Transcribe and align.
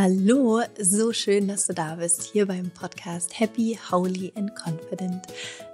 Hallo, 0.00 0.62
so 0.78 1.12
schön, 1.12 1.48
dass 1.48 1.66
du 1.66 1.74
da 1.74 1.96
bist, 1.96 2.22
hier 2.22 2.46
beim 2.46 2.70
Podcast 2.70 3.40
Happy, 3.40 3.76
Holy 3.90 4.32
and 4.36 4.54
Confident, 4.54 5.26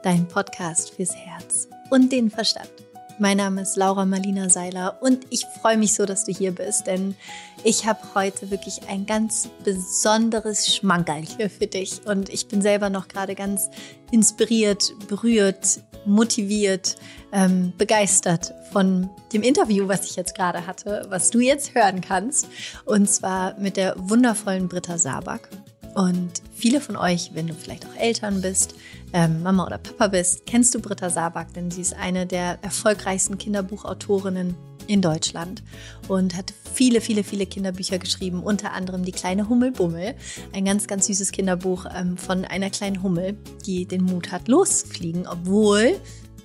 dein 0.03 0.27
Podcast 0.27 0.95
fürs 0.95 1.15
Herz 1.15 1.69
und 1.91 2.11
den 2.11 2.31
Verstand. 2.31 2.71
Mein 3.21 3.37
Name 3.37 3.63
ist 3.63 3.77
Laura 3.77 4.05
Marlina 4.05 4.49
Seiler 4.49 4.99
und 5.01 5.25
ich 5.31 5.47
freue 5.61 5.77
mich 5.77 5.95
so, 5.95 6.05
dass 6.05 6.25
du 6.25 6.33
hier 6.33 6.51
bist, 6.51 6.89
denn 6.89 7.15
ich 7.63 7.87
habe 7.87 8.01
heute 8.17 8.51
wirklich 8.51 8.89
ein 8.89 9.07
ganz 9.07 9.49
besonderes 9.63 10.75
Schmankerl 10.75 11.23
hier 11.23 11.49
für 11.49 11.69
dich 11.69 12.01
und 12.07 12.29
ich 12.29 12.49
bin 12.49 12.61
selber 12.61 12.91
noch 12.91 13.07
gerade 13.07 13.37
ganz 13.37 13.71
inspiriert, 14.11 14.93
berührt, 15.07 15.81
motiviert, 16.07 16.97
ähm, 17.33 17.73
begeistert 17.79 18.53
von 18.73 19.09
dem 19.33 19.43
Interview, 19.43 19.87
was 19.87 20.07
ich 20.07 20.17
jetzt 20.17 20.35
gerade 20.35 20.67
hatte, 20.67 21.07
was 21.09 21.31
du 21.31 21.39
jetzt 21.39 21.77
hören 21.77 22.01
kannst 22.01 22.49
und 22.85 23.09
zwar 23.09 23.57
mit 23.61 23.77
der 23.77 23.95
wundervollen 23.97 24.69
Britta 24.69 24.99
Sabak. 24.99 25.49
Und 25.95 26.43
viele 26.53 26.81
von 26.81 26.97
euch, 26.97 27.31
wenn 27.35 27.47
du 27.47 27.55
vielleicht 27.55 27.87
auch 27.87 27.95
Eltern 27.97 28.43
bist, 28.43 28.75
ähm, 29.15 29.43
Mama 29.45 29.65
oder 29.65 29.79
Papa 29.79 30.09
bist, 30.09 30.45
kennst 30.45 30.75
du 30.75 30.81
Britta 30.81 31.09
Sabak, 31.09 31.55
denn 31.55 31.71
sie 31.71 31.81
ist 31.81 31.95
eine 31.95 32.27
der 32.27 32.59
erfolgreichsten 32.63 33.39
Kinderbuchautorinnen 33.39 34.57
in 34.89 35.01
Deutschland 35.01 35.63
und 36.09 36.37
hat 36.37 36.53
viele, 36.75 37.01
viele, 37.01 37.23
viele 37.23 37.47
Kinderbücher 37.47 37.99
geschrieben, 37.99 38.43
unter 38.43 38.73
anderem 38.73 39.05
Die 39.05 39.13
kleine 39.13 39.49
Hummelbummel, 39.49 40.15
ein 40.53 40.65
ganz, 40.65 40.89
ganz 40.89 41.07
süßes 41.07 41.31
Kinderbuch 41.31 41.87
ähm, 41.97 42.17
von 42.17 42.45
einer 42.45 42.71
kleinen 42.71 43.03
Hummel, 43.05 43.39
die 43.65 43.87
den 43.87 44.03
Mut 44.03 44.33
hat, 44.33 44.49
loszufliegen, 44.49 45.29
obwohl 45.29 45.97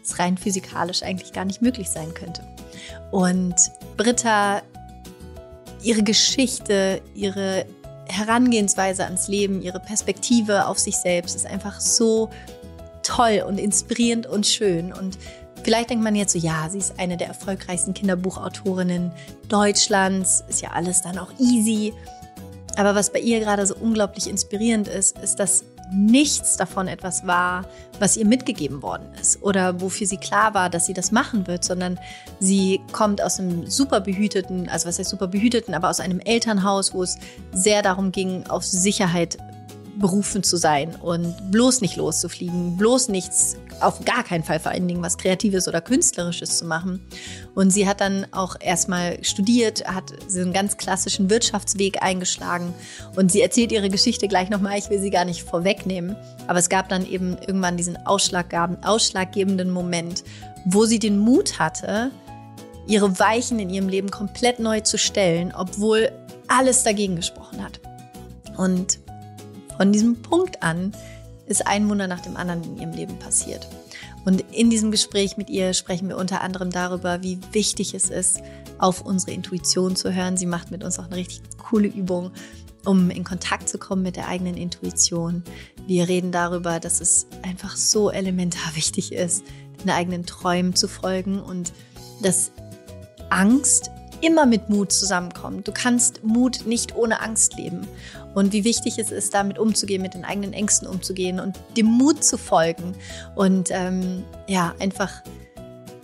es 0.04 0.20
rein 0.20 0.38
physikalisch 0.38 1.02
eigentlich 1.02 1.34
gar 1.34 1.46
nicht 1.46 1.63
möglich 1.63 1.90
sein 1.90 2.13
könnte. 2.13 2.44
Und 3.12 3.55
Britta, 3.98 4.62
ihre 5.82 6.04
Geschichte, 6.04 7.02
ihre 7.15 7.65
Herangehensweise 8.08 9.05
ans 9.05 9.27
Leben, 9.27 9.62
ihre 9.62 9.80
Perspektive 9.80 10.68
auf 10.68 10.80
sich 10.80 10.98
selbst 10.98 11.36
ist 11.36 11.46
einfach 11.46 11.80
so 11.80 12.30
toll 13.04 13.44
und 13.48 13.60
inspirierend 13.60 14.28
und 14.28 14.46
schön. 14.46 14.94
Und 14.94 15.18
vielleicht 15.64 15.90
denkt 15.90 16.04
man 16.04 16.16
jetzt 16.16 16.34
so, 16.34 16.40
ja, 16.40 16.68
sie 16.70 16.80
ist 16.80 17.00
eine 17.00 17.18
der 17.18 17.28
erfolgreichsten 17.28 17.94
Kinderbuchautorinnen 17.94 19.12
Deutschlands, 19.48 20.44
ist 20.48 20.62
ja 20.62 20.72
alles 20.72 21.02
dann 21.02 21.18
auch 21.18 21.32
easy. 21.40 21.94
Aber 22.77 22.96
was 22.96 23.12
bei 23.12 23.20
ihr 23.20 23.40
gerade 23.40 23.66
so 23.66 23.76
unglaublich 23.76 24.30
inspirierend 24.30 24.88
ist, 24.88 25.18
ist, 25.20 25.40
dass 25.40 25.64
nichts 25.92 26.58
davon 26.58 26.88
etwas 26.88 27.26
war, 27.26 27.66
was 28.00 28.16
ihr 28.16 28.26
mitgegeben 28.26 28.82
worden 28.82 29.08
ist 29.20 29.42
oder 29.42 29.82
wofür 29.82 30.08
sie 30.08 30.18
klar 30.18 30.54
war, 30.54 30.70
dass 30.70 30.86
sie 30.86 30.94
das 30.94 31.12
machen 31.12 31.48
wird, 31.48 31.64
sondern 31.64 32.00
sie 32.40 32.80
kommt 32.92 33.22
aus 33.22 33.40
einem 33.40 33.68
super 33.68 34.00
behüteten, 34.00 34.70
also 34.70 34.88
was 34.88 35.00
heißt 35.00 35.10
super 35.10 35.27
behüteten, 35.27 35.74
aber 35.74 35.90
aus 35.90 36.00
einem 36.00 36.20
Elternhaus, 36.20 36.94
wo 36.94 37.04
es 37.04 37.18
sehr 37.52 37.82
darum 37.82 38.12
ging, 38.12 38.46
auf 38.48 38.64
Sicherheit 38.64 39.38
berufen 40.00 40.44
zu 40.44 40.58
sein 40.58 40.96
und 40.96 41.52
bloß 41.52 41.82
nicht 41.82 41.98
loszufliegen, 41.98 42.78
bloß 42.78 43.10
nichts, 43.10 43.58
auf 43.82 44.04
gar 44.05 44.24
keinen 44.24 44.44
Fall 44.44 44.60
vor 44.60 44.72
allen 44.72 44.88
Dingen 44.88 45.02
was 45.02 45.18
Kreatives 45.18 45.68
oder 45.68 45.82
Künstlerisches 45.82 46.58
zu 46.58 46.66
machen. 46.66 47.05
Und 47.54 47.72
sie 47.72 47.88
hat 47.88 48.02
dann 48.02 48.26
auch 48.32 48.55
erstmal 48.60 49.24
studiert, 49.24 49.86
hat 49.88 50.14
so 50.27 50.40
einen 50.40 50.54
ganz 50.54 50.77
klassischen 50.77 51.30
Wirtschaftsweg 51.30 52.02
eingeschlagen 52.02 52.74
und 53.16 53.32
sie 53.32 53.42
erzählt 53.42 53.72
ihre 53.72 53.90
Geschichte 53.90 54.27
gleich 54.27 54.50
nochmal, 54.50 54.77
ich 54.77 54.90
will 54.90 55.00
sie 55.00 55.10
gar 55.10 55.26
nicht 55.26 55.44
vorwegnehmen, 55.44 56.16
aber 56.48 56.60
es 56.60 56.70
gab 56.70 56.90
dann 56.90 57.05
eben 57.05 57.38
irgendwann 57.38 57.77
diesen 57.77 57.98
ausschlaggebenden 58.05 59.70
Moment, 59.70 60.24
wo 60.66 60.86
sie 60.86 61.00
den 61.00 61.20
Mut 61.20 61.60
hatte, 61.60 62.12
ihre 62.88 63.20
Weichen 63.20 63.60
in 63.60 63.70
ihrem 63.70 63.90
Leben 63.90 64.09
komplett 64.09 64.59
neu 64.59 64.80
zu 64.81 64.97
stellen, 64.97 65.53
obwohl 65.56 66.12
alles 66.47 66.84
dagegen 66.84 67.16
gesprochen 67.16 67.64
hat. 67.64 67.80
Und 68.58 69.00
von 69.80 69.94
diesem 69.94 70.22
Punkt 70.22 70.62
an 70.62 70.92
ist 71.48 71.66
ein 71.66 71.88
Wunder 71.88 72.08
nach 72.08 72.20
dem 72.20 72.36
anderen 72.36 72.62
in 72.66 72.78
ihrem 72.80 72.92
Leben 72.92 73.18
passiert. 73.18 73.66
Und 74.26 74.44
in 74.52 74.70
diesem 74.70 74.92
Gespräch 74.92 75.38
mit 75.38 75.50
ihr 75.50 75.74
sprechen 75.74 76.09
wir 76.09 76.18
unter 76.18 76.42
anderem 76.42 76.70
darüber, 76.70 77.24
wie 77.24 77.40
wichtig 77.53 77.94
es 77.94 78.09
ist, 78.09 78.42
auf 78.78 79.06
unsere 79.06 79.31
Intuition 79.31 79.96
zu 79.96 80.14
hören. 80.14 80.36
Sie 80.36 80.48
macht 80.48 80.70
mit 80.70 80.84
uns 80.84 81.00
auch 81.00 81.06
eine 81.06 81.16
richtig 81.16 81.44
coole 81.58 81.88
Übung, 81.88 82.31
um 82.84 83.09
in 83.09 83.24
Kontakt 83.24 83.70
zu 83.70 83.78
kommen 83.78 84.03
mit 84.03 84.18
der 84.18 84.28
eigenen 84.28 84.58
Intuition. 84.58 85.46
Wir 85.88 86.09
reden 86.09 86.34
darüber, 86.34 86.82
dass 86.82 87.00
es 87.00 87.28
einfach 87.44 87.78
so 87.78 88.12
elementar 88.12 88.72
wichtig 88.76 89.14
ist, 89.14 89.46
den 89.82 89.92
eigenen 89.92 90.26
Träumen 90.26 90.76
zu 90.76 90.90
folgen 90.90 91.40
und 91.40 91.72
dass 92.22 92.52
Angst 93.30 93.92
immer 94.22 94.46
mit 94.46 94.69
Mut 94.69 94.91
zusammenkommt. 94.91 95.68
Du 95.68 95.72
kannst 95.72 96.24
Mut 96.24 96.66
nicht 96.66 96.96
ohne 96.96 97.22
Angst 97.22 97.56
leben. 97.57 97.88
Und 98.35 98.53
wie 98.53 98.63
wichtig 98.63 99.00
es 99.00 99.12
ist, 99.12 99.34
damit 99.34 99.57
umzugehen, 99.57 100.02
mit 100.02 100.13
den 100.13 100.25
eigenen 100.25 100.53
Ängsten 100.53 100.88
umzugehen 100.88 101.40
und 101.40 101.57
dem 101.78 101.88
Mut 101.88 102.24
zu 102.24 102.38
folgen. 102.38 102.96
Und 103.35 103.69
ähm, 103.72 104.24
ja, 104.47 104.75
einfach, 104.79 105.12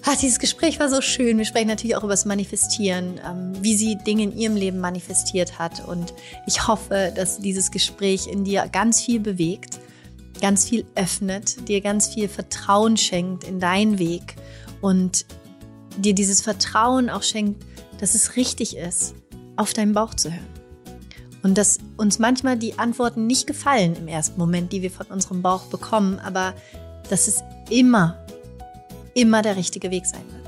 ach, 0.04 0.18
dieses 0.18 0.40
Gespräch 0.40 0.80
war 0.80 0.90
so 0.90 1.02
schön. 1.02 1.38
Wir 1.38 1.46
sprechen 1.46 1.68
natürlich 1.68 1.96
auch 1.96 2.04
über 2.04 2.14
das 2.14 2.26
Manifestieren, 2.26 3.20
ähm, 3.26 3.54
wie 3.62 3.76
sie 3.76 3.98
Dinge 3.98 4.24
in 4.24 4.38
ihrem 4.38 4.56
Leben 4.56 4.80
manifestiert 4.80 5.60
hat. 5.60 5.88
Und 5.88 6.14
ich 6.48 6.68
hoffe, 6.68 7.14
dass 7.16 7.40
dieses 7.40 7.70
Gespräch 7.72 8.28
in 8.28 8.44
dir 8.44 8.68
ganz 8.72 9.02
viel 9.02 9.20
bewegt, 9.20 9.80
ganz 10.42 10.68
viel 10.68 10.86
öffnet, 10.96 11.68
dir 11.68 11.82
ganz 11.82 12.08
viel 12.08 12.28
Vertrauen 12.28 12.98
schenkt 12.98 13.44
in 13.44 13.60
deinen 13.60 14.00
Weg 14.00 14.36
und 14.82 15.26
dir 15.98 16.14
dieses 16.14 16.42
Vertrauen 16.42 17.10
auch 17.10 17.24
schenkt, 17.24 17.64
dass 18.00 18.16
es 18.16 18.36
richtig 18.36 18.78
ist, 18.78 19.16
auf 19.56 19.74
deinen 19.74 19.94
Bauch 19.94 20.14
zu 20.14 20.32
hören. 20.32 20.48
Und 21.44 21.58
dass 21.58 21.78
uns 21.98 22.18
manchmal 22.18 22.58
die 22.58 22.80
Antworten 22.80 23.28
nicht 23.28 23.46
gefallen 23.46 23.96
im 23.96 24.08
ersten 24.08 24.40
Moment, 24.40 24.74
die 24.74 24.82
wir 24.82 24.92
von 24.92 25.06
unserem 25.08 25.42
Bauch 25.42 25.66
bekommen, 25.66 26.20
aber 26.20 26.56
dass 27.10 27.28
es 27.28 27.44
immer, 27.70 28.26
immer 29.14 29.42
der 29.42 29.56
richtige 29.56 29.92
Weg 29.92 30.08
sein 30.08 30.24
wird. 30.34 30.46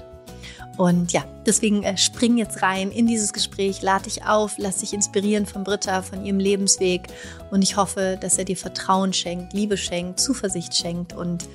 Und 0.78 1.12
ja, 1.12 1.26
deswegen 1.46 1.84
äh, 1.84 1.98
spring 1.98 2.38
jetzt 2.38 2.62
rein 2.62 2.92
in 2.92 3.08
dieses 3.08 3.34
Gespräch, 3.34 3.82
lade 3.82 4.06
dich 4.06 4.26
auf, 4.26 4.56
lass 4.58 4.78
dich 4.78 4.94
inspirieren 4.94 5.48
von 5.48 5.64
Britta, 5.64 6.04
von 6.04 6.24
ihrem 6.24 6.40
Lebensweg. 6.40 7.08
Und 7.50 7.64
ich 7.64 7.78
hoffe, 7.78 8.18
dass 8.22 8.38
er 8.38 8.46
dir 8.46 8.58
Vertrauen 8.58 9.12
schenkt, 9.12 9.54
Liebe 9.54 9.76
schenkt, 9.76 10.20
Zuversicht 10.20 10.76
schenkt. 10.76 11.14
Und 11.14 11.48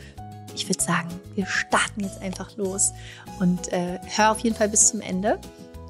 ich 0.57 0.69
würde 0.69 0.83
sagen, 0.83 1.09
wir 1.37 1.47
starten 1.47 2.01
jetzt 2.01 2.21
einfach 2.21 2.57
los 2.57 2.93
und 3.41 3.73
äh, 3.73 3.99
hör 4.17 4.33
auf 4.33 4.41
jeden 4.41 4.57
Fall 4.57 4.69
bis 4.69 4.89
zum 4.89 5.01
Ende 5.01 5.39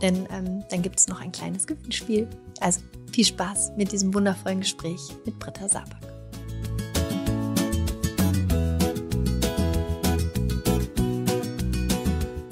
denn 0.02 0.26
ähm, 0.30 0.64
dann 0.68 0.82
gibt 0.82 0.98
es 0.98 1.08
noch 1.08 1.20
ein 1.20 1.32
kleines 1.32 1.66
Gewinnspiel. 1.66 2.28
Also 2.60 2.80
viel 3.12 3.24
Spaß 3.24 3.72
mit 3.76 3.92
diesem 3.92 4.12
wundervollen 4.12 4.60
Gespräch 4.60 5.00
mit 5.24 5.38
Britta 5.38 5.68
Sabak. 5.68 6.12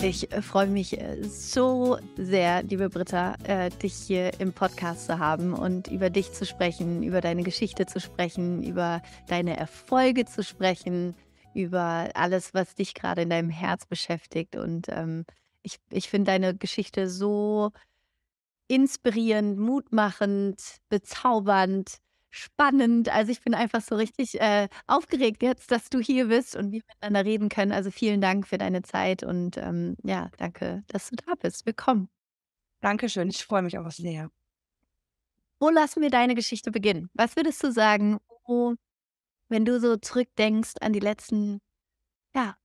Ich 0.02 0.32
äh, 0.32 0.40
freue 0.40 0.66
mich 0.66 0.98
äh, 0.98 1.22
so 1.24 1.98
sehr, 2.16 2.62
liebe 2.62 2.88
Britta, 2.88 3.34
äh, 3.44 3.68
dich 3.70 3.94
hier 3.94 4.40
im 4.40 4.52
Podcast 4.52 5.06
zu 5.06 5.18
haben 5.18 5.52
und 5.52 5.88
über 5.88 6.08
dich 6.08 6.32
zu 6.32 6.46
sprechen, 6.46 7.02
über 7.02 7.20
deine 7.20 7.42
Geschichte 7.42 7.84
zu 7.84 8.00
sprechen, 8.00 8.62
über 8.62 9.02
deine 9.28 9.58
Erfolge 9.58 10.24
zu 10.24 10.42
sprechen, 10.42 11.14
über 11.54 12.08
alles, 12.14 12.54
was 12.54 12.74
dich 12.74 12.94
gerade 12.94 13.22
in 13.22 13.30
deinem 13.30 13.50
Herz 13.50 13.84
beschäftigt. 13.84 14.56
Und 14.56 14.86
ähm, 14.88 15.26
ich, 15.62 15.78
ich 15.90 16.08
finde 16.08 16.30
deine 16.30 16.56
Geschichte 16.56 17.08
so 17.08 17.72
inspirierend, 18.68 19.58
mutmachend, 19.58 20.78
bezaubernd, 20.88 21.98
spannend. 22.30 23.08
Also 23.08 23.32
ich 23.32 23.42
bin 23.42 23.54
einfach 23.54 23.82
so 23.82 23.96
richtig 23.96 24.40
äh, 24.40 24.68
aufgeregt 24.86 25.42
jetzt, 25.42 25.70
dass 25.72 25.90
du 25.90 25.98
hier 25.98 26.28
bist 26.28 26.54
und 26.54 26.70
wir 26.70 26.80
miteinander 26.86 27.24
reden 27.24 27.48
können. 27.48 27.72
Also 27.72 27.90
vielen 27.90 28.20
Dank 28.20 28.46
für 28.46 28.58
deine 28.58 28.82
Zeit 28.82 29.24
und 29.24 29.56
ähm, 29.56 29.96
ja, 30.04 30.30
danke, 30.38 30.84
dass 30.86 31.10
du 31.10 31.16
da 31.16 31.34
bist. 31.34 31.66
Willkommen. 31.66 32.08
Dankeschön, 32.80 33.28
ich 33.28 33.44
freue 33.44 33.62
mich 33.62 33.76
auch 33.76 33.90
sehr. 33.90 34.30
Wo 35.58 35.68
lassen 35.68 36.00
wir 36.00 36.10
deine 36.10 36.34
Geschichte 36.34 36.70
beginnen? 36.70 37.10
Was 37.12 37.36
würdest 37.36 37.62
du 37.62 37.72
sagen, 37.72 38.18
wo, 38.46 38.74
wenn 39.48 39.64
du 39.64 39.78
so 39.80 39.96
zurückdenkst 39.96 40.74
an 40.80 40.92
die 40.92 41.00
letzten 41.00 41.60
ja, 42.34 42.56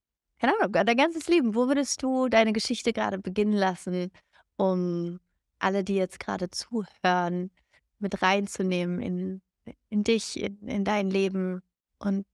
keine 0.46 0.60
Ahnung, 0.60 0.86
dein 0.86 0.98
ganzes 0.98 1.28
Leben. 1.28 1.56
Wo 1.56 1.68
würdest 1.68 2.04
du 2.04 2.30
deine 2.30 2.54
Geschichte 2.54 2.94
gerade 2.94 3.18
beginnen 3.20 3.54
lassen, 3.54 4.12
um 4.58 5.20
alle, 5.60 5.84
die 5.84 5.96
jetzt 5.96 6.20
gerade 6.20 6.50
zuhören, 6.50 7.52
mit 8.00 8.22
reinzunehmen 8.22 9.02
in, 9.02 9.42
in 9.90 10.04
dich, 10.04 10.40
in, 10.40 10.68
in 10.68 10.84
dein 10.84 11.10
Leben 11.10 11.62
und 11.98 12.26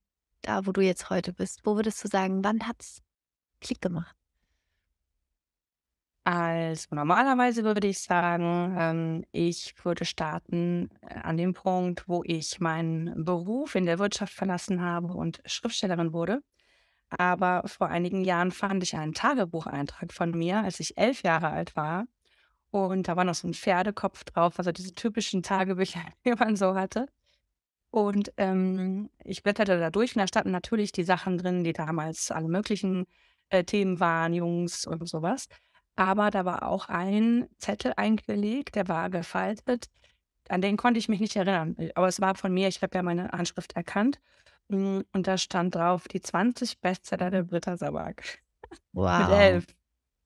da, 0.42 0.66
wo 0.66 0.72
du 0.72 0.82
jetzt 0.82 1.10
heute 1.10 1.34
bist? 1.34 1.62
Wo 1.64 1.76
würdest 1.76 2.04
du 2.04 2.08
sagen, 2.08 2.44
wann 2.44 2.68
hat 2.68 2.78
es 2.82 3.02
Klick 3.62 3.82
gemacht? 3.82 4.16
Also 6.24 6.94
normalerweise 6.94 7.64
würde 7.64 7.88
ich 7.88 8.00
sagen, 8.00 8.76
ähm, 8.78 9.26
ich 9.32 9.74
würde 9.84 10.06
starten 10.06 10.90
äh, 11.02 11.16
an 11.16 11.38
dem 11.38 11.54
Punkt, 11.54 12.08
wo 12.08 12.24
ich 12.26 12.60
meinen 12.60 13.24
Beruf 13.24 13.74
in 13.76 13.86
der 13.86 13.98
Wirtschaft 13.98 14.34
verlassen 14.34 14.82
habe 14.82 15.14
und 15.14 15.42
Schriftstellerin 15.46 16.14
wurde. 16.14 16.42
Aber 17.18 17.64
vor 17.68 17.90
einigen 17.90 18.24
Jahren 18.24 18.52
fand 18.52 18.84
ich 18.84 18.96
einen 18.96 19.14
Tagebucheintrag 19.14 20.14
von 20.14 20.32
mir, 20.32 20.64
als 20.64 20.80
ich 20.80 20.98
elf 20.98 21.24
Jahre 21.24 21.50
alt 21.50 21.76
war. 21.76 22.06
Und 22.72 23.08
da 23.08 23.18
war 23.18 23.26
noch 23.26 23.36
so 23.36 23.48
ein 23.48 23.54
Pferdekopf 23.54 24.24
drauf, 24.24 24.58
also 24.58 24.72
diese 24.72 24.96
typischen 24.96 25.44
Tagebücher, 25.44 26.02
die 26.26 26.32
man 26.32 26.56
so 26.56 26.76
hatte. 26.76 27.08
Und 27.92 28.32
ähm, 28.38 29.10
ich 29.26 29.44
blätterte 29.44 29.78
da 29.78 29.90
durch 29.90 30.16
und 30.16 30.22
da 30.22 30.28
standen 30.28 30.52
natürlich 30.52 30.94
die 30.94 31.04
Sachen 31.04 31.38
drin, 31.38 31.66
die 31.66 31.74
damals 31.74 32.32
alle 32.32 32.48
möglichen 32.48 33.06
äh, 33.50 33.66
Themen 33.66 34.00
waren, 34.00 34.34
Jungs 34.34 34.88
und 34.88 35.08
sowas. 35.10 35.48
Aber 35.98 36.32
da 36.32 36.46
war 36.46 36.68
auch 36.68 36.88
ein 36.88 37.48
Zettel 37.58 37.94
eingelegt, 37.98 38.76
der 38.76 38.88
war 38.88 39.10
gefaltet. 39.10 39.88
An 40.48 40.62
den 40.62 40.78
konnte 40.78 41.00
ich 41.00 41.10
mich 41.10 41.20
nicht 41.20 41.36
erinnern. 41.36 41.76
Aber 41.96 42.08
es 42.08 42.22
war 42.22 42.36
von 42.36 42.54
mir, 42.54 42.70
ich 42.70 42.82
habe 42.82 42.98
ja 42.98 43.04
meine 43.04 43.30
Handschrift 43.30 43.76
erkannt. 43.76 44.20
Und 44.72 45.28
da 45.28 45.38
stand 45.38 45.76
drauf, 45.76 46.08
die 46.08 46.22
20 46.22 46.80
Bestseller 46.80 47.30
der 47.30 47.44
Britta 47.44 47.78
Sabak. 47.78 48.40
Wow. 48.94 49.28
Mit 49.28 49.38
elf. 49.38 49.66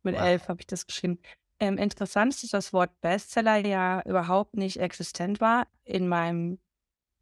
Mit 0.04 0.16
Wow. 0.16 0.22
elf 0.22 0.48
habe 0.48 0.62
ich 0.62 0.68
das 0.68 0.86
geschrieben. 0.86 1.20
Ähm, 1.60 1.78
interessant 1.78 2.34
ist, 2.34 2.44
dass 2.44 2.52
das 2.52 2.74
Wort 2.74 3.00
Bestseller 3.02 3.58
ja 3.66 4.02
überhaupt 4.06 4.56
nicht 4.56 4.80
existent 4.80 5.42
war 5.42 5.68
in 5.84 6.08
meinem, 6.08 6.60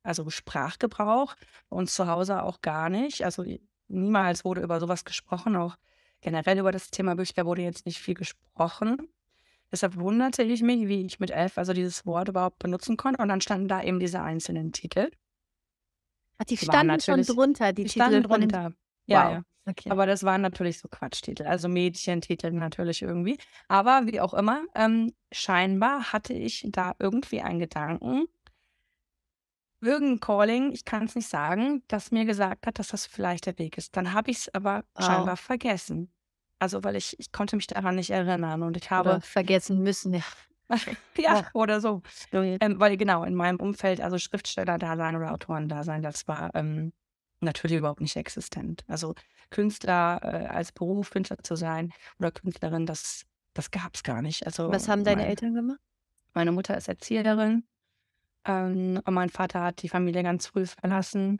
also 0.03 0.29
Sprachgebrauch 0.29 1.35
und 1.69 1.89
zu 1.89 2.07
Hause 2.07 2.43
auch 2.43 2.61
gar 2.61 2.89
nicht. 2.89 3.23
Also 3.23 3.45
niemals 3.87 4.43
wurde 4.43 4.61
über 4.61 4.79
sowas 4.79 5.05
gesprochen, 5.05 5.55
auch 5.55 5.77
generell 6.21 6.59
über 6.59 6.71
das 6.71 6.89
Thema 6.89 7.15
Bücher 7.15 7.45
wurde 7.45 7.61
jetzt 7.61 7.85
nicht 7.85 7.99
viel 7.99 8.15
gesprochen. 8.15 8.97
Deshalb 9.71 9.95
wunderte 9.95 10.43
ich 10.43 10.61
mich, 10.61 10.87
wie 10.87 11.05
ich 11.05 11.19
mit 11.19 11.31
elf 11.31 11.57
also 11.57 11.73
dieses 11.73 12.05
Wort 12.05 12.27
überhaupt 12.27 12.59
benutzen 12.59 12.97
konnte. 12.97 13.21
Und 13.21 13.29
dann 13.29 13.41
standen 13.41 13.67
da 13.67 13.81
eben 13.81 13.99
diese 13.99 14.21
einzelnen 14.21 14.71
Titel. 14.71 15.09
Ach, 16.37 16.45
die 16.45 16.57
standen 16.57 16.99
schon 16.99 17.23
drunter, 17.23 17.73
die 17.73 17.83
die 17.83 17.89
Titel 17.89 18.01
standen 18.01 18.23
drunter. 18.23 18.73
Ja, 19.05 19.25
Wow. 19.25 19.33
ja. 19.33 19.43
Okay. 19.65 19.91
Aber 19.91 20.05
das 20.05 20.23
waren 20.23 20.41
natürlich 20.41 20.79
so 20.79 20.89
Quatschtitel, 20.89 21.43
also 21.45 21.69
Mädchentitel 21.69 22.51
natürlich 22.51 23.01
irgendwie. 23.01 23.37
Aber 23.69 24.01
wie 24.07 24.19
auch 24.19 24.33
immer, 24.33 24.65
ähm, 24.75 25.13
scheinbar 25.31 26.11
hatte 26.11 26.33
ich 26.33 26.65
da 26.69 26.95
irgendwie 26.99 27.39
einen 27.41 27.59
Gedanken, 27.59 28.25
irgendein 29.81 30.19
Calling, 30.19 30.71
ich 30.71 30.85
kann 30.85 31.05
es 31.05 31.15
nicht 31.15 31.27
sagen, 31.29 31.83
das 31.87 32.11
mir 32.11 32.25
gesagt 32.25 32.67
hat, 32.67 32.79
dass 32.79 32.89
das 32.89 33.05
vielleicht 33.05 33.45
der 33.45 33.57
Weg 33.59 33.77
ist. 33.77 33.95
Dann 33.95 34.13
habe 34.13 34.31
ich 34.31 34.37
es 34.39 34.53
aber 34.53 34.83
Wow. 34.95 35.05
scheinbar 35.05 35.37
vergessen. 35.37 36.11
Also, 36.59 36.83
weil 36.83 36.95
ich, 36.95 37.19
ich 37.19 37.31
konnte 37.31 37.55
mich 37.57 37.67
daran 37.67 37.95
nicht 37.95 38.09
erinnern 38.09 38.63
und 38.63 38.77
ich 38.77 38.85
Oder 38.85 38.91
habe, 38.91 39.21
vergessen 39.21 39.79
müssen. 39.83 40.13
Ja. 40.13 40.21
ja, 41.17 41.35
Ja. 41.41 41.49
oder 41.53 41.81
so. 41.81 42.01
Ähm, 42.31 42.79
weil 42.79 42.97
genau, 42.97 43.23
in 43.23 43.35
meinem 43.35 43.57
Umfeld, 43.59 44.01
also 44.01 44.17
Schriftsteller-Dasein 44.17 45.15
oder 45.15 45.31
Autoren-Dasein, 45.33 46.01
das 46.01 46.27
war 46.27 46.53
ähm, 46.55 46.93
natürlich 47.41 47.77
überhaupt 47.77 48.01
nicht 48.01 48.15
existent. 48.15 48.83
Also 48.87 49.13
Künstler 49.49 50.19
äh, 50.23 50.47
als 50.47 50.71
Beruf, 50.71 51.09
Künstler 51.11 51.37
zu 51.43 51.55
sein 51.55 51.91
oder 52.19 52.31
Künstlerin, 52.31 52.85
das, 52.85 53.23
das 53.53 53.69
gab 53.71 53.95
es 53.95 54.03
gar 54.03 54.21
nicht. 54.21 54.45
Also 54.45 54.71
Was 54.71 54.87
haben 54.87 55.03
deine 55.03 55.21
mein, 55.21 55.29
Eltern 55.29 55.53
gemacht? 55.53 55.79
meine 56.33 56.51
Mutter 56.51 56.77
ist 56.77 56.87
Erzieherin 56.87 57.65
ähm, 58.45 59.01
und 59.05 59.13
mein 59.13 59.29
Vater 59.29 59.61
hat 59.61 59.81
die 59.83 59.89
Familie 59.89 60.23
ganz 60.23 60.47
früh 60.47 60.65
verlassen 60.65 61.39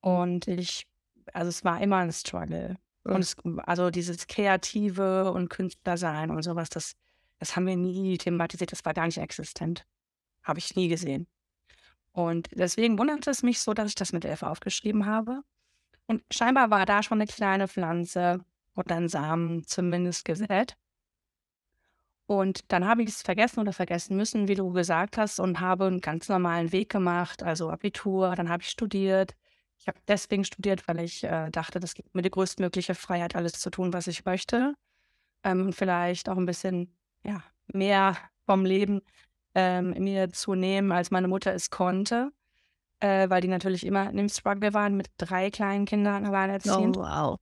und 0.00 0.48
ich, 0.48 0.86
also 1.32 1.48
es 1.48 1.64
war 1.64 1.80
immer 1.80 1.98
ein 1.98 2.12
Struggle. 2.12 2.76
Und 3.06 3.14
Mhm. 3.16 3.20
es, 3.20 3.36
also 3.66 3.90
dieses 3.90 4.26
Kreative 4.26 5.30
und 5.32 5.50
Künstlersein 5.50 6.30
und 6.30 6.42
sowas, 6.42 6.68
das, 6.70 6.94
das 7.38 7.56
haben 7.56 7.66
wir 7.66 7.76
nie 7.76 8.16
thematisiert, 8.18 8.72
das 8.72 8.84
war 8.84 8.94
gar 8.94 9.06
nicht 9.06 9.18
existent. 9.18 9.86
Habe 10.42 10.58
ich 10.58 10.76
nie 10.76 10.88
gesehen. 10.88 11.26
Und 12.12 12.48
deswegen 12.52 12.98
wundert 12.98 13.26
es 13.26 13.42
mich 13.42 13.60
so, 13.60 13.74
dass 13.74 13.88
ich 13.88 13.94
das 13.96 14.12
mit 14.12 14.24
elf 14.24 14.42
aufgeschrieben 14.42 15.06
habe. 15.06 15.42
Und 16.06 16.22
scheinbar 16.30 16.70
war 16.70 16.86
da 16.86 17.02
schon 17.02 17.20
eine 17.20 17.26
kleine 17.26 17.66
Pflanze 17.66 18.44
oder 18.76 18.96
ein 18.96 19.08
Samen 19.08 19.66
zumindest 19.66 20.24
gesät. 20.24 20.76
Und 22.26 22.72
dann 22.72 22.86
habe 22.86 23.02
ich 23.02 23.10
es 23.10 23.22
vergessen 23.22 23.60
oder 23.60 23.72
vergessen 23.72 24.16
müssen, 24.16 24.48
wie 24.48 24.54
du 24.54 24.72
gesagt 24.72 25.18
hast, 25.18 25.40
und 25.40 25.60
habe 25.60 25.86
einen 25.86 26.00
ganz 26.00 26.28
normalen 26.28 26.72
Weg 26.72 26.90
gemacht, 26.90 27.42
also 27.42 27.70
Abitur, 27.70 28.34
dann 28.34 28.48
habe 28.48 28.62
ich 28.62 28.70
studiert. 28.70 29.34
Ich 29.78 29.88
habe 29.88 29.98
deswegen 30.08 30.44
studiert, 30.44 30.88
weil 30.88 31.00
ich 31.00 31.24
äh, 31.24 31.50
dachte, 31.50 31.80
das 31.80 31.94
gibt 31.94 32.14
mir 32.14 32.22
die 32.22 32.30
größtmögliche 32.30 32.94
Freiheit, 32.94 33.36
alles 33.36 33.52
zu 33.54 33.70
tun, 33.70 33.92
was 33.92 34.06
ich 34.06 34.24
möchte. 34.24 34.74
Ähm, 35.42 35.66
und 35.66 35.74
vielleicht 35.74 36.28
auch 36.28 36.38
ein 36.38 36.46
bisschen 36.46 36.96
ja, 37.24 37.42
mehr 37.72 38.16
vom 38.46 38.64
Leben 38.64 39.00
ähm, 39.54 39.90
mir 39.98 40.30
zu 40.30 40.54
nehmen, 40.54 40.92
als 40.92 41.10
meine 41.10 41.28
Mutter 41.28 41.54
es 41.54 41.70
konnte, 41.70 42.32
äh, 43.00 43.28
weil 43.30 43.40
die 43.40 43.48
natürlich 43.48 43.86
immer 43.86 44.10
in 44.10 44.16
dem 44.16 44.28
Struggle 44.28 44.74
waren 44.74 44.96
mit 44.96 45.10
drei 45.16 45.50
kleinen 45.50 45.86
Kindern 45.86 46.24
Oh, 46.24 46.28
alleinerziehend. 46.28 46.96
wow. 46.96 47.38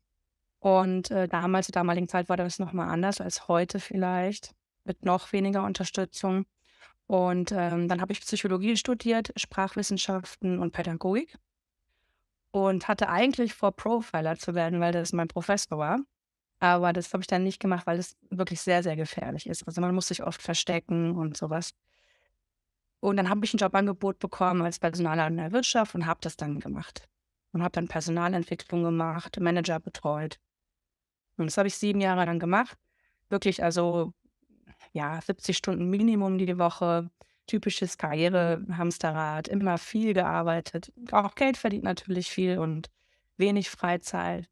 Und 0.61 1.11
äh, 1.11 1.27
damals, 1.27 1.67
zur 1.67 1.73
damaligen 1.73 2.09
Zeit, 2.09 2.29
war 2.29 2.37
das 2.37 2.59
nochmal 2.59 2.89
anders 2.89 3.21
als 3.21 3.49
heute 3.49 3.81
vielleicht, 3.81 4.55
mit 4.85 5.05
noch 5.05 5.33
weniger 5.33 5.65
Unterstützung. 5.65 6.47
Und 7.07 7.53
ähm, 7.53 7.89
dann 7.89 8.01
habe 8.01 8.13
ich 8.13 8.21
Psychologie 8.21 8.77
studiert, 8.77 9.33
Sprachwissenschaften 9.37 10.59
und 10.61 10.73
Pädagogik 10.73 11.37
und 12.53 12.87
hatte 12.87 13.09
eigentlich 13.09 13.55
vor, 13.55 13.73
Profiler 13.73 14.37
zu 14.37 14.55
werden, 14.55 14.81
weil 14.81 14.93
das 14.93 15.13
mein 15.13 15.29
Professor 15.29 15.79
war. 15.79 15.99
Aber 16.63 16.93
das 16.93 17.13
habe 17.13 17.23
ich 17.23 17.27
dann 17.27 17.43
nicht 17.43 17.59
gemacht, 17.59 17.89
weil 17.89 17.99
es 17.99 18.17
wirklich 18.31 18.61
sehr, 18.61 18.85
sehr 18.85 18.95
gefährlich 18.95 19.49
ist. 19.49 19.67
Also 19.67 19.81
man 19.81 19.93
muss 19.93 20.07
sich 20.07 20.23
oft 20.23 20.41
verstecken 20.41 21.17
und 21.17 21.37
sowas. 21.37 21.75
Und 23.01 23.17
dann 23.17 23.29
habe 23.29 23.45
ich 23.45 23.53
ein 23.53 23.59
Jobangebot 23.59 24.21
bekommen 24.21 24.63
als 24.63 24.79
Personaler 24.79 25.27
in 25.27 25.39
der 25.39 25.51
Wirtschaft 25.51 25.97
und 25.97 26.07
habe 26.07 26.21
das 26.23 26.37
dann 26.37 26.61
gemacht. 26.61 27.09
Und 27.51 27.65
habe 27.65 27.73
dann 27.73 27.89
Personalentwicklung 27.89 28.85
gemacht, 28.85 29.41
Manager 29.41 29.81
betreut. 29.81 30.39
Und 31.37 31.47
das 31.47 31.57
habe 31.57 31.67
ich 31.67 31.75
sieben 31.75 32.01
Jahre 32.01 32.27
lang 32.27 32.39
gemacht. 32.39 32.79
Wirklich 33.29 33.65
also, 33.65 34.13
ja, 34.93 35.21
70 35.21 35.57
Stunden 35.57 35.91
Minimum 35.91 36.39
die 36.39 36.59
Woche. 36.59 37.11
Typisches 37.49 37.99
Karrierehamsterrad, 37.99 39.49
immer 39.49 39.79
viel 39.79 40.15
gearbeitet. 40.15 40.93
Auch 41.11 41.35
Geld 41.35 41.57
verdient 41.57 41.83
natürlich 41.83 42.31
viel 42.31 42.61
und 42.61 42.89
wenig 43.37 43.69
Freizeit. 43.69 44.49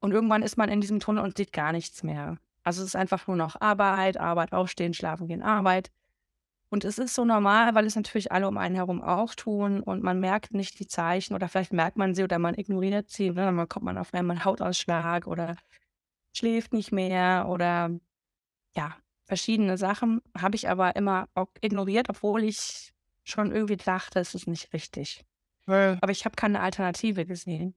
Und 0.00 0.12
irgendwann 0.12 0.42
ist 0.42 0.56
man 0.56 0.68
in 0.68 0.80
diesem 0.80 1.00
Tunnel 1.00 1.22
und 1.22 1.36
sieht 1.36 1.52
gar 1.52 1.72
nichts 1.72 2.02
mehr. 2.02 2.38
Also 2.62 2.82
es 2.82 2.88
ist 2.88 2.96
einfach 2.96 3.26
nur 3.26 3.36
noch 3.36 3.60
Arbeit, 3.60 4.18
Arbeit, 4.18 4.52
aufstehen, 4.52 4.94
schlafen 4.94 5.28
gehen, 5.28 5.42
Arbeit. 5.42 5.90
Und 6.70 6.84
es 6.84 6.98
ist 6.98 7.14
so 7.14 7.24
normal, 7.24 7.74
weil 7.74 7.86
es 7.86 7.96
natürlich 7.96 8.30
alle 8.30 8.46
um 8.46 8.56
einen 8.56 8.76
herum 8.76 9.02
auch 9.02 9.34
tun 9.34 9.80
und 9.80 10.02
man 10.02 10.20
merkt 10.20 10.54
nicht 10.54 10.78
die 10.78 10.86
Zeichen 10.86 11.34
oder 11.34 11.48
vielleicht 11.48 11.72
merkt 11.72 11.96
man 11.96 12.14
sie 12.14 12.22
oder 12.22 12.38
man 12.38 12.54
ignoriert 12.54 13.10
sie. 13.10 13.30
Ne? 13.30 13.44
Dann 13.44 13.56
bekommt 13.56 13.84
man 13.84 13.98
auf 13.98 14.14
einmal 14.14 14.36
einen 14.36 14.44
Hautausschlag 14.44 15.26
oder 15.26 15.56
schläft 16.32 16.72
nicht 16.72 16.92
mehr 16.92 17.46
oder 17.48 17.90
ja, 18.76 18.96
verschiedene 19.26 19.78
Sachen 19.78 20.20
habe 20.36 20.56
ich 20.56 20.68
aber 20.68 20.96
immer 20.96 21.28
auch 21.34 21.48
ignoriert, 21.60 22.08
obwohl 22.08 22.44
ich 22.44 22.92
schon 23.24 23.52
irgendwie 23.52 23.76
dachte, 23.76 24.20
es 24.20 24.34
ist 24.34 24.46
nicht 24.46 24.72
richtig. 24.72 25.24
Aber 26.00 26.12
ich 26.12 26.24
habe 26.24 26.36
keine 26.36 26.60
Alternative 26.60 27.24
gesehen. 27.26 27.74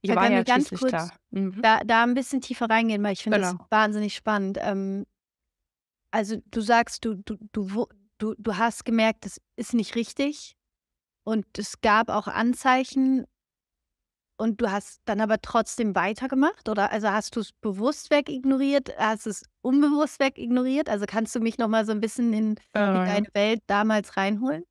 Ich 0.00 0.14
war 0.14 0.30
ja 0.30 0.42
ganz 0.42 0.70
kurz 0.70 0.92
da. 0.92 1.10
Mhm. 1.30 1.60
da, 1.60 1.80
da 1.84 2.04
ein 2.04 2.14
bisschen 2.14 2.40
tiefer 2.40 2.70
reingehen, 2.70 3.02
weil 3.02 3.12
ich 3.12 3.22
finde 3.22 3.40
das 3.40 3.52
Genau. 3.52 3.66
wahnsinnig 3.70 4.14
spannend. 4.14 4.58
Ähm, 4.60 5.06
also 6.10 6.36
du 6.46 6.60
sagst, 6.60 7.04
du, 7.04 7.14
du, 7.16 7.36
du, 7.52 7.86
du, 8.18 8.34
du 8.38 8.56
hast 8.56 8.84
gemerkt, 8.84 9.24
das 9.24 9.40
ist 9.56 9.74
nicht 9.74 9.94
richtig 9.94 10.56
und 11.24 11.46
es 11.58 11.80
gab 11.80 12.08
auch 12.08 12.28
Anzeichen 12.28 13.26
und 14.40 14.60
du 14.60 14.70
hast 14.70 15.00
dann 15.04 15.20
aber 15.20 15.40
trotzdem 15.42 15.94
weitergemacht 15.96 16.68
oder 16.68 16.92
also 16.92 17.08
hast 17.10 17.34
du 17.34 17.40
es 17.40 17.52
bewusst 17.52 18.10
wegignoriert, 18.10 18.96
hast 18.96 19.26
es 19.26 19.42
unbewusst 19.62 20.20
wegignoriert? 20.20 20.88
Also 20.88 21.06
kannst 21.06 21.34
du 21.34 21.40
mich 21.40 21.58
noch 21.58 21.68
mal 21.68 21.84
so 21.84 21.92
ein 21.92 22.00
bisschen 22.00 22.32
in, 22.32 22.46
in 22.46 22.56
Äh, 22.72 23.06
deine 23.06 23.28
Welt 23.34 23.62
damals 23.66 24.16
reinholen? 24.16 24.62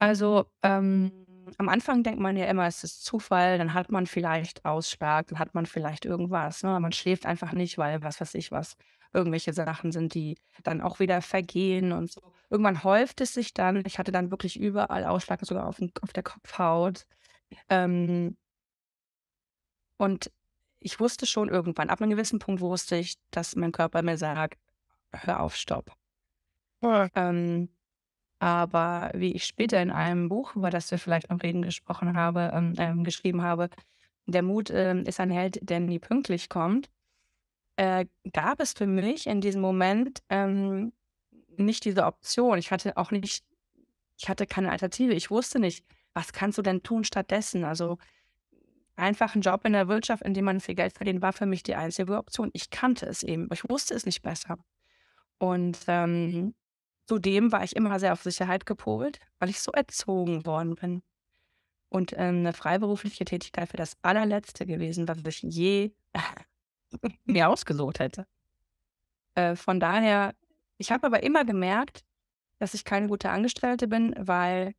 Also, 0.00 0.50
ähm, 0.62 1.12
am 1.56 1.68
Anfang 1.68 2.02
denkt 2.02 2.20
man 2.20 2.36
ja 2.36 2.46
immer, 2.46 2.66
es 2.66 2.84
ist 2.84 3.04
Zufall, 3.04 3.58
dann 3.58 3.74
hat 3.74 3.90
man 3.90 4.06
vielleicht 4.06 4.64
Ausschlag, 4.64 5.28
dann 5.28 5.38
hat 5.38 5.54
man 5.54 5.66
vielleicht 5.66 6.04
irgendwas, 6.04 6.62
ne? 6.62 6.78
Man 6.80 6.92
schläft 6.92 7.26
einfach 7.26 7.52
nicht, 7.52 7.78
weil 7.78 8.02
was 8.02 8.20
weiß 8.20 8.34
ich 8.34 8.52
was, 8.52 8.76
irgendwelche 9.12 9.52
Sachen 9.52 9.92
sind, 9.92 10.14
die 10.14 10.36
dann 10.64 10.80
auch 10.80 11.00
wieder 11.00 11.22
vergehen 11.22 11.92
und 11.92 12.10
so. 12.10 12.20
Irgendwann 12.50 12.82
häuft 12.84 13.20
es 13.20 13.34
sich 13.34 13.54
dann. 13.54 13.84
Ich 13.86 13.98
hatte 13.98 14.12
dann 14.12 14.30
wirklich 14.30 14.58
überall 14.58 15.04
Ausschlag, 15.04 15.40
sogar 15.44 15.66
auf, 15.66 15.80
auf 16.02 16.12
der 16.12 16.22
Kopfhaut. 16.22 17.06
Ähm, 17.68 18.36
und 19.96 20.30
ich 20.80 21.00
wusste 21.00 21.26
schon 21.26 21.48
irgendwann, 21.48 21.90
ab 21.90 22.00
einem 22.00 22.10
gewissen 22.10 22.38
Punkt 22.38 22.60
wusste 22.60 22.96
ich, 22.96 23.16
dass 23.30 23.56
mein 23.56 23.72
Körper 23.72 24.02
mir 24.02 24.16
sagt, 24.18 24.58
hör 25.12 25.40
auf, 25.40 25.56
stopp. 25.56 25.92
Ähm, 27.14 27.68
aber 28.38 29.10
wie 29.14 29.32
ich 29.32 29.44
später 29.44 29.82
in 29.82 29.90
einem 29.90 30.28
Buch, 30.28 30.54
über 30.56 30.70
das 30.70 30.90
wir 30.90 30.98
vielleicht 30.98 31.30
noch 31.30 31.42
reden, 31.42 31.62
gesprochen 31.62 32.16
habe, 32.16 32.50
ähm, 32.54 32.74
ähm, 32.78 33.04
geschrieben 33.04 33.42
habe, 33.42 33.68
der 34.26 34.42
Mut 34.42 34.70
ähm, 34.70 35.04
ist 35.04 35.20
ein 35.20 35.30
Held, 35.30 35.58
der 35.62 35.80
nie 35.80 35.98
pünktlich 35.98 36.48
kommt, 36.48 36.88
äh, 37.76 38.06
gab 38.32 38.60
es 38.60 38.72
für 38.72 38.86
mich 38.86 39.26
in 39.26 39.40
diesem 39.40 39.60
Moment 39.60 40.22
ähm, 40.28 40.92
nicht 41.56 41.84
diese 41.84 42.04
Option. 42.04 42.58
Ich 42.58 42.70
hatte 42.70 42.96
auch 42.96 43.10
nicht, 43.10 43.44
ich 44.18 44.28
hatte 44.28 44.46
keine 44.46 44.70
Alternative. 44.70 45.14
Ich 45.14 45.30
wusste 45.30 45.58
nicht, 45.58 45.84
was 46.12 46.32
kannst 46.32 46.58
du 46.58 46.62
denn 46.62 46.82
tun 46.82 47.04
stattdessen? 47.04 47.64
Also 47.64 47.98
einfach 48.96 49.34
ein 49.34 49.42
Job 49.42 49.64
in 49.64 49.72
der 49.72 49.88
Wirtschaft, 49.88 50.22
in 50.22 50.34
dem 50.34 50.44
man 50.44 50.60
viel 50.60 50.74
Geld 50.74 50.92
verdient, 50.92 51.22
war 51.22 51.32
für 51.32 51.46
mich 51.46 51.62
die 51.62 51.76
einzige 51.76 52.16
Option. 52.16 52.50
Ich 52.52 52.70
kannte 52.70 53.06
es 53.06 53.22
eben, 53.22 53.48
ich 53.52 53.68
wusste 53.68 53.94
es 53.94 54.04
nicht 54.04 54.22
besser. 54.22 54.58
Und 55.38 55.78
ähm, 55.86 56.54
zudem 57.08 57.52
war 57.52 57.64
ich 57.64 57.74
immer 57.74 57.98
sehr 57.98 58.12
auf 58.12 58.22
Sicherheit 58.22 58.66
gepolt, 58.66 59.18
weil 59.38 59.48
ich 59.48 59.60
so 59.60 59.72
erzogen 59.72 60.44
worden 60.44 60.74
bin. 60.74 61.02
Und 61.88 62.12
ähm, 62.12 62.40
eine 62.40 62.52
freiberufliche 62.52 63.24
Tätigkeit 63.24 63.68
wäre 63.70 63.78
das 63.78 63.96
allerletzte 64.02 64.66
gewesen, 64.66 65.08
was 65.08 65.18
ich 65.24 65.42
je 65.42 65.92
mir 67.24 67.48
ausgesucht 67.48 67.98
hätte. 67.98 68.26
Äh, 69.34 69.56
von 69.56 69.80
daher, 69.80 70.34
ich 70.76 70.92
habe 70.92 71.06
aber 71.06 71.22
immer 71.22 71.46
gemerkt, 71.46 72.04
dass 72.58 72.74
ich 72.74 72.84
keine 72.84 73.08
gute 73.08 73.30
Angestellte 73.30 73.88
bin, 73.88 74.14
weil 74.18 74.74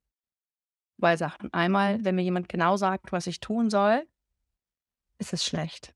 zwei 1.00 1.18
Sachen. 1.18 1.52
Einmal, 1.52 2.04
wenn 2.06 2.14
mir 2.14 2.22
jemand 2.22 2.48
genau 2.48 2.78
sagt, 2.78 3.12
was 3.12 3.26
ich 3.26 3.40
tun 3.40 3.72
soll, 3.72 4.06
ist 5.18 5.34
es 5.34 5.44
schlecht. 5.44 5.96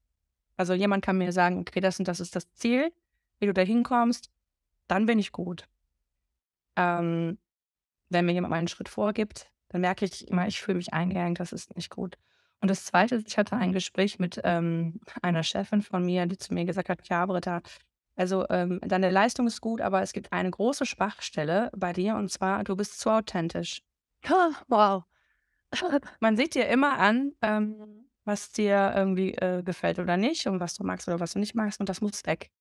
Also 0.58 0.74
jemand 0.74 1.06
kann 1.06 1.20
mir 1.20 1.32
sagen, 1.32 1.60
okay, 1.60 1.80
das 1.80 2.00
und 2.00 2.08
das 2.08 2.20
ist 2.20 2.36
das 2.36 2.52
Ziel, 2.54 2.92
wie 3.40 3.46
du 3.46 3.54
da 3.54 3.62
hinkommst, 3.62 4.32
dann 4.88 5.06
bin 5.06 5.20
ich 5.20 5.32
gut. 5.32 5.68
Ähm, 6.76 7.38
wenn 8.10 8.26
mir 8.26 8.34
jemand 8.34 8.54
einen 8.54 8.68
Schritt 8.68 8.90
vorgibt, 8.90 9.52
dann 9.70 9.82
merke 9.82 10.06
ich 10.06 10.28
immer, 10.28 10.48
ich 10.48 10.62
fühle 10.62 10.78
mich 10.78 10.94
eingeengt, 10.94 11.40
das 11.40 11.52
ist 11.52 11.76
nicht 11.76 11.90
gut. 11.90 12.18
Und 12.62 12.70
das 12.70 12.86
Zweite 12.86 13.16
ist, 13.16 13.28
ich 13.28 13.38
hatte 13.38 13.58
ein 13.58 13.74
Gespräch 13.74 14.20
mit 14.20 14.40
ähm, 14.44 15.02
einer 15.22 15.44
Chefin 15.44 15.82
von 15.82 16.06
mir, 16.06 16.26
die 16.26 16.38
zu 16.38 16.54
mir 16.54 16.66
gesagt 16.66 16.90
hat, 16.90 17.08
ja, 17.10 17.26
Britta, 17.26 17.62
also 18.16 18.46
ähm, 18.50 18.80
deine 18.84 19.10
Leistung 19.10 19.48
ist 19.48 19.60
gut, 19.62 19.82
aber 19.82 20.02
es 20.02 20.14
gibt 20.14 20.32
eine 20.32 20.52
große 20.52 20.86
Schwachstelle 20.86 21.72
bei 21.76 21.94
dir 21.94 22.16
und 22.16 22.30
zwar, 22.30 22.64
du 22.64 22.76
bist 22.76 23.00
zu 23.00 23.10
authentisch. 23.10 23.82
wow. 24.68 25.04
Man 26.20 26.38
sieht 26.38 26.56
dir 26.56 26.68
immer 26.68 27.00
an, 27.00 27.34
ähm, 27.42 28.08
was 28.26 28.52
dir 28.52 28.94
irgendwie 28.96 29.34
äh, 29.34 29.64
gefällt 29.64 30.00
oder 30.00 30.18
nicht 30.18 30.48
und 30.48 30.60
was 30.60 30.76
du 30.76 30.84
magst 30.84 31.08
oder 31.08 31.20
was 31.20 31.34
du 31.34 31.40
nicht 31.40 31.56
magst 31.56 31.80
und 31.80 31.90
das 31.90 32.02
muss 32.02 32.26
weg. 32.26 32.52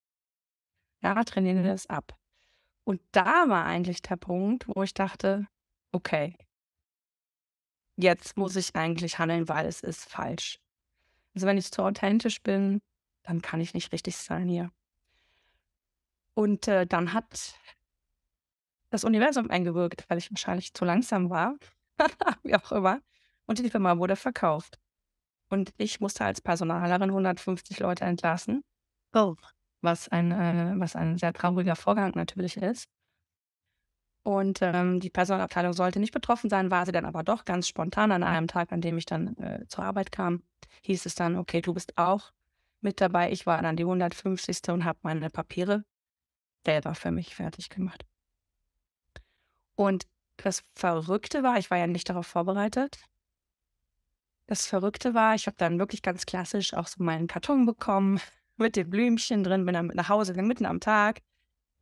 Ja, 1.02 1.22
trainiere 1.24 1.62
das 1.62 1.86
ab. 1.88 2.16
Und 2.84 3.00
da 3.12 3.48
war 3.48 3.64
eigentlich 3.64 4.02
der 4.02 4.16
Punkt, 4.16 4.66
wo 4.68 4.82
ich 4.82 4.94
dachte, 4.94 5.46
okay, 5.92 6.36
jetzt 7.96 8.36
muss 8.36 8.56
ich 8.56 8.74
eigentlich 8.74 9.18
handeln, 9.18 9.48
weil 9.48 9.66
es 9.66 9.80
ist 9.80 10.08
falsch. 10.08 10.58
Also 11.34 11.46
wenn 11.46 11.58
ich 11.58 11.70
zu 11.70 11.82
authentisch 11.82 12.42
bin, 12.42 12.80
dann 13.22 13.40
kann 13.40 13.60
ich 13.60 13.74
nicht 13.74 13.92
richtig 13.92 14.16
sein 14.16 14.48
hier. 14.48 14.70
Und 16.34 16.66
äh, 16.66 16.86
dann 16.86 17.12
hat 17.12 17.54
das 18.90 19.04
Universum 19.04 19.50
eingewirkt, 19.50 20.04
weil 20.08 20.18
ich 20.18 20.30
wahrscheinlich 20.30 20.74
zu 20.74 20.84
langsam 20.84 21.30
war, 21.30 21.56
wie 22.42 22.54
auch 22.54 22.72
immer. 22.72 23.00
Und 23.46 23.58
die 23.58 23.70
Firma 23.70 23.98
wurde 23.98 24.16
verkauft. 24.16 24.78
Und 25.48 25.72
ich 25.76 26.00
musste 26.00 26.24
als 26.24 26.40
Personalerin 26.40 27.10
150 27.10 27.78
Leute 27.80 28.04
entlassen. 28.04 28.64
Oh. 29.14 29.36
Was 29.82 30.08
ein, 30.08 30.30
äh, 30.30 30.74
was 30.76 30.96
ein 30.96 31.18
sehr 31.18 31.32
trauriger 31.32 31.76
Vorgang 31.76 32.12
natürlich 32.14 32.56
ist. 32.56 32.88
Und 34.24 34.60
ähm, 34.62 35.00
die 35.00 35.10
Personalabteilung 35.10 35.72
sollte 35.72 35.98
nicht 35.98 36.12
betroffen 36.12 36.48
sein, 36.48 36.70
war 36.70 36.86
sie 36.86 36.92
dann 36.92 37.04
aber 37.04 37.24
doch 37.24 37.44
ganz 37.44 37.66
spontan 37.66 38.12
an 38.12 38.22
einem 38.22 38.46
Tag, 38.46 38.70
an 38.70 38.80
dem 38.80 38.96
ich 38.96 39.04
dann 39.04 39.36
äh, 39.38 39.66
zur 39.66 39.84
Arbeit 39.84 40.12
kam, 40.12 40.44
hieß 40.82 41.06
es 41.06 41.16
dann, 41.16 41.36
okay, 41.36 41.60
du 41.60 41.74
bist 41.74 41.98
auch 41.98 42.32
mit 42.80 43.00
dabei. 43.00 43.32
Ich 43.32 43.46
war 43.46 43.60
dann 43.62 43.76
die 43.76 43.82
150. 43.82 44.68
und 44.68 44.84
habe 44.84 45.00
meine 45.02 45.28
Papiere 45.28 45.84
selber 46.64 46.94
für 46.94 47.10
mich 47.10 47.34
fertig 47.34 47.68
gemacht. 47.68 48.04
Und 49.74 50.06
das 50.36 50.62
Verrückte 50.74 51.42
war, 51.42 51.58
ich 51.58 51.70
war 51.70 51.78
ja 51.78 51.88
nicht 51.88 52.08
darauf 52.08 52.26
vorbereitet. 52.26 53.02
Das 54.46 54.66
Verrückte 54.66 55.14
war, 55.14 55.34
ich 55.34 55.46
habe 55.46 55.56
dann 55.56 55.78
wirklich 55.78 56.02
ganz 56.02 56.26
klassisch 56.26 56.74
auch 56.74 56.86
so 56.86 57.02
meinen 57.02 57.26
Karton 57.26 57.66
bekommen 57.66 58.20
mit 58.62 58.76
den 58.76 58.88
Blümchen 58.90 59.44
drin, 59.44 59.66
bin 59.66 59.74
dann 59.74 59.86
nach 59.88 60.08
Hause 60.08 60.32
gegangen, 60.32 60.48
mitten 60.48 60.66
am 60.66 60.80
Tag. 60.80 61.20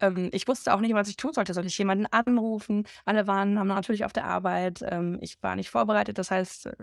Ähm, 0.00 0.30
ich 0.32 0.48
wusste 0.48 0.74
auch 0.74 0.80
nicht, 0.80 0.94
was 0.94 1.08
ich 1.08 1.16
tun 1.16 1.32
sollte. 1.32 1.54
Soll 1.54 1.66
ich 1.66 1.78
jemanden 1.78 2.06
anrufen? 2.06 2.86
Alle 3.04 3.26
waren 3.26 3.58
haben 3.58 3.68
natürlich 3.68 4.04
auf 4.04 4.12
der 4.12 4.24
Arbeit. 4.26 4.82
Ähm, 4.82 5.18
ich 5.20 5.42
war 5.42 5.56
nicht 5.56 5.70
vorbereitet. 5.70 6.18
Das 6.18 6.30
heißt, 6.30 6.66
äh, 6.66 6.76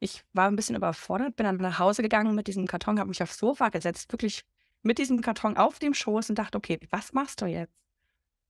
ich 0.00 0.24
war 0.32 0.48
ein 0.48 0.56
bisschen 0.56 0.76
überfordert, 0.76 1.36
bin 1.36 1.44
dann 1.44 1.56
nach 1.56 1.78
Hause 1.78 2.02
gegangen 2.02 2.34
mit 2.34 2.46
diesem 2.46 2.66
Karton, 2.66 2.98
habe 2.98 3.08
mich 3.08 3.22
aufs 3.22 3.38
Sofa 3.38 3.68
gesetzt, 3.68 4.12
wirklich 4.12 4.44
mit 4.82 4.98
diesem 4.98 5.20
Karton 5.20 5.56
auf 5.56 5.78
dem 5.78 5.92
Schoß 5.94 6.30
und 6.30 6.38
dachte, 6.38 6.56
okay, 6.56 6.78
was 6.90 7.12
machst 7.12 7.42
du 7.42 7.46
jetzt? 7.46 7.74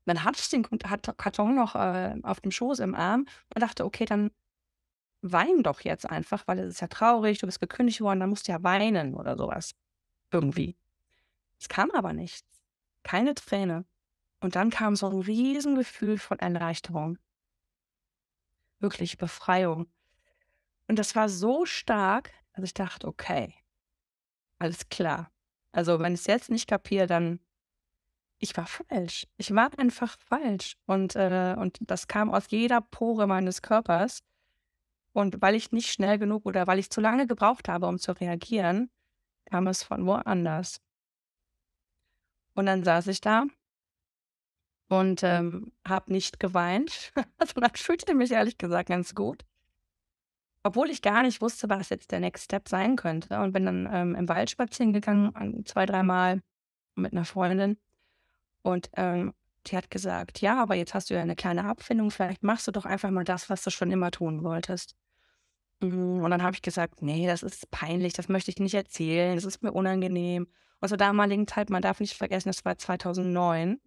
Dann 0.04 0.24
hatte 0.24 0.40
ich 0.40 0.48
den 0.48 0.62
Karton 0.62 1.54
noch 1.54 1.74
äh, 1.74 2.16
auf 2.22 2.40
dem 2.40 2.50
Schoß 2.50 2.80
im 2.80 2.94
Arm 2.94 3.26
und 3.54 3.62
dachte, 3.62 3.84
okay, 3.84 4.04
dann 4.04 4.30
wein 5.22 5.62
doch 5.62 5.80
jetzt 5.80 6.08
einfach, 6.08 6.46
weil 6.46 6.60
es 6.60 6.74
ist 6.74 6.80
ja 6.80 6.86
traurig, 6.86 7.38
du 7.38 7.46
bist 7.46 7.60
gekündigt 7.60 8.00
worden, 8.00 8.20
dann 8.20 8.30
musst 8.30 8.48
du 8.48 8.52
ja 8.52 8.62
weinen 8.62 9.14
oder 9.14 9.36
sowas. 9.36 9.74
Irgendwie. 10.30 10.76
Es 11.58 11.68
kam 11.68 11.90
aber 11.90 12.12
nichts. 12.12 12.46
Keine 13.02 13.34
Träne. 13.34 13.84
Und 14.40 14.54
dann 14.54 14.70
kam 14.70 14.94
so 14.94 15.08
ein 15.08 15.20
Riesengefühl 15.20 16.18
von 16.18 16.38
Erleichterung. 16.38 17.18
Wirklich 18.78 19.18
Befreiung. 19.18 19.88
Und 20.86 20.98
das 20.98 21.16
war 21.16 21.28
so 21.28 21.66
stark, 21.66 22.32
dass 22.54 22.64
ich 22.64 22.74
dachte, 22.74 23.06
okay, 23.08 23.54
alles 24.58 24.88
klar. 24.88 25.30
Also 25.72 26.00
wenn 26.00 26.14
ich 26.14 26.20
es 26.20 26.26
jetzt 26.26 26.50
nicht 26.50 26.68
kapiere, 26.68 27.06
dann 27.06 27.40
ich 28.38 28.56
war 28.56 28.66
falsch. 28.66 29.26
Ich 29.36 29.52
war 29.54 29.70
einfach 29.78 30.16
falsch. 30.18 30.76
Und, 30.86 31.16
äh, 31.16 31.56
und 31.58 31.78
das 31.80 32.06
kam 32.06 32.30
aus 32.30 32.50
jeder 32.50 32.80
Pore 32.80 33.26
meines 33.26 33.62
Körpers. 33.62 34.20
Und 35.12 35.42
weil 35.42 35.56
ich 35.56 35.72
nicht 35.72 35.90
schnell 35.90 36.18
genug 36.18 36.46
oder 36.46 36.66
weil 36.68 36.78
ich 36.78 36.90
zu 36.90 37.00
lange 37.00 37.26
gebraucht 37.26 37.68
habe, 37.68 37.86
um 37.86 37.98
zu 37.98 38.12
reagieren, 38.12 38.90
kam 39.48 39.66
es 39.66 39.82
von 39.82 40.06
woanders. 40.06 40.80
Und 42.54 42.66
dann 42.66 42.84
saß 42.84 43.06
ich 43.06 43.20
da 43.20 43.44
und 44.88 45.22
ähm, 45.22 45.72
habe 45.86 46.12
nicht 46.12 46.40
geweint, 46.40 47.12
sondern 47.54 47.72
fühlte 47.74 48.14
mich 48.14 48.32
ehrlich 48.32 48.58
gesagt 48.58 48.88
ganz 48.88 49.14
gut. 49.14 49.44
Obwohl 50.64 50.90
ich 50.90 51.02
gar 51.02 51.22
nicht 51.22 51.40
wusste, 51.40 51.68
was 51.68 51.88
jetzt 51.88 52.10
der 52.10 52.20
Next 52.20 52.44
Step 52.44 52.68
sein 52.68 52.96
könnte. 52.96 53.38
Und 53.38 53.52
bin 53.52 53.64
dann 53.64 53.88
ähm, 53.90 54.14
im 54.14 54.28
Wald 54.28 54.50
spazieren 54.50 54.92
gegangen, 54.92 55.64
zwei, 55.64 55.86
dreimal 55.86 56.42
mit 56.94 57.12
einer 57.12 57.24
Freundin. 57.24 57.78
Und 58.62 58.90
ähm, 58.96 59.34
die 59.66 59.76
hat 59.76 59.90
gesagt, 59.90 60.40
ja, 60.40 60.60
aber 60.60 60.74
jetzt 60.74 60.94
hast 60.94 61.10
du 61.10 61.14
ja 61.14 61.22
eine 61.22 61.36
kleine 61.36 61.64
Abfindung, 61.64 62.10
vielleicht 62.10 62.42
machst 62.42 62.66
du 62.66 62.72
doch 62.72 62.84
einfach 62.84 63.10
mal 63.10 63.24
das, 63.24 63.48
was 63.48 63.62
du 63.62 63.70
schon 63.70 63.90
immer 63.90 64.10
tun 64.10 64.42
wolltest. 64.42 64.96
Mhm, 65.80 66.22
und 66.22 66.30
dann 66.30 66.42
habe 66.42 66.54
ich 66.54 66.62
gesagt, 66.62 67.02
nee, 67.02 67.26
das 67.26 67.42
ist 67.42 67.70
peinlich, 67.70 68.12
das 68.12 68.28
möchte 68.28 68.50
ich 68.50 68.58
nicht 68.58 68.74
erzählen, 68.74 69.36
das 69.36 69.44
ist 69.44 69.62
mir 69.62 69.72
unangenehm. 69.72 70.48
Und 70.80 70.88
zur 70.88 70.98
damaligen 70.98 71.46
Zeit, 71.46 71.70
man 71.70 71.82
darf 71.82 72.00
nicht 72.00 72.14
vergessen, 72.16 72.48
das 72.48 72.64
war 72.64 72.78
2009, 72.78 73.80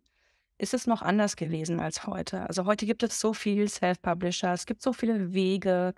ist 0.58 0.74
es 0.74 0.88
noch 0.88 1.02
anders 1.02 1.36
gewesen 1.36 1.80
als 1.80 2.06
heute. 2.08 2.48
Also 2.48 2.66
heute 2.66 2.86
gibt 2.86 3.04
es 3.04 3.20
so 3.20 3.34
viel 3.34 3.68
Self-Publisher, 3.68 4.54
es 4.54 4.66
gibt 4.66 4.82
so 4.82 4.94
viele 4.94 5.34
Wege, 5.34 5.94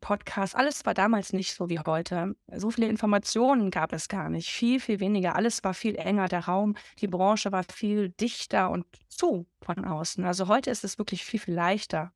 Podcasts, 0.00 0.54
alles 0.54 0.84
war 0.86 0.94
damals 0.94 1.32
nicht 1.32 1.54
so 1.54 1.68
wie 1.68 1.78
heute. 1.78 2.34
So 2.54 2.70
viele 2.70 2.88
Informationen 2.88 3.70
gab 3.70 3.92
es 3.92 4.08
gar 4.08 4.30
nicht, 4.30 4.50
viel, 4.50 4.80
viel 4.80 5.00
weniger. 5.00 5.36
Alles 5.36 5.62
war 5.64 5.74
viel 5.74 5.96
enger, 5.96 6.28
der 6.28 6.46
Raum, 6.46 6.76
die 7.00 7.08
Branche 7.08 7.52
war 7.52 7.64
viel 7.64 8.10
dichter 8.10 8.70
und 8.70 8.86
zu 9.08 9.46
von 9.60 9.84
außen. 9.84 10.24
Also 10.24 10.48
heute 10.48 10.70
ist 10.70 10.84
es 10.84 10.98
wirklich 10.98 11.24
viel, 11.24 11.40
viel 11.40 11.54
leichter, 11.54 12.12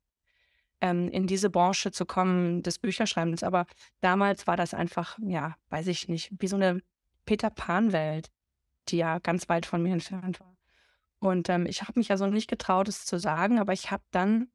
ähm, 0.81 1.09
in 1.09 1.27
diese 1.27 1.49
Branche 1.49 1.91
zu 1.91 2.05
kommen 2.05 2.63
des 2.63 2.79
Bücherschreibens. 2.79 3.43
Aber 3.43 3.65
damals 4.01 4.47
war 4.47 4.57
das 4.57 4.73
einfach, 4.73 5.17
ja, 5.21 5.55
weiß 5.69 5.87
ich 5.87 6.07
nicht, 6.07 6.31
wie 6.39 6.47
so 6.47 6.55
eine 6.55 6.81
Peter 7.25 7.49
Pan-Welt, 7.49 8.29
die 8.89 8.97
ja 8.97 9.19
ganz 9.19 9.47
weit 9.47 9.65
von 9.65 9.81
mir 9.81 9.93
entfernt 9.93 10.39
war. 10.39 10.57
Und 11.19 11.49
ähm, 11.49 11.67
ich 11.67 11.83
habe 11.83 11.99
mich 11.99 12.09
also 12.09 12.25
nicht 12.25 12.49
getraut, 12.49 12.87
es 12.87 13.05
zu 13.05 13.19
sagen, 13.19 13.59
aber 13.59 13.73
ich 13.73 13.91
habe 13.91 14.03
dann 14.09 14.47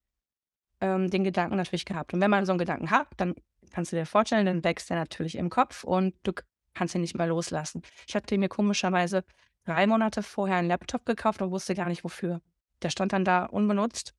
ähm, 0.81 1.09
den 1.11 1.23
Gedanken 1.23 1.57
natürlich 1.57 1.85
gehabt. 1.85 2.13
Und 2.13 2.21
wenn 2.21 2.31
man 2.31 2.45
so 2.45 2.53
einen 2.53 2.59
Gedanken 2.59 2.91
hat, 2.91 3.07
dann 3.17 3.35
kannst 3.71 3.93
du 3.93 3.97
dir 3.97 4.07
vorstellen, 4.07 4.47
dann 4.47 4.65
wächst 4.65 4.91
der 4.91 4.97
natürlich 4.97 5.37
im 5.37 5.49
Kopf 5.49 5.85
und 5.85 6.15
du 6.25 6.33
kannst 6.75 6.95
ihn 6.95 7.01
nicht 7.01 7.17
mehr 7.17 7.29
loslassen. 7.29 7.83
Ich 8.07 8.15
hatte 8.17 8.37
mir 8.37 8.49
komischerweise 8.49 9.25
drei 9.65 9.87
Monate 9.87 10.23
vorher 10.23 10.57
einen 10.57 10.69
Laptop 10.69 11.07
gekauft 11.07 11.41
und 11.41 11.51
wusste 11.51 11.75
gar 11.75 11.89
nicht 11.89 12.05
wofür. 12.05 12.41
Der 12.83 12.91
stand 12.91 13.13
dann 13.13 13.25
da 13.25 13.45
unbenutzt. 13.45 14.15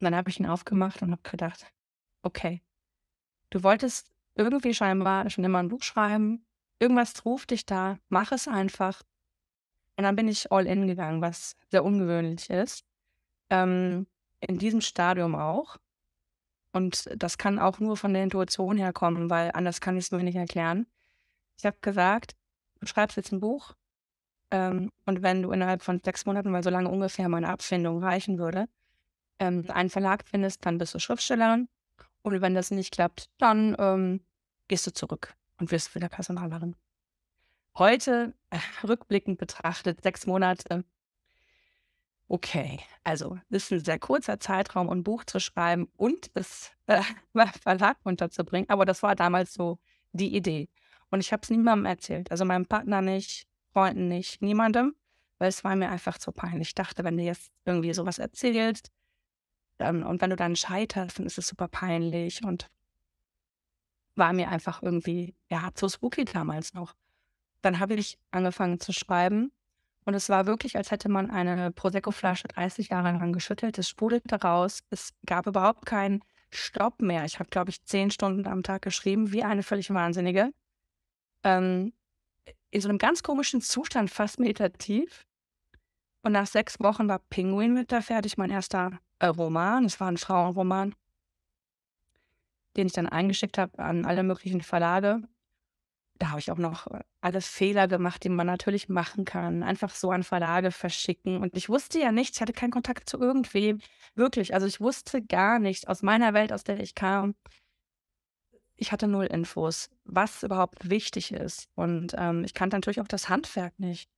Und 0.00 0.04
dann 0.04 0.14
habe 0.14 0.30
ich 0.30 0.38
ihn 0.38 0.46
aufgemacht 0.46 1.02
und 1.02 1.10
habe 1.10 1.22
gedacht, 1.22 1.66
okay, 2.22 2.62
du 3.50 3.62
wolltest 3.62 4.10
irgendwie 4.34 4.74
scheinbar 4.74 5.28
schon 5.30 5.44
immer 5.44 5.58
ein 5.58 5.68
Buch 5.68 5.82
schreiben, 5.82 6.46
irgendwas 6.78 7.24
ruft 7.24 7.50
dich 7.50 7.66
da, 7.66 7.98
mach 8.08 8.32
es 8.32 8.46
einfach. 8.46 9.02
Und 9.96 10.04
dann 10.04 10.14
bin 10.14 10.28
ich 10.28 10.52
all 10.52 10.66
in 10.66 10.86
gegangen, 10.86 11.20
was 11.20 11.56
sehr 11.70 11.84
ungewöhnlich 11.84 12.48
ist. 12.50 12.84
Ähm, 13.50 14.06
in 14.40 14.58
diesem 14.58 14.80
Stadium 14.80 15.34
auch. 15.34 15.78
Und 16.72 17.10
das 17.16 17.38
kann 17.38 17.58
auch 17.58 17.80
nur 17.80 17.96
von 17.96 18.12
der 18.12 18.22
Intuition 18.22 18.76
herkommen, 18.76 19.30
weil 19.30 19.50
anders 19.52 19.80
kann 19.80 19.96
ich 19.96 20.04
es 20.04 20.10
mir 20.12 20.22
nicht 20.22 20.36
erklären. 20.36 20.86
Ich 21.56 21.66
habe 21.66 21.78
gesagt, 21.80 22.36
du 22.78 22.86
schreibst 22.86 23.16
jetzt 23.16 23.32
ein 23.32 23.40
Buch 23.40 23.74
ähm, 24.50 24.92
und 25.06 25.22
wenn 25.22 25.42
du 25.42 25.50
innerhalb 25.50 25.82
von 25.82 26.00
sechs 26.04 26.26
Monaten, 26.26 26.52
weil 26.52 26.62
so 26.62 26.70
lange 26.70 26.88
ungefähr 26.88 27.28
meine 27.28 27.48
Abfindung 27.48 28.02
reichen 28.02 28.38
würde, 28.38 28.68
ähm, 29.38 29.64
einen 29.70 29.90
Verlag 29.90 30.24
findest, 30.26 30.64
dann 30.66 30.78
bist 30.78 30.94
du 30.94 30.98
Schriftstellerin. 30.98 31.68
Und 32.22 32.40
wenn 32.40 32.54
das 32.54 32.70
nicht 32.70 32.92
klappt, 32.92 33.30
dann 33.38 33.76
ähm, 33.78 34.20
gehst 34.68 34.86
du 34.86 34.92
zurück 34.92 35.34
und 35.58 35.70
wirst 35.70 35.94
wieder 35.94 36.08
Personalerin. 36.08 36.76
heute 37.76 38.34
äh, 38.50 38.58
rückblickend 38.86 39.38
betrachtet, 39.38 40.02
sechs 40.02 40.26
Monate, 40.26 40.84
okay, 42.28 42.80
also 43.04 43.38
das 43.50 43.64
ist 43.64 43.72
ein 43.72 43.84
sehr 43.84 43.98
kurzer 43.98 44.40
Zeitraum, 44.40 44.88
um 44.88 44.98
ein 44.98 45.04
Buch 45.04 45.24
zu 45.24 45.40
schreiben 45.40 45.88
und 45.96 46.30
es 46.34 46.72
äh, 46.86 47.02
Verlag 47.62 47.96
unterzubringen. 48.04 48.68
Aber 48.68 48.84
das 48.84 49.02
war 49.02 49.14
damals 49.14 49.54
so 49.54 49.78
die 50.12 50.34
Idee. 50.34 50.68
Und 51.10 51.20
ich 51.20 51.32
habe 51.32 51.42
es 51.42 51.50
niemandem 51.50 51.86
erzählt. 51.86 52.30
Also 52.30 52.44
meinem 52.44 52.66
Partner 52.66 53.00
nicht, 53.00 53.46
Freunden 53.72 54.08
nicht, 54.08 54.42
niemandem, 54.42 54.94
weil 55.38 55.48
es 55.48 55.64
war 55.64 55.74
mir 55.76 55.88
einfach 55.88 56.18
zu 56.18 56.32
peinlich. 56.32 56.68
Ich 56.68 56.74
dachte, 56.74 57.04
wenn 57.04 57.16
du 57.16 57.22
jetzt 57.22 57.50
irgendwie 57.64 57.94
sowas 57.94 58.18
erzählst 58.18 58.90
und 59.78 60.20
wenn 60.20 60.30
du 60.30 60.36
dann 60.36 60.56
scheiterst, 60.56 61.18
dann 61.18 61.26
ist 61.26 61.38
es 61.38 61.46
super 61.46 61.68
peinlich 61.68 62.42
und 62.44 62.68
war 64.16 64.32
mir 64.32 64.48
einfach 64.48 64.82
irgendwie, 64.82 65.34
ja, 65.48 65.70
zu 65.74 65.88
spooky 65.88 66.24
damals 66.24 66.74
noch. 66.74 66.94
Dann 67.62 67.78
habe 67.78 67.94
ich 67.94 68.18
angefangen 68.30 68.80
zu 68.80 68.92
schreiben 68.92 69.52
und 70.04 70.14
es 70.14 70.28
war 70.28 70.46
wirklich, 70.46 70.76
als 70.76 70.90
hätte 70.90 71.08
man 71.08 71.30
eine 71.30 71.70
Prosecco-Flasche 71.70 72.48
30 72.48 72.88
Jahre 72.88 73.12
lang 73.12 73.32
geschüttelt. 73.32 73.78
Es 73.78 73.88
sprudelte 73.88 74.40
raus. 74.40 74.80
Es 74.90 75.12
gab 75.26 75.46
überhaupt 75.46 75.86
keinen 75.86 76.22
Stopp 76.50 77.02
mehr. 77.02 77.24
Ich 77.26 77.38
habe, 77.38 77.50
glaube 77.50 77.70
ich, 77.70 77.84
zehn 77.84 78.10
Stunden 78.10 78.46
am 78.46 78.62
Tag 78.62 78.82
geschrieben, 78.82 79.32
wie 79.32 79.44
eine 79.44 79.62
völlig 79.62 79.92
Wahnsinnige. 79.92 80.52
Ähm, 81.44 81.92
in 82.70 82.80
so 82.80 82.88
einem 82.88 82.96
ganz 82.96 83.22
komischen 83.22 83.60
Zustand, 83.60 84.10
fast 84.10 84.38
meditativ. 84.38 85.26
Und 86.22 86.32
nach 86.32 86.46
sechs 86.46 86.80
Wochen 86.80 87.08
war 87.08 87.18
Penguin 87.30 87.74
mit 87.74 87.92
da 87.92 88.00
fertig, 88.00 88.38
mein 88.38 88.50
erster 88.50 88.98
äh, 89.18 89.26
Roman. 89.26 89.84
Es 89.84 90.00
war 90.00 90.10
ein 90.10 90.16
Frauenroman, 90.16 90.94
den 92.76 92.86
ich 92.86 92.92
dann 92.92 93.08
eingeschickt 93.08 93.58
habe 93.58 93.78
an 93.78 94.04
alle 94.04 94.22
möglichen 94.22 94.62
Verlage. 94.62 95.22
Da 96.18 96.30
habe 96.30 96.40
ich 96.40 96.50
auch 96.50 96.58
noch 96.58 96.88
äh, 96.88 97.00
alle 97.20 97.40
Fehler 97.40 97.88
gemacht, 97.88 98.24
die 98.24 98.28
man 98.28 98.46
natürlich 98.46 98.88
machen 98.88 99.24
kann. 99.24 99.62
Einfach 99.62 99.90
so 99.90 100.10
an 100.10 100.24
Verlage 100.24 100.70
verschicken. 100.70 101.38
Und 101.38 101.56
ich 101.56 101.68
wusste 101.68 102.00
ja 102.00 102.12
nichts, 102.12 102.36
ich 102.36 102.40
hatte 102.40 102.52
keinen 102.52 102.70
Kontakt 102.70 103.08
zu 103.08 103.18
irgendwem. 103.18 103.80
Wirklich, 104.14 104.54
also 104.54 104.66
ich 104.66 104.80
wusste 104.80 105.22
gar 105.22 105.58
nichts 105.58 105.86
aus 105.86 106.02
meiner 106.02 106.34
Welt, 106.34 106.52
aus 106.52 106.64
der 106.64 106.80
ich 106.80 106.94
kam. 106.94 107.34
Ich 108.76 108.92
hatte 108.92 109.08
null 109.08 109.26
Infos, 109.26 109.90
was 110.04 110.44
überhaupt 110.44 110.88
wichtig 110.88 111.32
ist. 111.32 111.68
Und 111.74 112.14
ähm, 112.16 112.44
ich 112.44 112.54
kannte 112.54 112.76
natürlich 112.76 113.00
auch 113.00 113.08
das 113.08 113.28
Handwerk 113.28 113.78
nicht. 113.78 114.08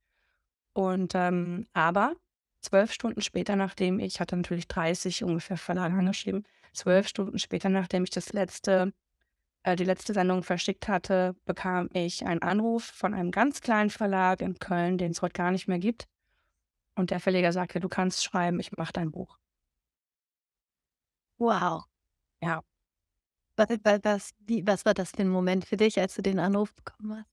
Und 0.75 1.15
ähm, 1.15 1.67
aber 1.73 2.15
zwölf 2.61 2.93
Stunden 2.93 3.21
später, 3.23 3.57
nachdem 3.57 3.99
ich 3.99 4.21
hatte 4.21 4.37
natürlich 4.37 4.69
30 4.69 5.25
ungefähr 5.25 5.57
Verlage 5.57 5.95
angeschrieben, 5.95 6.45
zwölf 6.73 7.09
Stunden 7.09 7.39
später, 7.39 7.69
nachdem 7.69 8.05
ich 8.05 8.11
das 8.11 8.33
letzte, 8.33 8.93
äh, 9.63 9.77
die 9.77 9.85
letzte 9.85 10.15
Sendung 10.15 10.43
verschickt 10.43 10.89
hatte, 10.89 11.37
bekam 11.45 11.89
ich 11.93 12.27
einen 12.27 12.43
Anruf 12.43 12.85
von 12.85 13.15
einem 13.15 13.31
ganz 13.31 13.61
kleinen 13.61 13.91
Verlag 13.91 14.41
in 14.41 14.59
Köln, 14.59 14.99
den 14.99 15.13
es 15.13 15.23
heute 15.23 15.35
gar 15.35 15.51
nicht 15.51 15.69
mehr 15.69 15.79
gibt. 15.79 16.07
Und 16.95 17.11
der 17.11 17.21
Verleger 17.21 17.53
sagte, 17.53 17.81
du 17.81 17.89
kannst 17.89 18.25
schreiben, 18.25 18.61
ich 18.61 18.73
mache 18.73 18.93
dein 18.93 19.11
Buch. 19.11 19.39
Wow. 21.39 21.85
Ja. 22.43 22.63
Was, 23.57 23.69
was, 24.03 24.31
wie, 24.39 24.67
was 24.67 24.85
war 24.85 24.95
das 24.95 25.11
für 25.11 25.23
ein 25.23 25.29
Moment 25.29 25.65
für 25.65 25.77
dich, 25.77 25.99
als 25.99 26.15
du 26.15 26.23
den 26.23 26.39
Anruf 26.39 26.75
bekommen 26.75 27.17
hast? 27.17 27.31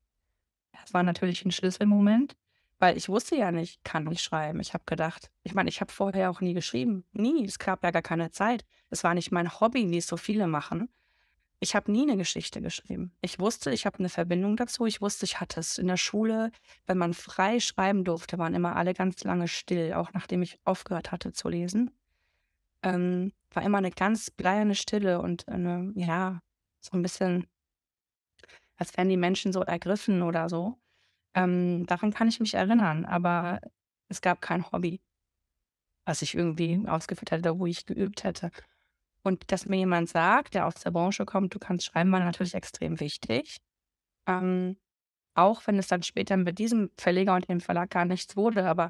Das 0.72 0.94
war 0.94 1.04
natürlich 1.04 1.44
ein 1.44 1.52
Schlüsselmoment. 1.52 2.36
Weil 2.80 2.96
ich 2.96 3.10
wusste 3.10 3.36
ja 3.36 3.52
nicht, 3.52 3.84
kann 3.84 4.10
ich 4.12 4.22
schreiben. 4.22 4.60
Ich 4.60 4.74
habe 4.74 4.84
gedacht, 4.86 5.32
ich 5.44 5.56
meine, 5.56 5.70
ich 5.70 5.82
habe 5.82 5.92
vorher 5.92 6.30
auch 6.30 6.42
nie 6.42 6.54
geschrieben. 6.54 7.06
Nie. 7.12 7.44
Es 7.46 7.58
gab 7.58 7.84
ja 7.84 7.92
gar 7.92 8.04
keine 8.04 8.30
Zeit. 8.32 8.66
Es 8.90 9.04
war 9.04 9.14
nicht 9.16 9.32
mein 9.32 9.60
Hobby, 9.60 9.90
wie 9.90 9.98
es 9.98 10.08
so 10.08 10.18
viele 10.18 10.48
machen. 10.48 10.90
Ich 11.60 11.76
habe 11.76 11.92
nie 11.92 12.04
eine 12.04 12.18
Geschichte 12.18 12.62
geschrieben. 12.62 13.12
Ich 13.22 13.40
wusste, 13.40 13.72
ich 13.72 13.88
habe 13.88 13.98
eine 13.98 14.10
Verbindung 14.10 14.58
dazu. 14.58 14.86
Ich 14.86 15.02
wusste, 15.02 15.26
ich 15.26 15.40
hatte 15.40 15.60
es 15.60 15.80
in 15.80 15.88
der 15.88 15.98
Schule. 15.98 16.52
Wenn 16.86 17.00
man 17.00 17.16
frei 17.16 17.60
schreiben 17.60 18.04
durfte, 18.04 18.38
waren 18.38 18.54
immer 18.54 18.76
alle 18.76 18.94
ganz 18.94 19.24
lange 19.24 19.48
still, 19.48 19.94
auch 19.94 20.14
nachdem 20.14 20.44
ich 20.44 20.60
aufgehört 20.66 21.12
hatte 21.12 21.34
zu 21.34 21.50
lesen. 21.50 21.90
Ähm, 22.84 23.34
war 23.52 23.64
immer 23.64 23.80
eine 23.80 23.90
ganz 23.90 24.30
bleierne 24.30 24.76
Stille 24.76 25.20
und 25.20 25.48
eine, 25.48 25.92
ja, 25.96 26.42
so 26.80 26.92
ein 26.96 27.02
bisschen, 27.02 27.48
als 28.76 28.96
wären 28.96 29.10
die 29.10 29.18
Menschen 29.18 29.52
so 29.52 29.62
ergriffen 29.62 30.22
oder 30.22 30.50
so. 30.50 30.78
Ähm, 31.38 31.86
daran 31.86 32.12
kann 32.12 32.28
ich 32.28 32.40
mich 32.40 32.56
erinnern, 32.56 33.06
aber 33.06 33.62
es 34.10 34.22
gab 34.22 34.42
kein 34.42 34.72
Hobby, 34.72 35.00
was 36.04 36.24
ich 36.24 36.34
irgendwie 36.34 36.88
ausgeführt 36.88 37.30
hätte, 37.30 37.60
wo 37.60 37.68
ich 37.68 37.86
geübt 37.86 38.24
hätte. 38.24 38.50
Und 39.24 39.52
dass 39.52 39.68
mir 39.68 39.78
jemand 39.78 40.10
sagt, 40.10 40.56
der 40.56 40.66
aus 40.66 40.76
der 40.76 40.90
Branche 40.90 41.26
kommt, 41.26 41.54
du 41.54 41.60
kannst 41.60 41.86
schreiben, 41.86 42.12
war 42.12 42.22
natürlich 42.22 42.56
extrem 42.56 43.00
wichtig. 43.00 43.58
Ähm, 44.28 44.78
auch 45.36 45.68
wenn 45.68 45.78
es 45.78 45.88
dann 45.88 46.02
später 46.02 46.38
mit 46.38 46.58
diesem 46.58 46.90
Verleger 46.98 47.36
und 47.36 47.48
dem 47.48 47.62
Verlag 47.62 47.92
gar 47.92 48.06
nichts 48.06 48.36
wurde, 48.36 48.68
aber 48.68 48.90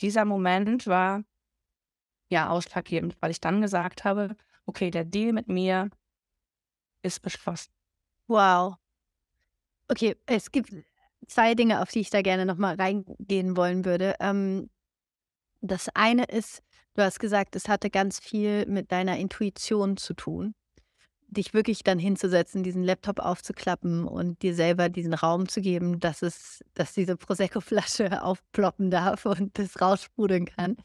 dieser 0.00 0.24
Moment 0.24 0.88
war 0.88 1.22
ja 2.32 2.48
ausschlaggebend, 2.48 3.16
weil 3.20 3.30
ich 3.30 3.40
dann 3.40 3.60
gesagt 3.60 4.04
habe, 4.04 4.36
okay, 4.64 4.90
der 4.90 5.04
Deal 5.04 5.32
mit 5.32 5.46
mir 5.46 5.90
ist 7.02 7.22
beschlossen. 7.22 7.70
Wow. 8.26 8.74
Okay, 9.88 10.16
es 10.26 10.50
gibt 10.50 10.72
zwei 11.26 11.54
Dinge, 11.54 11.82
auf 11.82 11.90
die 11.90 12.00
ich 12.00 12.10
da 12.10 12.22
gerne 12.22 12.46
nochmal 12.46 12.76
reingehen 12.76 13.56
wollen 13.56 13.84
würde. 13.84 14.14
Ähm, 14.20 14.70
das 15.60 15.88
eine 15.94 16.24
ist, 16.24 16.62
du 16.94 17.02
hast 17.02 17.18
gesagt, 17.18 17.56
es 17.56 17.68
hatte 17.68 17.90
ganz 17.90 18.20
viel 18.20 18.66
mit 18.66 18.92
deiner 18.92 19.18
Intuition 19.18 19.96
zu 19.96 20.14
tun. 20.14 20.54
Dich 21.28 21.54
wirklich 21.54 21.82
dann 21.82 21.98
hinzusetzen, 21.98 22.62
diesen 22.62 22.84
Laptop 22.84 23.18
aufzuklappen 23.18 24.06
und 24.06 24.42
dir 24.42 24.54
selber 24.54 24.88
diesen 24.88 25.14
Raum 25.14 25.48
zu 25.48 25.60
geben, 25.60 25.98
dass 25.98 26.22
es, 26.22 26.62
dass 26.74 26.94
diese 26.94 27.16
Prosecco-Flasche 27.16 28.22
aufploppen 28.22 28.90
darf 28.90 29.26
und 29.26 29.58
das 29.58 29.80
raussprudeln 29.80 30.46
kann. 30.46 30.76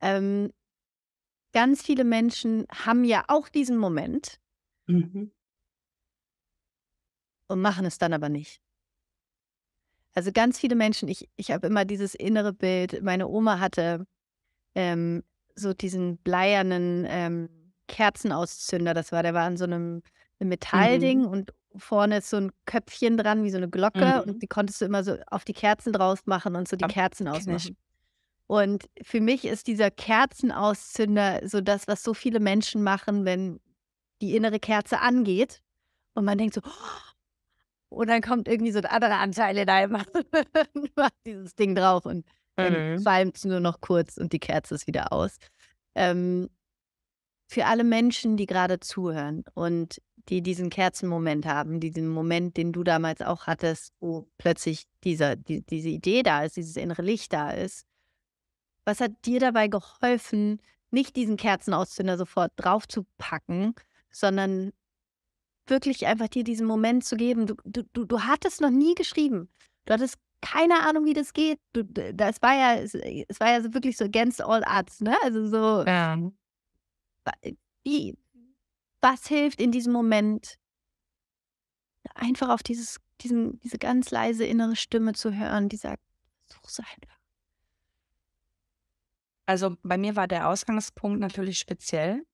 Ähm, 0.00 0.52
ganz 1.52 1.82
viele 1.82 2.04
Menschen 2.04 2.66
haben 2.72 3.04
ja 3.04 3.24
auch 3.28 3.48
diesen 3.48 3.76
Moment 3.76 4.40
mhm. 4.86 5.32
und 7.48 7.60
machen 7.60 7.84
es 7.84 7.98
dann 7.98 8.14
aber 8.14 8.30
nicht. 8.30 8.63
Also 10.14 10.30
ganz 10.32 10.58
viele 10.58 10.76
Menschen, 10.76 11.08
ich, 11.08 11.28
ich 11.36 11.50
habe 11.50 11.66
immer 11.66 11.84
dieses 11.84 12.14
innere 12.14 12.52
Bild, 12.52 13.02
meine 13.02 13.28
Oma 13.28 13.58
hatte 13.58 14.06
ähm, 14.74 15.24
so 15.56 15.74
diesen 15.74 16.18
bleiernen 16.18 17.04
ähm, 17.08 17.48
Kerzenauszünder, 17.88 18.94
das 18.94 19.12
war, 19.12 19.22
der 19.22 19.34
war 19.34 19.44
an 19.44 19.56
so 19.56 19.64
einem, 19.64 20.02
einem 20.38 20.48
Metallding 20.48 21.20
mhm. 21.20 21.26
und 21.26 21.54
vorne 21.76 22.18
ist 22.18 22.30
so 22.30 22.36
ein 22.36 22.52
Köpfchen 22.66 23.16
dran, 23.16 23.42
wie 23.44 23.50
so 23.50 23.56
eine 23.56 23.68
Glocke 23.68 24.22
mhm. 24.24 24.30
und 24.30 24.42
die 24.42 24.46
konntest 24.46 24.80
du 24.80 24.84
immer 24.84 25.02
so 25.02 25.16
auf 25.26 25.44
die 25.44 25.52
Kerzen 25.52 25.92
draus 25.92 26.20
machen 26.26 26.54
und 26.54 26.68
so 26.68 26.76
die 26.76 26.86
Kerzen 26.86 27.28
ausmachen. 27.28 27.76
Und 28.46 28.84
für 29.02 29.20
mich 29.20 29.44
ist 29.44 29.66
dieser 29.66 29.90
Kerzenauszünder 29.90 31.48
so 31.48 31.60
das, 31.60 31.88
was 31.88 32.02
so 32.02 32.14
viele 32.14 32.40
Menschen 32.40 32.82
machen, 32.82 33.24
wenn 33.24 33.60
die 34.20 34.36
innere 34.36 34.60
Kerze 34.60 35.00
angeht 35.00 35.62
und 36.14 36.24
man 36.24 36.38
denkt 36.38 36.54
so, 36.54 36.60
oh, 36.64 37.03
und 37.88 38.08
dann 38.08 38.20
kommt 38.20 38.48
irgendwie 38.48 38.72
so 38.72 38.78
ein 38.78 38.86
anderer 38.86 39.18
Anteil 39.18 39.56
in 39.56 39.68
einem 39.68 39.94
und 40.74 40.96
macht 40.96 41.14
dieses 41.26 41.54
Ding 41.54 41.74
drauf 41.74 42.06
und 42.06 42.26
mhm. 42.56 43.02
es 43.34 43.44
nur 43.44 43.60
noch 43.60 43.80
kurz 43.80 44.16
und 44.16 44.32
die 44.32 44.40
Kerze 44.40 44.74
ist 44.74 44.86
wieder 44.86 45.12
aus. 45.12 45.38
Ähm, 45.94 46.48
für 47.46 47.66
alle 47.66 47.84
Menschen, 47.84 48.36
die 48.36 48.46
gerade 48.46 48.80
zuhören 48.80 49.44
und 49.54 50.00
die 50.28 50.42
diesen 50.42 50.70
Kerzenmoment 50.70 51.46
haben, 51.46 51.80
diesen 51.80 52.08
Moment, 52.08 52.56
den 52.56 52.72
du 52.72 52.82
damals 52.82 53.20
auch 53.20 53.46
hattest, 53.46 53.92
wo 54.00 54.26
plötzlich 54.38 54.86
dieser, 55.04 55.36
die, 55.36 55.62
diese 55.62 55.90
Idee 55.90 56.22
da 56.22 56.44
ist, 56.44 56.56
dieses 56.56 56.76
innere 56.76 57.02
Licht 57.02 57.32
da 57.32 57.50
ist. 57.50 57.84
Was 58.86 59.00
hat 59.00 59.12
dir 59.24 59.40
dabei 59.40 59.68
geholfen, 59.68 60.60
nicht 60.90 61.16
diesen 61.16 61.36
Kerzenauszünder 61.36 62.16
sofort 62.16 62.52
draufzupacken, 62.56 63.74
sondern 64.10 64.72
wirklich 65.66 66.06
einfach 66.06 66.28
dir 66.28 66.44
diesen 66.44 66.66
Moment 66.66 67.04
zu 67.04 67.16
geben. 67.16 67.46
Du, 67.46 67.54
du, 67.64 68.04
du 68.04 68.20
hattest 68.22 68.60
noch 68.60 68.70
nie 68.70 68.94
geschrieben. 68.94 69.48
Du 69.86 69.94
hattest 69.94 70.18
keine 70.40 70.80
Ahnung, 70.86 71.06
wie 71.06 71.14
das 71.14 71.32
geht. 71.32 71.58
Du, 71.72 71.84
das 71.84 72.42
war 72.42 72.54
ja, 72.54 72.74
es, 72.76 72.94
es 72.94 73.40
war 73.40 73.50
ja 73.50 73.62
so 73.62 73.72
wirklich 73.72 73.96
so 73.96 74.04
against 74.04 74.42
all 74.42 74.62
odds, 74.66 75.00
ne? 75.00 75.16
Also 75.22 75.46
so. 75.46 75.84
Ja. 75.86 76.18
Wie, 77.82 78.16
was 79.00 79.26
hilft 79.26 79.60
in 79.60 79.72
diesem 79.72 79.92
Moment, 79.92 80.58
einfach 82.14 82.50
auf 82.50 82.62
dieses, 82.62 83.00
diesen, 83.20 83.58
diese 83.60 83.78
ganz 83.78 84.10
leise 84.10 84.44
innere 84.44 84.76
Stimme 84.76 85.14
zu 85.14 85.34
hören, 85.34 85.68
die 85.68 85.76
sagt, 85.76 86.02
such's 86.46 86.80
einfach. 86.80 87.18
Also 89.46 89.76
bei 89.82 89.98
mir 89.98 90.16
war 90.16 90.26
der 90.26 90.48
Ausgangspunkt 90.48 91.20
natürlich 91.20 91.58
speziell 91.58 92.24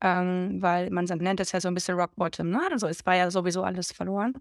ähm, 0.00 0.60
weil 0.62 0.90
man 0.90 1.04
nennt 1.04 1.40
es 1.40 1.52
ja 1.52 1.60
so 1.60 1.68
ein 1.68 1.74
bisschen 1.74 1.96
Rock 1.96 2.14
Bottom, 2.16 2.50
ne? 2.50 2.60
Also 2.70 2.86
es 2.86 3.04
war 3.06 3.16
ja 3.16 3.30
sowieso 3.30 3.62
alles 3.62 3.92
verloren. 3.92 4.34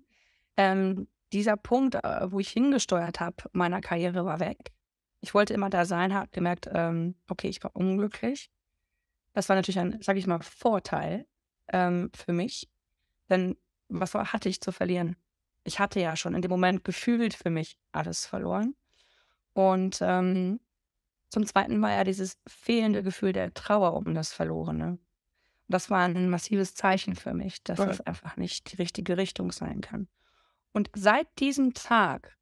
Ähm, 0.57 1.07
dieser 1.33 1.57
Punkt, 1.57 1.95
äh, 1.95 2.31
wo 2.31 2.39
ich 2.39 2.49
hingesteuert 2.49 3.19
habe, 3.19 3.35
meiner 3.51 3.81
Karriere 3.81 4.25
war 4.25 4.39
weg. 4.39 4.71
Ich 5.21 5.33
wollte 5.33 5.53
immer 5.53 5.69
da 5.69 5.85
sein, 5.85 6.13
habe 6.13 6.29
gemerkt, 6.31 6.69
ähm, 6.73 7.15
okay, 7.29 7.49
ich 7.49 7.63
war 7.63 7.75
unglücklich. 7.75 8.49
Das 9.33 9.49
war 9.49 9.55
natürlich 9.55 9.79
ein, 9.79 10.01
sage 10.01 10.19
ich 10.19 10.27
mal, 10.27 10.41
Vorteil 10.41 11.25
ähm, 11.71 12.11
für 12.15 12.33
mich. 12.33 12.69
Denn 13.29 13.57
was 13.89 14.13
hatte 14.13 14.49
ich 14.49 14.61
zu 14.61 14.71
verlieren? 14.71 15.15
ich 15.63 15.79
hatte 15.79 15.99
ja 15.99 16.15
schon 16.15 16.33
in 16.33 16.41
dem 16.41 16.51
Moment 16.51 16.83
gefühlt 16.83 17.33
für 17.33 17.49
mich 17.49 17.77
alles 17.91 18.25
verloren. 18.25 18.75
Und 19.53 19.99
ähm, 20.01 20.59
zum 21.29 21.45
Zweiten 21.45 21.81
war 21.81 21.91
ja 21.91 22.03
dieses 22.03 22.37
fehlende 22.47 23.03
Gefühl 23.03 23.33
der 23.33 23.53
Trauer 23.53 23.93
um 23.93 24.13
das 24.13 24.33
Verlorene. 24.33 24.97
Das 25.69 25.91
war 25.91 25.99
ein 25.99 26.29
massives 26.29 26.73
Zeichen 26.73 27.15
für 27.15 27.33
mich, 27.33 27.63
dass 27.63 27.79
es 27.79 28.01
einfach 28.01 28.37
nicht 28.37 28.71
die 28.71 28.77
richtige 28.77 29.17
Richtung 29.17 29.51
sein 29.51 29.81
kann. 29.81 30.07
Und 30.71 30.89
seit 30.95 31.27
diesem 31.39 31.73
Tag 31.73 32.35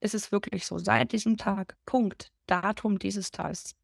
ist 0.00 0.14
es 0.14 0.32
wirklich 0.32 0.66
so, 0.66 0.78
seit 0.78 1.12
diesem 1.12 1.36
Tag, 1.36 1.76
Punkt, 1.84 2.32
Datum 2.46 2.98
dieses 2.98 3.30
Tages, 3.30 3.74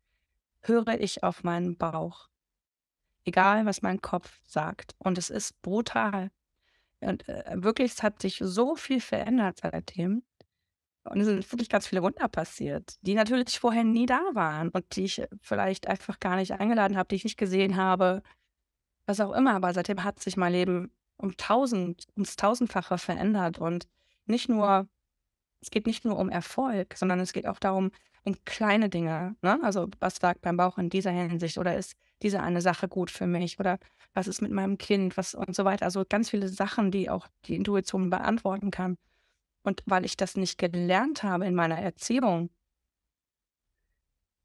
höre 0.63 1.01
ich 1.01 1.23
auf 1.23 1.45
meinen 1.45 1.77
Bauch. 1.77 2.29
Egal, 3.25 3.67
was 3.67 3.83
mein 3.83 4.01
Kopf 4.01 4.41
sagt. 4.45 4.95
Und 4.99 5.19
es 5.19 5.29
ist 5.29 5.61
brutal. 5.61 6.31
Und 7.01 7.29
äh, 7.29 7.45
wirklich, 7.57 7.93
es 7.93 8.03
hat 8.03 8.23
sich 8.23 8.39
so 8.43 8.75
viel 8.75 9.01
verändert 9.01 9.61
seitdem. 9.63 10.23
Und 11.05 11.21
es 11.21 11.27
sind 11.27 11.53
wirklich 11.53 11.69
ganz 11.69 11.87
viele 11.87 12.03
Wunder 12.03 12.29
passiert, 12.29 12.97
die 13.03 13.15
natürlich 13.15 13.59
vorher 13.59 13.85
nie 13.85 14.07
da 14.07 14.21
waren 14.33 14.71
und 14.71 14.97
die 14.97 15.05
ich 15.05 15.23
vielleicht 15.41 15.87
einfach 15.87 16.21
gar 16.21 16.37
nicht 16.37 16.53
eingeladen 16.53 16.97
habe, 16.97 17.09
die 17.09 17.17
ich 17.17 17.25
nicht 17.25 17.39
gesehen 17.39 17.77
habe, 17.77 18.23
was 19.09 19.21
auch 19.21 19.33
immer. 19.33 19.55
Aber 19.55 19.73
seitdem 19.75 20.05
hat 20.05 20.21
sich 20.21 20.37
mein 20.37 20.53
Leben 20.53 20.93
um 21.17 21.37
tausend, 21.37 22.07
ums 22.15 22.37
tausendfache 22.37 22.99
verändert. 22.99 23.59
Und 23.59 23.89
nicht 24.27 24.49
nur, 24.49 24.89
es 25.61 25.71
geht 25.71 25.87
nicht 25.87 26.05
nur 26.05 26.19
um 26.19 26.29
Erfolg, 26.29 26.95
sondern 26.97 27.19
es 27.21 27.33
geht 27.33 27.47
auch 27.47 27.59
darum, 27.59 27.91
um 28.25 28.37
kleine 28.45 28.89
Dinge. 28.89 29.37
Ne? 29.43 29.59
Also, 29.63 29.89
was 30.01 30.17
sagt 30.17 30.43
beim 30.43 30.57
Bauch 30.57 30.79
in 30.79 30.91
dieser 30.91 31.11
Hinsicht? 31.11 31.59
Oder 31.59 31.77
ist 31.77 31.95
diese 32.23 32.41
eine 32.41 32.61
Sache 32.61 32.89
gut 32.89 33.11
für 33.11 33.27
mich? 33.27 33.59
Oder 33.59 33.79
was 34.15 34.29
ist 34.29 34.43
mit 34.43 34.53
meinem 34.53 34.79
Kind? 34.79 35.17
Was 35.17 35.35
und 35.35 35.57
so 35.57 35.65
weiter. 35.65 35.87
Also 35.87 36.05
ganz 36.09 36.31
viele 36.31 36.49
Sachen, 36.49 36.91
die 36.91 37.11
auch 37.11 37.27
die 37.47 37.57
Intuition 37.57 38.11
beantworten 38.11 38.71
kann. 38.71 38.97
Und 39.63 39.83
weil 39.87 40.05
ich 40.05 40.17
das 40.17 40.37
nicht 40.37 40.59
gelernt 40.59 41.23
habe 41.23 41.47
in 41.47 41.55
meiner 41.55 41.79
Erziehung, 41.79 42.51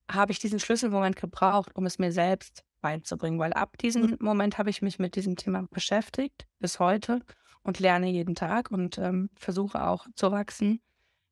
habe 0.10 0.32
ich 0.32 0.40
diesen 0.40 0.60
Schlüsselmoment 0.60 1.16
gebraucht, 1.16 1.76
um 1.76 1.86
es 1.86 2.00
mir 2.00 2.12
selbst 2.12 2.64
beizubringen. 2.84 3.40
Weil 3.40 3.54
ab 3.54 3.80
diesem 3.80 4.18
Moment 4.20 4.60
habe 4.60 4.70
ich 4.70 4.84
mich 4.84 5.00
mit 5.00 5.16
diesem 5.16 5.36
Thema 5.36 5.68
beschäftigt, 5.72 6.46
bis 6.60 6.78
heute, 6.78 7.22
und 7.64 7.80
lerne 7.80 8.10
jeden 8.10 8.36
Tag 8.36 8.70
und 8.70 8.98
ähm, 8.98 9.30
versuche 9.36 9.88
auch 9.88 10.06
zu 10.16 10.32
wachsen, 10.32 10.82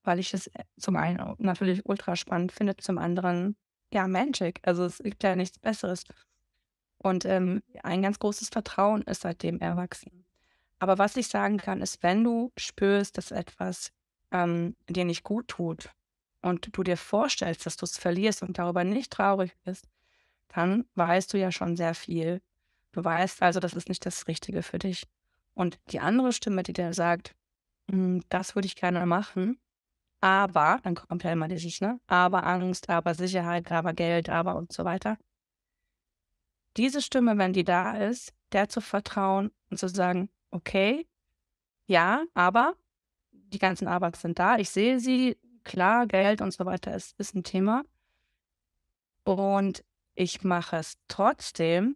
weil 0.04 0.18
ich 0.18 0.34
es 0.34 0.48
äh, 0.48 0.64
zum 0.78 0.96
einen 0.96 1.36
natürlich 1.38 1.86
ultra 1.86 2.16
spannend 2.16 2.52
finde, 2.52 2.76
zum 2.78 2.98
anderen 2.98 3.56
ja 3.94 4.08
Magic. 4.08 4.60
Also 4.64 4.86
es 4.86 4.98
gibt 5.00 5.24
ja 5.24 5.36
nichts 5.36 5.60
Besseres. 5.60 6.06
Und 6.98 7.26
ähm, 7.26 7.62
ein 7.84 8.02
ganz 8.02 8.18
großes 8.20 8.50
Vertrauen 8.50 9.02
ist 9.04 9.22
seitdem 9.22 9.60
erwachsen. 9.60 10.26
Aber 10.80 10.98
was 10.98 11.18
ich 11.18 11.28
sagen 11.28 11.58
kann, 11.58 11.82
ist, 11.82 12.02
wenn 12.02 12.24
du 12.24 12.52
spürst, 12.58 13.18
dass 13.18 13.32
etwas 13.32 13.92
ähm, 14.32 14.76
dir 14.90 15.06
nicht 15.06 15.24
gut 15.24 15.48
tut 15.48 15.90
und 16.42 16.76
du 16.76 16.84
dir 16.84 16.98
vorstellst, 16.98 17.66
dass 17.66 17.78
du 17.78 17.86
es 17.86 17.98
verlierst 17.98 18.42
und 18.42 18.58
darüber 18.58 18.84
nicht 18.84 19.12
traurig 19.12 19.56
bist, 19.64 19.88
dann 20.54 20.86
weißt 20.96 21.34
du 21.34 21.38
ja 21.38 21.52
schon 21.52 21.76
sehr 21.78 21.94
viel. 21.96 22.42
Du 22.92 23.04
weißt 23.04 23.42
also, 23.42 23.60
das 23.60 23.74
ist 23.74 23.90
nicht 23.90 24.06
das 24.06 24.28
Richtige 24.28 24.64
für 24.64 24.80
dich. 24.80 25.08
Und 25.54 25.80
die 25.92 26.00
andere 26.00 26.34
Stimme, 26.34 26.64
die 26.64 26.74
dir 26.74 26.94
sagt, 26.94 27.36
"Hm, 27.90 28.24
das 28.30 28.56
würde 28.56 28.68
ich 28.68 28.76
gerne 28.76 29.06
machen, 29.06 29.60
aber, 30.22 30.80
dann 30.84 30.96
kommt 30.96 31.24
ja 31.24 31.32
immer 31.34 31.48
dieses, 31.48 31.82
ne? 31.82 32.00
Aber 32.08 32.46
Angst, 32.46 32.90
aber 32.90 33.16
Sicherheit, 33.16 33.72
aber 33.72 33.94
Geld, 33.94 34.30
aber 34.30 34.56
und 34.56 34.72
so 34.74 34.86
weiter. 34.86 35.18
Diese 36.78 37.02
Stimme, 37.02 37.38
wenn 37.38 37.54
die 37.54 37.64
da 37.66 37.98
ist, 37.98 38.34
der 38.54 38.70
zu 38.70 38.82
vertrauen 38.82 39.52
und 39.70 39.78
zu 39.78 39.88
sagen, 39.90 40.30
okay, 40.52 41.08
ja, 41.88 42.24
aber 42.34 42.76
die 43.32 43.60
ganzen 43.60 43.88
Abers 43.88 44.22
sind 44.22 44.40
da, 44.40 44.58
ich 44.58 44.70
sehe 44.70 45.00
sie, 45.00 45.38
klar, 45.64 46.08
Geld 46.08 46.42
und 46.42 46.54
so 46.54 46.66
weiter 46.66 46.96
ist, 46.96 47.20
ist 47.20 47.36
ein 47.36 47.44
Thema. 47.44 47.84
Und 49.26 49.84
ich 50.16 50.44
mache 50.44 50.78
es 50.78 50.98
trotzdem, 51.08 51.96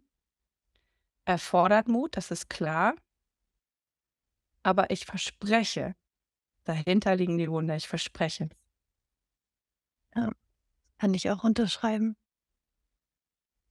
erfordert 1.24 1.88
Mut, 1.88 2.16
das 2.16 2.30
ist 2.30 2.48
klar. 2.48 2.94
Aber 4.62 4.90
ich 4.90 5.06
verspreche, 5.06 5.94
dahinter 6.64 7.14
liegen 7.16 7.38
die 7.38 7.50
Wunder, 7.50 7.76
ich 7.76 7.88
verspreche. 7.88 8.48
Kann 10.98 11.12
ich 11.14 11.30
auch 11.30 11.44
unterschreiben. 11.44 12.16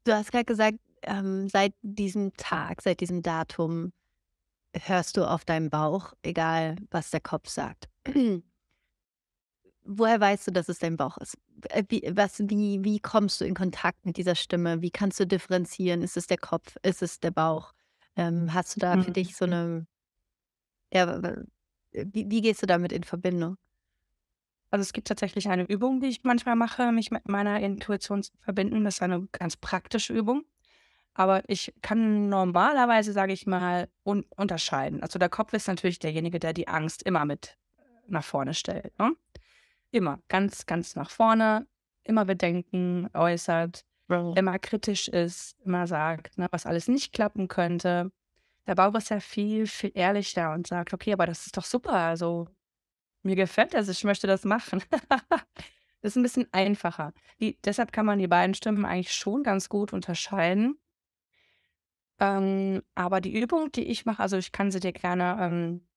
Du 0.04 0.14
hast 0.14 0.32
gerade 0.32 0.46
gesagt, 0.46 0.78
ähm, 1.02 1.50
seit 1.50 1.74
diesem 1.82 2.34
Tag, 2.38 2.82
seit 2.82 3.00
diesem 3.00 3.24
Datum 3.24 3.94
hörst 4.74 5.18
du 5.18 5.26
auf 5.26 5.46
deinen 5.46 5.70
Bauch, 5.70 6.14
egal 6.22 6.76
was 6.92 7.10
der 7.12 7.22
Kopf 7.22 7.50
sagt. 7.50 7.90
Woher 9.88 10.20
weißt 10.20 10.48
du, 10.48 10.52
dass 10.52 10.68
es 10.68 10.80
dein 10.80 10.98
Bauch 10.98 11.18
ist? 11.18 11.38
Äh, 11.70 11.84
Wie, 11.90 12.04
was, 12.12 12.40
wie, 12.40 12.84
wie 12.84 13.00
kommst 13.00 13.40
du 13.40 13.46
in 13.46 13.54
Kontakt 13.54 14.06
mit 14.06 14.18
dieser 14.18 14.36
Stimme? 14.36 14.82
Wie 14.82 14.90
kannst 14.92 15.20
du 15.20 15.28
differenzieren? 15.28 16.02
Ist 16.02 16.18
es 16.18 16.28
der 16.28 16.38
Kopf? 16.40 16.76
Ist 16.82 17.04
es 17.04 17.20
der 17.20 17.32
Bauch? 17.32 17.72
Ähm, 18.16 18.54
hast 18.54 18.76
du 18.76 18.80
da 18.80 18.98
für 18.98 19.10
Mhm. 19.10 19.14
dich 19.14 19.36
so 19.36 19.46
eine, 19.46 19.86
ja, 20.92 21.22
wie, 21.92 22.30
wie 22.30 22.42
gehst 22.42 22.62
du 22.64 22.66
damit 22.66 22.92
in 22.92 23.04
Verbindung? 23.04 23.58
Also 24.72 24.82
es 24.82 24.94
gibt 24.94 25.08
tatsächlich 25.08 25.48
eine 25.48 25.64
Übung, 25.64 26.00
die 26.02 26.08
ich 26.08 26.24
manchmal 26.24 26.56
mache, 26.56 26.92
mich 26.92 27.12
mit 27.12 27.30
meiner 27.30 27.60
Intuition 27.60 28.24
zu 28.24 28.32
verbinden. 28.40 28.84
Das 28.84 28.96
ist 28.96 29.02
eine 29.02 29.28
ganz 29.32 29.56
praktische 29.56 30.14
Übung. 30.14 30.44
Aber 31.14 31.44
ich 31.48 31.74
kann 31.82 32.28
normalerweise, 32.30 33.14
sage 33.14 33.32
ich 33.34 33.46
mal, 33.48 33.88
un 34.04 34.26
unterscheiden. 34.36 35.02
Also 35.02 35.18
der 35.20 35.30
Kopf 35.30 35.54
ist 35.54 35.68
natürlich 35.68 36.00
derjenige, 36.00 36.40
der 36.40 36.54
die 36.54 36.68
Angst 36.68 37.04
immer 37.04 37.24
mit 37.26 37.58
nach 38.08 38.24
vorne 38.24 38.54
stellt. 38.54 38.98
Ne? 39.00 39.16
Immer, 39.96 40.20
ganz, 40.28 40.66
ganz 40.66 40.98
nach 40.98 41.10
vorne, 41.10 41.68
immer 42.04 42.26
Bedenken 42.26 43.10
äußert, 43.14 43.86
immer 44.10 44.60
kritisch 44.60 45.08
ist, 45.08 45.56
immer 45.64 45.88
sagt, 45.88 46.38
ne, 46.38 46.50
was 46.52 46.66
alles 46.66 46.90
nicht 46.90 47.14
klappen 47.14 47.48
könnte. 47.48 48.12
Der 48.68 48.76
Bauch 48.76 48.94
ist 48.96 49.10
ja 49.10 49.22
viel, 49.22 49.68
viel 49.68 49.94
ehrlicher 49.94 50.52
und 50.52 50.68
sagt, 50.68 50.94
okay, 50.94 51.14
aber 51.14 51.26
das 51.26 51.46
ist 51.46 51.56
doch 51.56 51.64
super. 51.64 51.94
Also 51.94 52.50
mir 53.24 53.38
gefällt 53.38 53.74
das, 53.74 53.88
ich 53.88 54.04
möchte 54.04 54.28
das 54.28 54.44
machen. 54.44 54.84
Das 56.02 56.12
ist 56.12 56.18
ein 56.18 56.24
bisschen 56.24 56.48
einfacher. 56.52 57.14
Die 57.40 57.58
deshalb 57.64 57.92
kann 57.92 58.06
man 58.06 58.20
die 58.20 58.28
beiden 58.28 58.54
Stimmen 58.54 58.86
eigentlich 58.86 59.16
schon 59.16 59.42
ganz 59.42 59.70
gut 59.70 59.92
unterscheiden. 59.92 60.78
Ähm, 62.20 62.84
aber 62.94 63.22
die 63.22 63.34
Übung, 63.34 63.72
die 63.72 63.86
ich 63.86 64.06
mache 64.06 64.22
also, 64.22 64.38
ich 64.38 64.52
kann 64.52 64.70
sie 64.70 64.82
dir 64.82 64.92
gerne, 64.92 65.38
ähm 65.40 65.88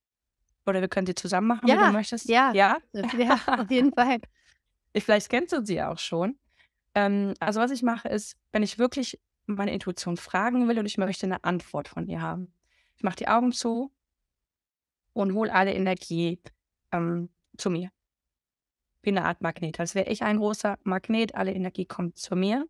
oder 0.69 0.81
wir 0.81 0.89
können 0.89 1.07
sie 1.07 1.15
zusammen 1.15 1.49
machen, 1.49 1.69
wenn 1.69 1.77
du 1.77 1.85
Ja, 1.85 1.93
möchtest. 1.93 2.29
ja, 2.29 2.53
Ja? 2.53 2.79
ja, 2.93 3.39
auf 3.47 3.71
jeden 3.71 3.93
Fall. 3.93 4.19
Ich 4.95 5.05
vielleicht 5.05 5.29
kennst 5.29 5.53
du 5.53 5.65
sie 5.65 5.83
auch 5.83 5.99
schon. 5.99 6.39
Ähm, 6.95 7.35
also, 7.41 7.61
was 7.61 7.71
ich 7.71 7.83
mache, 7.83 8.09
ist, 8.09 8.37
wenn 8.53 8.63
ich 8.63 8.79
wirklich 8.79 9.21
meine 9.45 9.71
Intuition 9.73 10.17
fragen 10.17 10.67
will 10.67 10.79
und 10.79 10.87
ich 10.87 10.97
möchte 10.97 11.27
eine 11.27 11.45
Antwort 11.45 11.89
von 11.89 12.07
ihr 12.09 12.23
haben. 12.23 12.53
Ich 12.97 13.03
mache 13.03 13.17
die 13.17 13.29
Augen 13.29 13.53
zu 13.53 13.93
und 15.13 15.35
hole 15.35 15.53
alle 15.53 15.75
Energie, 15.75 16.41
ähm, 16.91 17.29
zu 17.59 17.69
mir. 17.71 17.91
Wie 19.03 19.11
eine 19.11 19.25
Art 19.27 19.43
Magnet. 19.43 19.79
Als 19.79 19.95
wäre 19.95 20.09
ich 20.11 20.23
ein 20.23 20.39
großer 20.39 20.79
Magnet, 20.85 21.35
alle 21.35 21.53
Energie 21.53 21.85
kommt 21.85 22.19
zu 22.19 22.35
mir. 22.35 22.67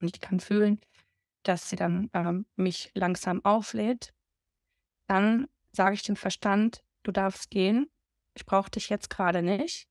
Und 0.00 0.14
ich 0.14 0.20
kann 0.20 0.38
fühlen, 0.38 0.80
dass 1.42 1.68
sie 1.68 1.76
dann, 1.76 2.08
ähm, 2.14 2.46
mich 2.56 2.92
langsam 2.94 3.44
auflädt. 3.44 4.14
Dann 5.08 5.48
sage 5.78 5.94
ich 5.94 6.02
dem 6.02 6.16
Verstand: 6.16 6.82
„Du 7.04 7.12
darfst 7.12 7.50
gehen. 7.50 7.88
Ich 8.34 8.44
brauche 8.44 8.70
dich 8.70 8.88
jetzt 8.88 9.10
gerade 9.10 9.42
nicht.“ 9.42 9.88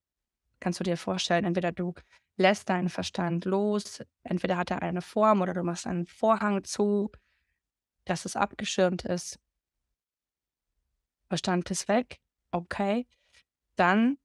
Kannst 0.60 0.82
du 0.82 0.84
dir 0.84 0.98
vorstellen, 0.98 1.46
entweder 1.46 1.72
du 1.72 1.94
lässt 2.36 2.68
deinen 2.68 2.90
Verstand 2.90 3.46
los, 3.46 4.04
entweder 4.24 4.58
hat 4.58 4.70
er 4.70 4.82
eine 4.82 5.02
Form 5.02 5.42
oder 5.42 5.54
du 5.54 5.64
machst 5.64 5.88
einen 5.88 6.06
Vorhang 6.06 6.66
zu, 6.66 7.10
dass 8.06 8.26
es 8.26 8.36
abgeschirmt 8.36 9.06
ist. 9.06 9.40
Verstand 11.30 11.72
ist 11.72 11.88
weg, 11.88 12.20
okay. 12.52 13.08
Dann 13.78 14.18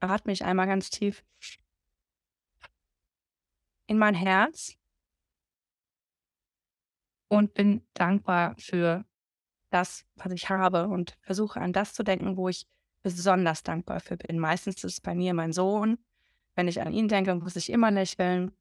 atme 0.00 0.32
ich 0.32 0.44
einmal 0.44 0.66
ganz 0.66 0.90
tief 0.90 1.24
in 3.86 3.98
mein 3.98 4.14
Herz 4.14 4.76
und 7.28 7.54
bin 7.54 7.86
dankbar 7.94 8.56
für 8.58 9.04
das, 9.74 10.06
was 10.16 10.32
ich 10.32 10.48
habe 10.48 10.88
und 10.88 11.16
versuche 11.20 11.60
an 11.60 11.72
das 11.72 11.92
zu 11.92 12.02
denken, 12.04 12.36
wo 12.36 12.48
ich 12.48 12.66
besonders 13.02 13.62
dankbar 13.62 14.00
für 14.00 14.16
bin. 14.16 14.38
Meistens 14.38 14.76
ist 14.76 14.84
es 14.84 15.00
bei 15.00 15.14
mir 15.14 15.34
mein 15.34 15.52
Sohn. 15.52 15.98
Wenn 16.54 16.68
ich 16.68 16.80
an 16.80 16.92
ihn 16.92 17.08
denke, 17.08 17.34
muss 17.34 17.56
ich 17.56 17.70
immer 17.70 17.90
lächeln. 17.90 18.52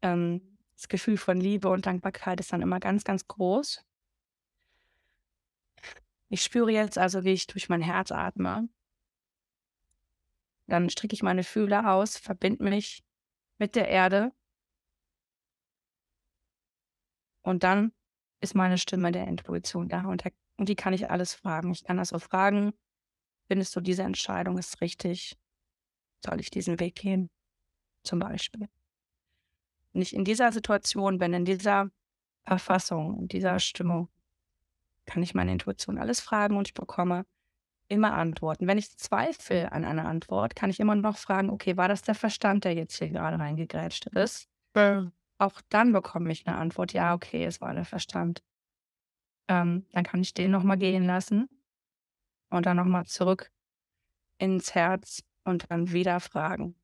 Ähm, 0.00 0.58
das 0.74 0.88
Gefühl 0.88 1.16
von 1.16 1.38
Liebe 1.38 1.68
und 1.68 1.86
Dankbarkeit 1.86 2.40
ist 2.40 2.52
dann 2.52 2.62
immer 2.62 2.80
ganz, 2.80 3.04
ganz 3.04 3.28
groß. 3.28 3.84
Ich 6.28 6.42
spüre 6.42 6.72
jetzt 6.72 6.98
also, 6.98 7.24
wie 7.24 7.32
ich 7.32 7.46
durch 7.46 7.68
mein 7.68 7.82
Herz 7.82 8.10
atme. 8.10 8.68
Dann 10.66 10.88
strecke 10.88 11.14
ich 11.14 11.22
meine 11.22 11.44
Fühler 11.44 11.92
aus, 11.92 12.16
verbinde 12.16 12.64
mich 12.64 13.04
mit 13.58 13.76
der 13.76 13.88
Erde. 13.88 14.32
Und 17.42 17.62
dann 17.64 17.92
ist 18.42 18.54
meine 18.54 18.76
Stimme 18.76 19.12
der 19.12 19.26
Intuition 19.26 19.88
da 19.88 20.04
und, 20.04 20.24
und 20.56 20.68
die 20.68 20.74
kann 20.74 20.92
ich 20.92 21.10
alles 21.10 21.32
fragen. 21.32 21.70
Ich 21.70 21.84
kann 21.84 21.98
also 21.98 22.18
fragen, 22.18 22.72
findest 23.46 23.74
du, 23.74 23.80
diese 23.80 24.02
Entscheidung 24.02 24.58
ist 24.58 24.80
richtig? 24.80 25.38
Soll 26.24 26.40
ich 26.40 26.50
diesen 26.50 26.78
Weg 26.80 26.96
gehen? 26.96 27.30
Zum 28.02 28.18
Beispiel. 28.18 28.68
Wenn 29.92 30.02
ich 30.02 30.14
in 30.14 30.24
dieser 30.24 30.52
Situation 30.52 31.18
bin, 31.18 31.32
in 31.32 31.44
dieser 31.44 31.90
Verfassung, 32.44 33.18
in 33.20 33.28
dieser 33.28 33.58
Stimmung, 33.60 34.08
kann 35.06 35.22
ich 35.22 35.34
meine 35.34 35.52
Intuition 35.52 35.98
alles 35.98 36.20
fragen 36.20 36.56
und 36.56 36.68
ich 36.68 36.74
bekomme 36.74 37.24
immer 37.88 38.14
Antworten. 38.14 38.66
Wenn 38.66 38.78
ich 38.78 38.96
Zweifel 38.96 39.68
an 39.70 39.84
einer 39.84 40.06
Antwort, 40.06 40.56
kann 40.56 40.70
ich 40.70 40.80
immer 40.80 40.94
noch 40.94 41.16
fragen, 41.16 41.50
okay, 41.50 41.76
war 41.76 41.88
das 41.88 42.02
der 42.02 42.14
Verstand, 42.14 42.64
der 42.64 42.74
jetzt 42.74 42.96
hier 42.98 43.10
gerade 43.10 43.38
reingegrätscht 43.38 44.06
ist? 44.06 44.48
Ja. 44.74 45.12
Auch 45.42 45.60
dann 45.70 45.92
bekomme 45.92 46.30
ich 46.30 46.46
eine 46.46 46.56
Antwort, 46.56 46.92
ja, 46.92 47.14
okay, 47.14 47.44
es 47.44 47.60
war 47.60 47.74
der 47.74 47.84
Verstand. 47.84 48.44
Ähm, 49.48 49.86
dann 49.90 50.04
kann 50.04 50.20
ich 50.20 50.34
den 50.34 50.52
nochmal 50.52 50.78
gehen 50.78 51.04
lassen 51.04 51.48
und 52.48 52.64
dann 52.64 52.76
nochmal 52.76 53.06
zurück 53.06 53.50
ins 54.38 54.76
Herz 54.76 55.24
und 55.42 55.68
dann 55.68 55.90
wieder 55.90 56.20
fragen. 56.20 56.76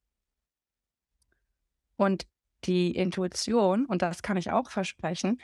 Und 1.94 2.26
die 2.64 2.96
Intuition, 2.96 3.86
und 3.86 4.02
das 4.02 4.22
kann 4.22 4.36
ich 4.36 4.50
auch 4.50 4.70
versprechen, 4.70 5.40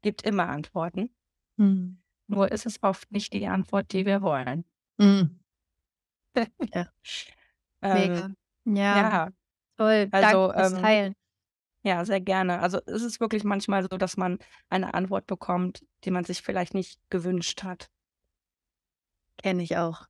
gibt 0.00 0.22
immer 0.22 0.48
Antworten. 0.48 1.14
Mhm. 1.58 2.00
Nur 2.26 2.50
ist 2.50 2.64
es 2.64 2.82
oft 2.82 3.12
nicht 3.12 3.34
die 3.34 3.46
Antwort, 3.46 3.92
die 3.92 4.06
wir 4.06 4.22
wollen. 4.22 4.64
Mhm. 4.96 5.40
ja. 6.72 6.90
Mega. 7.82 8.24
Ähm, 8.24 8.36
ja. 8.64 8.96
ja. 8.96 9.30
Toll. 9.76 10.08
Also, 10.10 10.48
Danke 10.48 10.58
fürs 10.58 10.72
ähm, 10.72 10.80
Teilen. 10.80 11.19
Ja, 11.82 12.04
sehr 12.04 12.20
gerne. 12.20 12.60
Also 12.60 12.80
es 12.86 13.02
ist 13.02 13.20
wirklich 13.20 13.42
manchmal 13.44 13.82
so, 13.82 13.96
dass 13.96 14.16
man 14.16 14.38
eine 14.68 14.92
Antwort 14.94 15.26
bekommt, 15.26 15.82
die 16.04 16.10
man 16.10 16.24
sich 16.24 16.42
vielleicht 16.42 16.74
nicht 16.74 17.00
gewünscht 17.08 17.62
hat. 17.62 17.88
Kenne 19.42 19.62
ich 19.62 19.76
auch. 19.76 20.06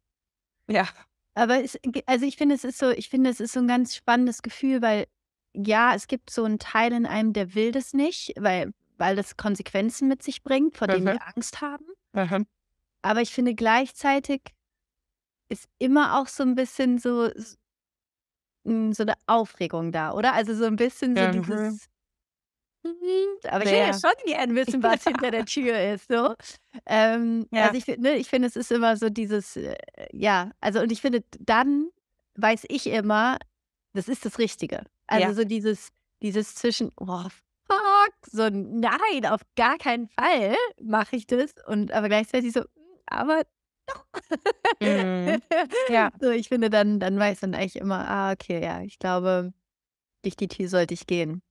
Ja. 0.69 0.89
Aber 1.35 1.63
es, 1.63 1.79
also 2.07 2.27
ich 2.27 2.37
finde, 2.37 2.57
es 2.57 2.65
ist 2.65 2.79
so, 2.79 2.91
ich 2.91 3.09
finde, 3.09 3.31
es 3.31 3.39
ist 3.39 3.53
so 3.53 3.61
ein 3.61 3.69
ganz 3.69 3.95
spannendes 3.95 4.43
Gefühl, 4.43 4.83
weil 4.83 5.07
ja, 5.55 5.95
es 5.95 6.07
gibt 6.09 6.31
so 6.31 6.45
einen 6.45 6.59
Teil 6.59 6.93
in 6.93 7.07
einem, 7.07 7.33
der 7.33 7.55
will 7.55 7.73
das 7.73 7.93
nicht, 7.93 8.35
weil, 8.37 8.73
weil 8.99 9.17
das 9.17 9.37
Konsequenzen 9.37 10.09
mit 10.09 10.23
sich 10.23 10.43
bringt, 10.43 10.77
vor 10.77 10.89
denen 10.89 11.05
Mhm. 11.05 11.09
wir 11.09 11.27
Angst 11.35 11.61
haben. 11.61 11.87
Mhm. 12.13 12.47
Aber 13.03 13.21
ich 13.21 13.33
finde 13.33 13.55
gleichzeitig 13.55 14.43
ist 15.49 15.69
immer 15.79 16.19
auch 16.21 16.29
so 16.29 16.43
ein 16.45 16.55
bisschen 16.55 16.99
so, 16.99 17.29
so 18.65 19.03
eine 19.03 19.15
Aufregung 19.27 19.93
da, 19.93 20.13
oder? 20.13 20.35
Also 20.35 20.55
so 20.55 20.65
ein 20.67 20.77
bisschen 20.77 21.17
so 21.17 21.27
Mhm. 21.27 21.33
dieses 21.33 21.89
aber 23.49 23.65
ich 23.65 23.71
will 23.71 23.79
ja 23.79 23.93
schon 23.93 24.13
gerne 24.27 24.55
wissen, 24.55 24.83
was 24.83 25.05
hinter 25.05 25.31
der 25.31 25.45
Tür 25.45 25.79
ist, 25.95 26.09
so. 26.09 26.35
Ähm, 26.87 27.49
also 27.57 27.77
ich 27.77 27.85
finde, 27.85 28.03
ne, 28.03 28.17
ich 28.17 28.29
finde, 28.29 28.49
es 28.49 28.57
ist 28.57 28.73
immer 28.73 28.97
so 28.97 29.11
dieses, 29.11 29.57
äh, 29.57 29.77
ja, 30.13 30.51
also 30.61 30.81
und 30.81 30.91
ich 30.93 31.01
finde, 31.01 31.25
dann 31.39 31.91
weiß 32.37 32.65
ich 32.69 32.87
immer, 32.87 33.39
das 33.93 34.09
ist 34.09 34.25
das 34.25 34.39
Richtige. 34.39 34.85
Also 35.07 35.29
Ja. 35.29 35.35
so 35.35 35.45
dieses, 35.45 35.89
dieses 36.23 36.55
zwischen, 36.55 36.91
oh 36.97 37.25
fuck, 37.67 38.15
so 38.31 38.49
nein, 38.51 39.27
auf 39.27 39.43
gar 39.57 39.77
keinen 39.79 40.09
Fall 40.09 40.57
mache 40.83 41.17
ich 41.17 41.27
das. 41.27 41.53
Und 41.67 41.93
aber 41.93 42.09
gleichzeitig 42.09 42.53
so, 42.53 42.63
aber 43.07 43.43
doch. 43.95 44.07
Mhm. 44.81 45.43
Ja. 45.89 46.11
So, 46.21 46.31
ich 46.31 46.49
finde, 46.49 46.71
dann, 46.71 47.01
dann 47.01 47.19
weiß 47.19 47.41
dann 47.41 47.55
eigentlich 47.55 47.77
immer, 47.77 48.09
ah, 48.09 48.33
okay, 48.33 48.63
ja, 48.63 48.83
ich 48.83 48.99
glaube, 48.99 49.53
durch 50.23 50.37
die 50.37 50.49
Tür 50.49 50.69
sollte 50.69 50.95
ich 50.95 51.07
gehen. 51.07 51.43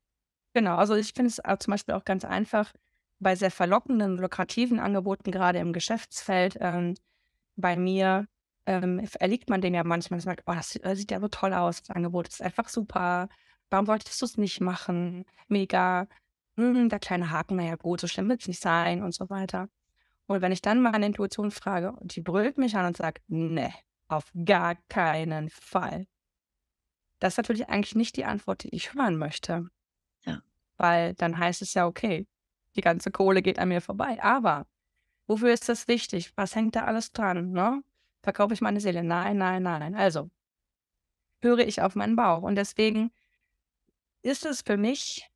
Genau, 0.53 0.75
also 0.77 0.95
ich 0.95 1.13
finde 1.13 1.29
es 1.29 1.41
zum 1.59 1.71
Beispiel 1.71 1.95
auch 1.95 2.05
ganz 2.05 2.25
einfach 2.25 2.73
bei 3.19 3.35
sehr 3.35 3.51
verlockenden, 3.51 4.17
lukrativen 4.17 4.79
Angeboten, 4.79 5.31
gerade 5.31 5.59
im 5.59 5.73
Geschäftsfeld. 5.73 6.57
Ähm, 6.59 6.95
bei 7.55 7.75
mir 7.75 8.27
ähm, 8.65 9.05
erliegt 9.19 9.49
man 9.49 9.61
dem 9.61 9.73
ja 9.73 9.83
manchmal, 9.83 10.19
dass 10.19 10.25
man 10.25 10.35
sagt, 10.35 10.43
oh, 10.47 10.53
das 10.53 10.69
sieht, 10.71 10.85
das 10.85 10.97
sieht 10.99 11.11
ja 11.11 11.19
so 11.19 11.27
toll 11.27 11.53
aus, 11.53 11.81
das 11.81 11.95
Angebot 11.95 12.27
ist 12.29 12.41
einfach 12.41 12.69
super. 12.69 13.29
Warum 13.69 13.87
wolltest 13.87 14.21
du 14.21 14.25
es 14.25 14.37
nicht 14.37 14.61
machen? 14.61 15.25
Mega. 15.47 16.07
Hm, 16.57 16.89
der 16.89 16.99
kleine 16.99 17.31
Haken, 17.31 17.57
naja 17.57 17.75
gut, 17.75 18.01
so 18.01 18.07
schlimm 18.07 18.29
wird 18.29 18.41
es 18.41 18.47
nicht 18.47 18.61
sein 18.61 19.03
und 19.03 19.13
so 19.13 19.29
weiter. 19.29 19.69
Und 20.29 20.43
wenn 20.43 20.51
ich 20.51 20.61
dann 20.61 20.83
meine 20.83 21.07
Intuition 21.07 21.49
frage 21.49 21.91
und 21.91 22.15
die 22.15 22.21
brüllt 22.21 22.59
mich 22.59 22.75
an 22.75 22.85
und 22.85 22.95
sagt, 22.95 23.27
ne, 23.29 23.73
auf 24.07 24.31
gar 24.45 24.75
keinen 24.87 25.49
Fall. 25.49 26.05
Das 27.17 27.33
ist 27.33 27.37
natürlich 27.37 27.67
eigentlich 27.67 27.95
nicht 27.95 28.15
die 28.15 28.25
Antwort, 28.25 28.61
die 28.61 28.75
ich 28.75 28.93
hören 28.93 29.17
möchte. 29.17 29.67
Ja. 30.25 30.43
Weil 30.77 31.15
dann 31.15 31.39
heißt 31.39 31.63
es 31.63 31.73
ja, 31.73 31.87
okay, 31.87 32.27
die 32.75 32.81
ganze 32.81 33.09
Kohle 33.09 33.41
geht 33.41 33.57
an 33.57 33.69
mir 33.69 33.81
vorbei. 33.81 34.21
Aber 34.21 34.67
wofür 35.25 35.51
ist 35.51 35.67
das 35.67 35.87
wichtig? 35.87 36.31
Was 36.35 36.55
hängt 36.55 36.75
da 36.75 36.85
alles 36.85 37.11
dran? 37.11 37.51
Ne? 37.51 37.81
Verkaufe 38.21 38.53
ich 38.53 38.61
meine 38.61 38.81
Seele? 38.81 39.03
Nein, 39.03 39.37
nein, 39.37 39.63
nein. 39.63 39.95
Also 39.95 40.29
höre 41.41 41.65
ich 41.67 41.81
auf 41.81 41.95
meinen 41.95 42.15
Bauch. 42.15 42.43
Und 42.43 42.53
deswegen 42.53 43.11
ist 44.21 44.45
es 44.45 44.61
für 44.61 44.77
mich 44.77 45.27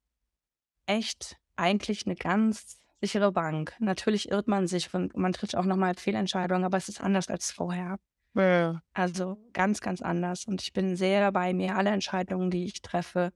echt 0.85 1.37
eigentlich 1.55 2.05
eine 2.05 2.15
ganz 2.15 2.82
sichere 3.03 3.33
Bank. 3.33 3.75
Natürlich 3.79 4.31
irrt 4.31 4.47
man 4.47 4.65
sich 4.65 4.93
und 4.93 5.15
man 5.17 5.33
trifft 5.33 5.57
auch 5.57 5.65
nochmal 5.65 5.93
Fehlentscheidungen, 5.95 6.63
aber 6.63 6.77
es 6.77 6.87
ist 6.87 7.01
anders 7.01 7.27
als 7.27 7.51
vorher. 7.51 7.99
Ja. 8.33 8.81
Also 8.93 9.37
ganz, 9.51 9.81
ganz 9.81 10.01
anders. 10.01 10.45
Und 10.45 10.61
ich 10.61 10.71
bin 10.71 10.95
sehr 10.95 11.31
bei 11.33 11.53
mir. 11.53 11.75
Alle 11.75 11.89
Entscheidungen, 11.89 12.49
die 12.49 12.63
ich 12.63 12.81
treffe, 12.81 13.33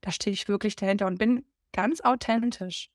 da 0.00 0.10
stehe 0.10 0.34
ich 0.34 0.48
wirklich 0.48 0.74
dahinter 0.74 1.06
und 1.06 1.18
bin 1.18 1.46
ganz 1.72 2.00
authentisch. 2.00 2.90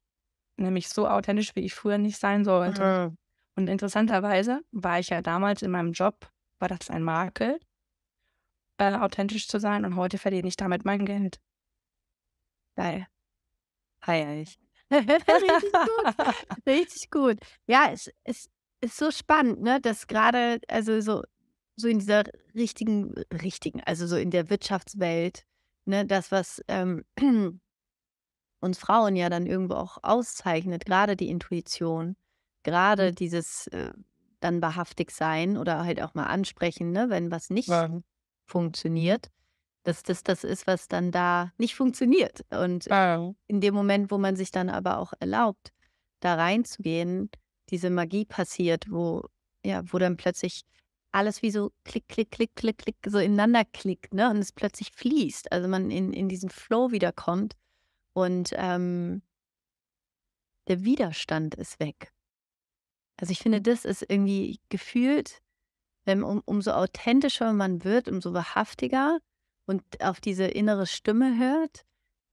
Nämlich 0.57 0.89
so 0.89 1.07
authentisch, 1.07 1.55
wie 1.55 1.61
ich 1.61 1.73
früher 1.73 1.97
nicht 1.97 2.19
sein 2.19 2.43
sollte. 2.43 2.81
Ja. 2.81 3.11
Und 3.55 3.69
interessanterweise 3.69 4.61
war 4.71 4.99
ich 4.99 5.09
ja 5.09 5.21
damals 5.21 5.61
in 5.61 5.71
meinem 5.71 5.93
Job, 5.93 6.29
war 6.59 6.67
das 6.67 6.89
ein 6.89 7.03
Makel, 7.03 7.59
äh, 8.77 8.93
authentisch 8.93 9.47
zu 9.47 9.59
sein 9.59 9.85
und 9.85 9.95
heute 9.95 10.17
verdiene 10.17 10.47
ich 10.49 10.57
damit 10.57 10.83
mein 10.83 11.05
Geld. 11.05 11.39
Geil. 12.75 13.07
Feier 13.99 14.41
ich. 14.41 14.62
Richtig 15.41 15.73
gut. 15.83 16.15
Richtig 16.67 17.09
gut. 17.11 17.39
Ja, 17.67 17.89
es, 17.91 18.09
es 18.23 18.49
ist 18.81 18.97
so 18.97 19.11
spannend, 19.11 19.61
ne, 19.61 19.79
dass 19.81 20.07
gerade, 20.07 20.59
also 20.67 20.99
so, 21.01 21.23
so 21.75 21.87
in 21.87 21.99
dieser 21.99 22.23
richtigen, 22.55 23.13
richtigen, 23.31 23.81
also 23.81 24.07
so 24.07 24.17
in 24.17 24.31
der 24.31 24.49
Wirtschaftswelt, 24.49 25.45
ne, 25.85 26.05
das, 26.05 26.31
was 26.31 26.61
ähm, 26.67 27.03
uns 28.59 28.79
Frauen 28.79 29.15
ja 29.15 29.29
dann 29.29 29.45
irgendwo 29.45 29.75
auch 29.75 29.97
auszeichnet, 30.03 30.85
gerade 30.85 31.15
die 31.15 31.29
Intuition, 31.29 32.15
gerade 32.63 33.11
Mhm. 33.11 33.15
dieses 33.15 33.67
äh, 33.67 33.91
dann 34.39 34.61
wahrhaftig 34.61 35.11
sein 35.11 35.57
oder 35.57 35.83
halt 35.85 36.01
auch 36.01 36.13
mal 36.13 36.25
ansprechen, 36.27 36.91
ne, 36.91 37.09
wenn 37.09 37.31
was 37.31 37.49
nicht 37.49 37.69
Ja. 37.69 38.01
funktioniert, 38.45 39.31
dass 39.83 40.03
das 40.03 40.23
das 40.23 40.43
ist, 40.43 40.67
was 40.67 40.87
dann 40.87 41.11
da 41.11 41.51
nicht 41.57 41.75
funktioniert. 41.75 42.45
Und 42.51 42.85
Ja. 42.85 43.33
in 43.47 43.61
dem 43.61 43.73
Moment, 43.73 44.11
wo 44.11 44.17
man 44.17 44.35
sich 44.35 44.51
dann 44.51 44.69
aber 44.69 44.97
auch 44.97 45.13
erlaubt, 45.19 45.71
da 46.19 46.35
reinzugehen, 46.35 47.29
diese 47.69 47.89
Magie 47.89 48.25
passiert, 48.25 48.89
wo, 48.89 49.23
ja, 49.65 49.81
wo 49.85 49.97
dann 49.97 50.17
plötzlich 50.17 50.63
alles 51.11 51.41
wie 51.41 51.51
so 51.51 51.71
klick, 51.83 52.07
klick, 52.07 52.31
klick, 52.31 52.55
klick, 52.55 52.77
klick, 52.77 52.95
so 53.05 53.19
ineinander 53.19 53.65
klickt, 53.65 54.13
ne? 54.13 54.29
Und 54.29 54.37
es 54.37 54.51
plötzlich 54.51 54.91
fließt. 54.91 55.51
Also 55.51 55.67
man 55.67 55.91
in, 55.91 56.11
in 56.11 56.27
diesen 56.27 56.49
Flow 56.49 56.91
wiederkommt 56.91 57.55
und 58.13 58.49
ähm, 58.53 59.21
der 60.67 60.83
Widerstand 60.83 61.55
ist 61.55 61.79
weg. 61.79 62.11
Also 63.17 63.31
ich 63.31 63.39
finde, 63.39 63.61
das 63.61 63.85
ist 63.85 64.01
irgendwie 64.01 64.59
gefühlt, 64.69 65.41
wenn 66.05 66.23
um, 66.23 66.41
umso 66.45 66.71
authentischer 66.71 67.53
man 67.53 67.83
wird, 67.83 68.07
umso 68.07 68.33
wahrhaftiger 68.33 69.19
und 69.65 69.83
auf 70.01 70.19
diese 70.19 70.45
innere 70.45 70.87
Stimme 70.87 71.37
hört, 71.37 71.85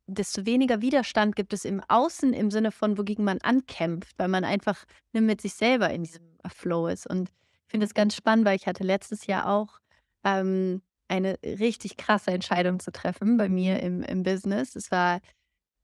desto 0.07 0.45
weniger 0.45 0.81
Widerstand 0.81 1.37
gibt 1.37 1.53
es 1.53 1.65
im 1.65 1.83
Außen 1.89 2.33
im 2.33 2.51
Sinne 2.51 2.73
von, 2.73 2.99
wogegen 2.99 3.25
man 3.25 3.39
ankämpft, 3.41 4.19
weil 4.19 4.29
man 4.29 4.45
einfach 4.45 4.85
mit 5.13 5.41
sich 5.41 5.55
selber 5.55 5.91
in 5.91 6.03
diesem 6.03 6.25
Flow 6.49 6.89
ist. 6.89 7.07
Und 7.07 7.31
ich 7.31 7.71
finde 7.71 7.87
es 7.87 7.95
ganz 7.95 8.17
spannend, 8.17 8.45
weil 8.45 8.57
ich 8.57 8.67
hatte 8.67 8.83
letztes 8.83 9.27
Jahr 9.27 9.49
auch 9.49 9.79
ähm, 10.25 10.83
eine 11.09 11.39
richtig 11.43 11.97
krasse 11.97 12.31
Entscheidung 12.31 12.81
zu 12.81 12.93
treffen 12.93 13.37
bei 13.37 13.49
mir 13.49 13.81
im, 13.81 14.03
im 14.03 14.23
Business. 14.23 14.77
Es 14.77 14.91
war 14.91 15.21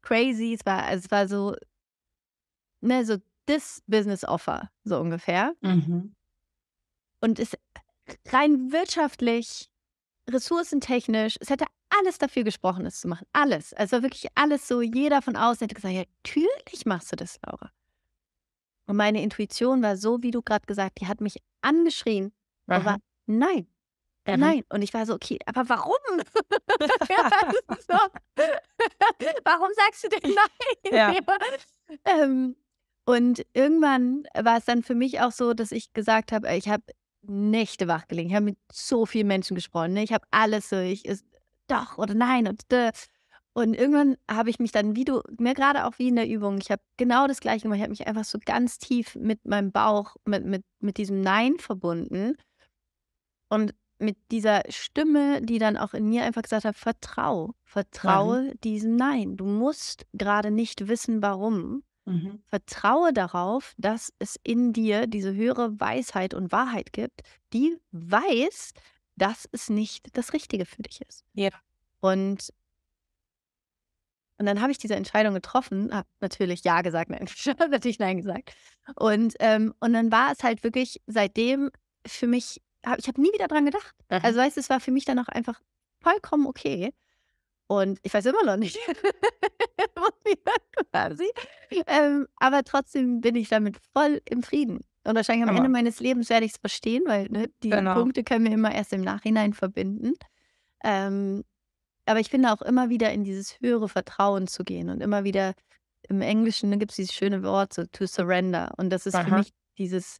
crazy, 0.03 0.55
es 0.59 0.67
war, 0.67 0.91
es 0.91 1.11
war 1.11 1.29
so, 1.29 1.57
ne, 2.81 3.05
so 3.05 3.17
this 3.47 3.83
Business 3.87 4.25
Offer, 4.25 4.71
so 4.85 4.99
ungefähr. 4.99 5.55
Mhm. 5.63 6.15
Und 7.21 7.39
es 7.39 7.57
rein 8.29 8.73
wirtschaftlich, 8.73 9.69
ressourcentechnisch, 10.31 11.37
es 11.41 11.51
hätte 11.51 11.67
alles 11.89 12.19
dafür 12.19 12.45
gesprochen, 12.45 12.85
es 12.87 13.01
zu 13.01 13.09
machen. 13.09 13.27
Alles. 13.33 13.73
Also 13.73 14.03
wirklich 14.03 14.27
alles 14.35 14.67
so. 14.69 14.83
Jeder 14.83 15.23
von 15.23 15.37
außen 15.37 15.65
hätte 15.65 15.75
gesagt, 15.75 15.95
ja, 15.95 16.05
natürlich 16.25 16.87
machst 16.87 17.13
du 17.13 17.17
das, 17.17 17.39
Laura. 17.45 17.71
Und 18.87 18.97
meine 18.97 19.23
Intuition 19.23 19.83
war 19.83 19.97
so, 19.97 20.23
wie 20.23 20.31
du 20.31 20.43
gerade 20.43 20.67
gesagt, 20.67 21.01
die 21.01 21.07
hat 21.07 21.21
mich 21.21 21.37
angeschrien. 21.61 22.33
Aha. 22.69 22.97
nein, 23.27 23.67
Mhm. 24.29 24.41
nein. 24.41 24.65
Und 24.71 24.83
ich 24.83 24.93
war 24.93 25.07
so, 25.07 25.15
okay, 25.15 25.39
aber 25.47 25.69
warum? 25.69 25.95
warum 29.45 29.69
sagst 29.77 30.05
du 30.05 30.09
denn 30.09 30.35
nein? 30.35 30.93
Ja. 30.93 31.15
ähm, 32.05 32.57
und 33.05 33.47
irgendwann 33.53 34.25
war 34.37 34.59
es 34.59 34.65
dann 34.65 34.83
für 34.83 34.95
mich 34.97 35.21
auch 35.21 35.31
so, 35.33 35.55
dass 35.55 35.71
ich 35.71 35.93
gesagt 35.93 36.33
habe, 36.33 36.55
ich 36.57 36.69
habe 36.69 36.83
Nächte 37.29 37.89
wach 37.89 38.09
gelegen. 38.09 38.31
Ich 38.31 38.35
habe 38.35 38.47
mit 38.47 38.59
so 38.73 39.07
vielen 39.07 39.27
Menschen 39.27 39.55
gesprochen. 39.55 39.93
Ne? 39.93 40.03
Ich 40.03 40.13
habe 40.13 40.27
alles 40.31 40.69
so, 40.69 40.77
ich 40.77 41.05
ist 41.05 41.25
doch 41.69 41.99
oder 41.99 42.15
nein 42.15 42.47
und 42.49 42.71
dö. 42.71 42.91
Und 43.53 43.73
irgendwann 43.73 44.17
habe 44.31 44.51
ich 44.51 44.59
mich 44.59 44.71
dann, 44.71 44.97
wie 44.97 45.07
du, 45.07 45.23
mir 45.39 45.55
gerade 45.55 45.87
auch 45.87 45.99
wie 45.99 46.09
in 46.09 46.17
der 46.17 46.29
Übung, 46.29 46.59
ich 46.59 46.71
habe 46.71 46.83
genau 46.99 47.27
das 47.27 47.41
Gleiche 47.41 47.63
gemacht. 47.63 47.79
Ich 47.79 47.83
habe 47.83 47.91
mich 47.91 48.07
einfach 48.07 48.25
so 48.25 48.39
ganz 48.45 48.79
tief 48.79 49.15
mit 49.15 49.47
meinem 49.47 49.73
Bauch, 49.73 50.17
mit, 50.27 50.45
mit, 50.45 50.63
mit 50.81 50.99
diesem 50.99 51.23
Nein 51.23 51.59
verbunden. 51.59 52.37
Und 53.49 53.75
mit 53.99 54.19
dieser 54.31 54.63
Stimme, 54.69 55.41
die 55.41 55.59
dann 55.59 55.77
auch 55.77 55.95
in 55.95 56.09
mir 56.09 56.25
einfach 56.25 56.43
gesagt 56.43 56.65
hat, 56.65 56.77
vertrau, 56.77 57.55
vertraue 57.65 58.43
Mhm. 58.43 58.61
diesem 58.61 58.97
Nein. 58.97 59.37
Du 59.37 59.47
musst 59.47 60.07
gerade 60.13 60.51
nicht 60.51 60.89
wissen, 60.89 61.23
warum. 61.23 61.83
Mhm. 62.07 62.41
Vertraue 62.47 63.13
darauf, 63.13 63.75
dass 63.79 64.13
es 64.21 64.39
in 64.45 64.73
dir 64.73 65.07
diese 65.07 65.35
höhere 65.35 65.79
Weisheit 65.81 66.35
und 66.35 66.53
Wahrheit 66.53 66.93
gibt, 66.93 67.23
die 67.53 67.77
weiß, 67.91 68.73
dass 69.17 69.49
es 69.51 69.69
nicht 69.69 70.17
das 70.17 70.33
Richtige 70.33 70.67
für 70.67 70.83
dich 70.83 71.01
ist. 71.07 71.25
Ja. 71.35 71.51
Und, 72.01 72.53
und 74.39 74.47
dann 74.47 74.61
habe 74.61 74.71
ich 74.71 74.79
diese 74.79 74.95
Entscheidung 74.95 75.35
getroffen, 75.35 75.93
habe 75.93 76.09
natürlich 76.21 76.63
Ja 76.63 76.83
gesagt, 76.83 77.11
nein, 77.11 77.27
habe 77.59 77.71
natürlich 77.71 77.99
Nein 77.99 78.19
gesagt. 78.19 78.55
Und, 78.95 79.35
ähm, 79.41 79.75
und 79.81 79.93
dann 79.93 80.13
war 80.13 80.31
es 80.31 80.45
halt 80.45 80.63
wirklich 80.63 81.01
seitdem 81.07 81.71
für 82.07 82.29
mich, 82.29 82.63
hab, 82.85 82.99
ich 83.01 83.09
habe 83.09 83.21
nie 83.21 83.33
wieder 83.33 83.49
dran 83.49 83.65
gedacht. 83.65 83.97
Mhm. 84.11 84.21
Also 84.23 84.39
weißt 84.39 84.57
du, 84.57 84.61
es 84.61 84.71
war 84.71 84.79
für 84.79 84.93
mich 84.93 85.05
dann 85.05 85.19
auch 85.19 85.29
einfach 85.29 85.61
vollkommen 86.03 86.47
okay. 86.47 86.93
Und 87.69 87.99
ich 88.03 88.15
weiß 88.15 88.27
immer 88.27 88.45
noch 88.45 88.57
nicht, 88.57 88.79
quasi. 90.93 91.31
Ähm, 91.87 92.27
aber 92.37 92.63
trotzdem 92.63 93.21
bin 93.21 93.35
ich 93.35 93.49
damit 93.49 93.79
voll 93.93 94.21
im 94.29 94.43
Frieden. 94.43 94.81
Und 95.05 95.15
wahrscheinlich 95.15 95.45
am 95.45 95.51
Hammer. 95.51 95.59
Ende 95.59 95.71
meines 95.71 96.01
Lebens 96.01 96.31
werde 96.31 96.47
ich 96.47 96.53
es 96.53 96.59
verstehen, 96.59 97.03
weil 97.07 97.29
ne, 97.29 97.51
die 97.63 97.71
Genau. 97.71 97.95
Punkte 97.95 98.25
können 98.25 98.45
wir 98.45 98.53
immer 98.53 98.75
erst 98.75 98.93
im 98.93 99.03
Nachhinein 99.03 99.53
verbinden. 99.53 100.15
Ähm, 100.85 101.45
aber 102.07 102.21
ich 102.21 102.31
finde 102.31 102.53
auch 102.53 102.63
immer 102.63 102.89
wieder 102.89 103.13
in 103.13 103.25
dieses 103.25 103.61
höhere 103.61 103.89
Vertrauen 103.89 104.47
zu 104.47 104.65
gehen 104.65 104.91
und 104.91 105.01
immer 105.01 105.25
wieder 105.25 105.55
im 106.09 106.23
Englischen 106.23 106.77
gibt 106.79 106.93
es 106.93 106.97
dieses 106.97 107.15
schöne 107.15 107.43
Wort 107.43 107.73
so 107.73 107.85
to 107.87 108.07
surrender. 108.07 108.73
Und 108.77 108.91
das 108.91 109.07
ist 109.07 109.17
für 109.17 109.27
Aha. 109.27 109.39
mich 109.39 109.53
dieses, 109.79 110.19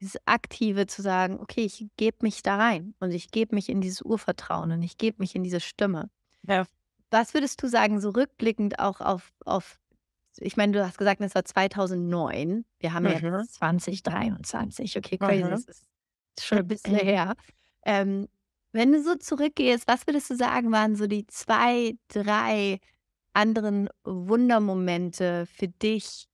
dieses 0.00 0.18
aktive 0.26 0.86
zu 0.86 1.02
sagen, 1.02 1.38
okay, 1.40 1.64
ich 1.64 1.86
gebe 1.98 2.18
mich 2.22 2.42
da 2.42 2.56
rein 2.56 2.94
und 3.00 3.12
ich 3.12 3.30
gebe 3.30 3.54
mich 3.54 3.68
in 3.68 3.82
dieses 3.82 4.00
Urvertrauen 4.00 4.72
und 4.72 4.82
ich 4.82 4.96
gebe 4.96 5.18
mich 5.20 5.34
in 5.34 5.42
diese 5.42 5.60
Stimme. 5.60 6.08
Ja. 6.46 6.64
Was 7.10 7.34
würdest 7.34 7.62
du 7.62 7.68
sagen, 7.68 8.00
so 8.00 8.10
rückblickend 8.10 8.78
auch 8.78 9.00
auf, 9.00 9.32
auf 9.44 9.78
ich 10.40 10.56
meine, 10.56 10.72
du 10.72 10.86
hast 10.86 10.98
gesagt, 10.98 11.20
das 11.20 11.34
war 11.34 11.44
2009. 11.44 12.64
Wir 12.78 12.92
haben 12.92 13.06
Mhm. 13.06 13.10
jetzt 13.40 13.54
2023. 13.54 14.96
Okay, 14.96 15.18
crazy. 15.18 15.42
Mhm. 15.42 15.50
Das 15.50 15.64
ist 15.68 15.88
schon 16.44 16.58
ein 16.58 16.68
bisschen 16.68 16.96
her. 16.96 17.34
Ähm, 17.84 18.28
wenn 18.72 18.92
du 18.92 19.02
so 19.02 19.16
zurückgehst, 19.16 19.88
was 19.88 20.06
würdest 20.06 20.30
du 20.30 20.36
sagen, 20.36 20.70
waren 20.70 20.94
so 20.94 21.06
die 21.06 21.26
zwei, 21.26 21.94
drei 22.08 22.78
anderen 23.32 23.88
Wundermomente 24.04 25.46
für 25.46 25.68
dich, 25.68 26.26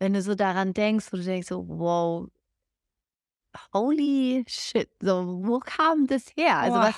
wenn 0.00 0.14
du 0.14 0.22
so 0.22 0.34
daran 0.34 0.74
denkst, 0.74 1.12
wo 1.12 1.16
du 1.16 1.24
denkst, 1.24 1.48
so, 1.48 1.66
wow, 1.68 2.28
holy 3.72 4.44
shit, 4.48 4.88
so, 5.00 5.40
wo 5.44 5.58
kam 5.60 6.06
das 6.06 6.24
her? 6.36 6.58
Also 6.58 6.80
was 6.80 6.96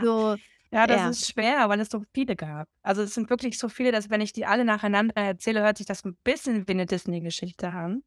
so, 0.00 0.36
Ja, 0.74 0.88
das 0.88 1.04
Ja. 1.04 1.10
ist 1.10 1.28
schwer, 1.28 1.68
weil 1.68 1.78
es 1.78 1.88
so 1.88 2.02
viele 2.12 2.34
gab. 2.34 2.68
Also, 2.82 3.02
es 3.02 3.14
sind 3.14 3.30
wirklich 3.30 3.58
so 3.58 3.68
viele, 3.68 3.92
dass 3.92 4.10
wenn 4.10 4.20
ich 4.20 4.32
die 4.32 4.44
alle 4.44 4.64
nacheinander 4.64 5.14
erzähle, 5.16 5.62
hört 5.62 5.78
sich 5.78 5.86
das 5.86 6.04
ein 6.04 6.16
bisschen 6.24 6.66
wie 6.66 6.72
eine 6.72 6.84
Disney-Geschichte 6.86 7.68
an. 7.70 8.02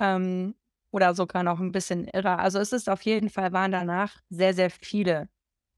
Ähm, 0.00 0.56
oder 0.92 1.14
sogar 1.14 1.42
noch 1.44 1.60
ein 1.60 1.72
bisschen 1.72 2.06
irrer. 2.08 2.38
Also, 2.40 2.58
es 2.60 2.72
ist 2.72 2.90
auf 2.90 3.02
jeden 3.02 3.30
Fall 3.30 3.52
waren 3.52 3.72
danach 3.72 4.16
sehr, 4.30 4.54
sehr 4.54 4.70
viele 4.70 5.28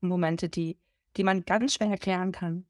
Momente, 0.00 0.48
die 0.50 0.78
die 1.16 1.24
man 1.24 1.44
ganz 1.44 1.74
schwer 1.74 1.88
erklären 1.88 2.32
kann. 2.32 2.66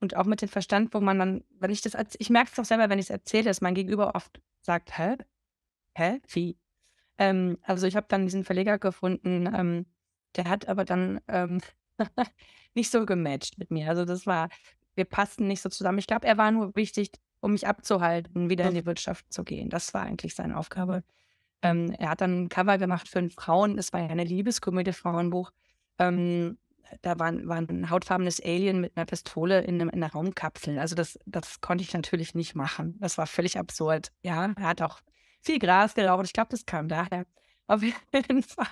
Und 0.00 0.16
auch 0.16 0.26
mit 0.26 0.42
dem 0.42 0.48
Verstand, 0.50 0.94
wo 0.94 1.00
man 1.00 1.18
dann 1.18 1.44
wenn 1.50 1.70
ich 1.72 1.82
das 1.82 1.94
ich 2.18 2.30
merke 2.30 2.50
es 2.50 2.56
doch 2.56 2.64
selber, 2.66 2.90
wenn 2.90 2.98
ich's 3.00 3.10
erzähle, 3.10 3.44
dass 3.46 3.60
mein 3.62 3.74
Gegenüber 3.76 4.14
oft 4.16 4.40
sagt: 4.62 4.98
„Hä? 4.98 5.16
Hä? 5.96 6.20
Wie?“ 6.28 6.58
Ähm, 7.18 7.58
also, 7.62 7.86
ich 7.86 7.96
habe 7.96 8.06
dann 8.10 8.24
diesen 8.26 8.44
Verleger 8.44 8.78
gefunden, 8.78 9.48
ähm, 9.54 9.86
der 10.36 10.46
hat 10.50 10.68
aber 10.68 10.84
dann, 10.86 11.20
ähm, 11.28 11.60
nicht 12.74 12.90
so 12.90 13.06
gematcht 13.06 13.58
mit 13.58 13.70
mir. 13.70 13.88
Also, 13.88 14.04
das 14.04 14.26
war 14.26 14.48
wir 14.94 15.04
passten 15.04 15.46
nicht 15.46 15.60
so 15.62 15.68
zusammen. 15.68 15.98
Ich 15.98 16.06
glaube, 16.06 16.26
er 16.26 16.38
war 16.38 16.50
nur 16.50 16.74
wichtig, 16.76 17.10
um 17.40 17.52
mich 17.52 17.66
abzuhalten, 17.66 18.48
wieder 18.50 18.66
in 18.68 18.74
die 18.74 18.86
Wirtschaft 18.86 19.32
zu 19.32 19.44
gehen. 19.44 19.68
Das 19.70 19.92
war 19.94 20.02
eigentlich 20.02 20.34
seine 20.34 20.56
Aufgabe. 20.56 21.04
Ähm, 21.62 21.92
er 21.98 22.10
hat 22.10 22.20
dann 22.22 22.44
'n 22.46 22.48
Cover 22.50 22.78
gemacht 22.78 23.08
für 23.08 23.18
'n 23.20 23.30
Frauen 23.30 23.78
es 23.78 23.92
war 23.92 24.00
ja 24.02 24.08
eine 24.08 24.24
Liebeskomödie, 24.24 24.92
Frauenbuch. 24.94 25.52
Ähm, 25.98 26.58
da 27.02 27.18
war 27.18 27.32
war 27.46 27.58
'n 27.58 27.90
hautfarbenes 27.90 28.40
Alien 28.44 28.80
mit 28.82 28.96
'ner 28.96 29.06
Pistole 29.06 29.62
in 29.62 29.78
'nem 29.78 29.90
in 29.90 30.00
'ner 30.00 30.12
Raumkapsel. 30.12 30.78
Also, 30.78 30.94
das 30.96 31.18
das 31.26 31.60
konnte 31.62 31.84
ich 31.84 31.94
natürlich 31.94 32.34
nicht 32.34 32.54
machen. 32.56 32.96
Das 33.00 33.18
war 33.18 33.26
völlig 33.28 33.58
absurd. 33.58 34.10
Ja, 34.22 34.52
er 34.58 34.64
hat 34.68 34.82
auch 34.82 35.00
viel 35.42 35.58
Gras 35.60 35.94
geraucht. 35.94 36.26
Ich 36.26 36.32
glaube, 36.34 36.50
das 36.50 36.66
kam 36.66 36.88
daher. 36.88 37.26
Auf 37.68 37.82
jeden 38.14 38.42
Fall, 38.44 38.66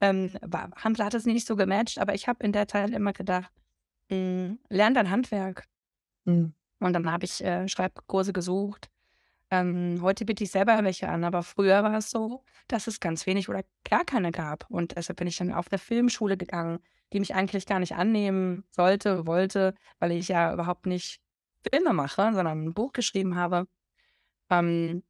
ähm, 0.00 0.30
war 0.42 0.70
haben 0.76 0.96
hat 0.98 1.14
es 1.14 1.26
nicht 1.26 1.46
so 1.46 1.56
gematcht, 1.56 1.98
aber 1.98 2.14
ich 2.14 2.28
habe 2.28 2.44
in 2.44 2.52
der 2.52 2.68
Zeit 2.68 2.90
immer 2.92 3.12
gedacht, 3.12 3.52
hm, 4.10 4.58
lerne 4.70 4.94
dein 4.96 5.10
Handwerk. 5.10 5.66
Mhm. 6.26 6.54
Und 6.80 6.92
dann 6.94 7.10
habe 7.12 7.24
ich, 7.26 7.44
äh, 7.44 7.68
Schreibkurse 7.68 8.32
gesucht. 8.34 8.90
Ähm, 9.50 10.00
heute 10.02 10.24
biete 10.26 10.44
ich 10.44 10.50
selber 10.52 10.82
welche 10.84 11.08
an, 11.08 11.24
aber 11.24 11.42
früher 11.44 11.82
war 11.84 11.94
es 11.98 12.10
so, 12.10 12.44
dass 12.68 12.86
es 12.88 13.00
ganz 13.00 13.26
wenig 13.26 13.48
oder 13.50 13.64
gar 13.88 14.04
keine 14.04 14.32
gab. 14.32 14.66
Und 14.70 14.96
deshalb 14.96 15.18
bin 15.18 15.28
ich 15.28 15.36
dann 15.38 15.52
auf 15.52 15.70
'ne 15.72 15.78
Filmschule 15.78 16.36
gegangen, 16.38 16.80
die 17.12 17.20
mich 17.20 17.34
eigentlich 17.34 17.66
gar 17.66 17.80
nicht 17.80 17.94
annehmen 17.96 18.64
sollte, 18.72 19.26
wollte, 19.26 19.74
weil 20.00 20.12
ich 20.12 20.28
ja 20.28 20.52
überhaupt 20.54 20.86
nicht 20.86 21.20
Filme 21.72 21.92
mache, 21.94 22.32
sondern 22.34 22.66
'n 22.68 22.74
Buch 22.74 22.92
geschrieben 22.92 23.36
habe. 23.36 23.66
Ähm, 24.50 25.02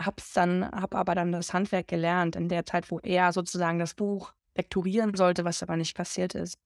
habe 0.00 0.16
es 0.18 0.32
dann 0.32 0.64
habe 0.70 0.96
aber 0.96 1.14
dann 1.14 1.32
das 1.32 1.52
Handwerk 1.54 1.88
gelernt 1.88 2.36
in 2.36 2.48
der 2.48 2.64
Zeit, 2.66 2.90
wo 2.90 3.00
er 3.00 3.32
sozusagen 3.32 3.78
das 3.78 3.94
Buch 3.94 4.32
lektorieren 4.56 5.14
sollte, 5.14 5.44
was 5.44 5.62
aber 5.62 5.76
nicht 5.76 5.96
passiert 5.96 6.34
ist. 6.34 6.58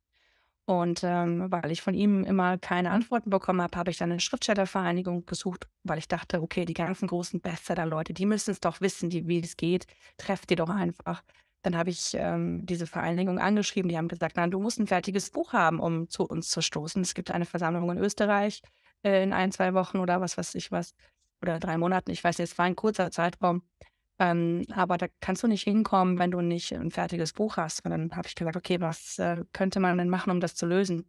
Und, 0.66 1.03
ähm, 1.05 1.47
weil 1.53 1.71
ich 1.73 1.83
von 1.83 1.95
ihm 1.95 2.25
immer 2.25 2.59
keine 2.59 2.90
Antworten 2.92 3.31
bekommen 3.31 3.62
habe, 3.62 3.77
habe 3.79 3.90
ich 3.90 3.99
dann 3.99 4.11
'ne 4.11 4.21
Schriftstellervereinigung 4.21 5.27
gesucht, 5.27 5.68
weil 5.85 5.99
ich 5.99 6.09
dachte: 6.09 6.42
„Okay, 6.42 6.64
die 6.66 6.75
ganzen 6.75 7.09
großen 7.09 7.40
Bestseller-Leute, 7.40 8.14
die 8.14 8.27
müssen's 8.27 8.61
doch 8.61 8.81
wissen, 8.81 9.11
die 9.11 9.29
wie 9.29 9.40
es 9.40 9.57
geht. 9.57 9.87
Trefft 10.18 10.51
die 10.51 10.57
doch 10.57 10.71
einfach.“ 10.71 11.23
Dann 11.62 11.77
habe 11.77 11.90
ich, 11.90 12.14
ähm, 12.16 12.66
diese 12.66 12.87
Vereinigung 12.87 13.38
angeschrieben. 13.40 13.88
Die 13.90 13.99
haben 13.99 14.09
gesagt: 14.09 14.37
„Nein, 14.37 14.51
du 14.53 14.61
musst 14.61 14.81
'n 14.81 14.87
fertiges 14.88 15.31
Buch 15.31 15.53
haben, 15.55 15.81
um 15.81 16.09
zu 16.11 16.25
uns 16.27 16.51
zu 16.51 16.62
stoßen. 16.62 17.03
Es 17.03 17.14
gibt 17.14 17.31
eine 17.33 17.47
Versammlung 17.47 17.90
in 17.92 17.99
Österreich, 17.99 18.62
äh, 19.05 19.23
in 19.25 19.33
1, 19.35 19.53
2 19.53 19.75
Wochen 19.75 19.99
oder 19.99 20.21
was 20.21 20.38
weiß 20.38 20.55
ich 20.57 20.73
was 20.73 20.95
oder 21.42 21.59
3 21.61 21.78
Monaten.“ 21.78 22.11
Ich 22.12 22.24
weiß 22.24 22.38
nicht, 22.38 22.52
es 22.52 22.59
war 22.59 22.66
'n 22.66 22.76
kurzer 22.76 23.11
Zeitraum. 23.11 23.62
Ähm, 24.20 24.64
aber 24.74 24.98
da 24.98 25.09
kannst 25.20 25.42
du 25.44 25.48
nicht 25.48 25.64
hinkommen, 25.64 26.18
wenn 26.18 26.31
du 26.33 26.40
nicht 26.42 26.72
'n 26.72 26.90
fertiges 26.92 27.33
Buch 27.35 27.57
hast. 27.59 27.85
Und 27.85 27.92
dann 27.92 28.16
habe 28.16 28.28
ich 28.28 28.35
gesagt: 28.37 28.57
„Okay, 28.57 28.81
was, 28.81 29.18
äh, 29.20 29.44
könnte 29.52 29.81
man 29.81 29.98
denn 29.98 30.11
machen, 30.11 30.31
um 30.33 30.40
das 30.40 30.55
zu 30.57 30.66
lösen?“ 30.66 31.00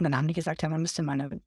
Und 0.00 0.04
dann 0.04 0.16
haben 0.16 0.28
die 0.28 0.34
gesagt: 0.34 0.62
„Ja, 0.62 0.68
man 0.70 0.82
müsste 0.82 1.02
mal 1.04 1.16
'ne 1.18 1.40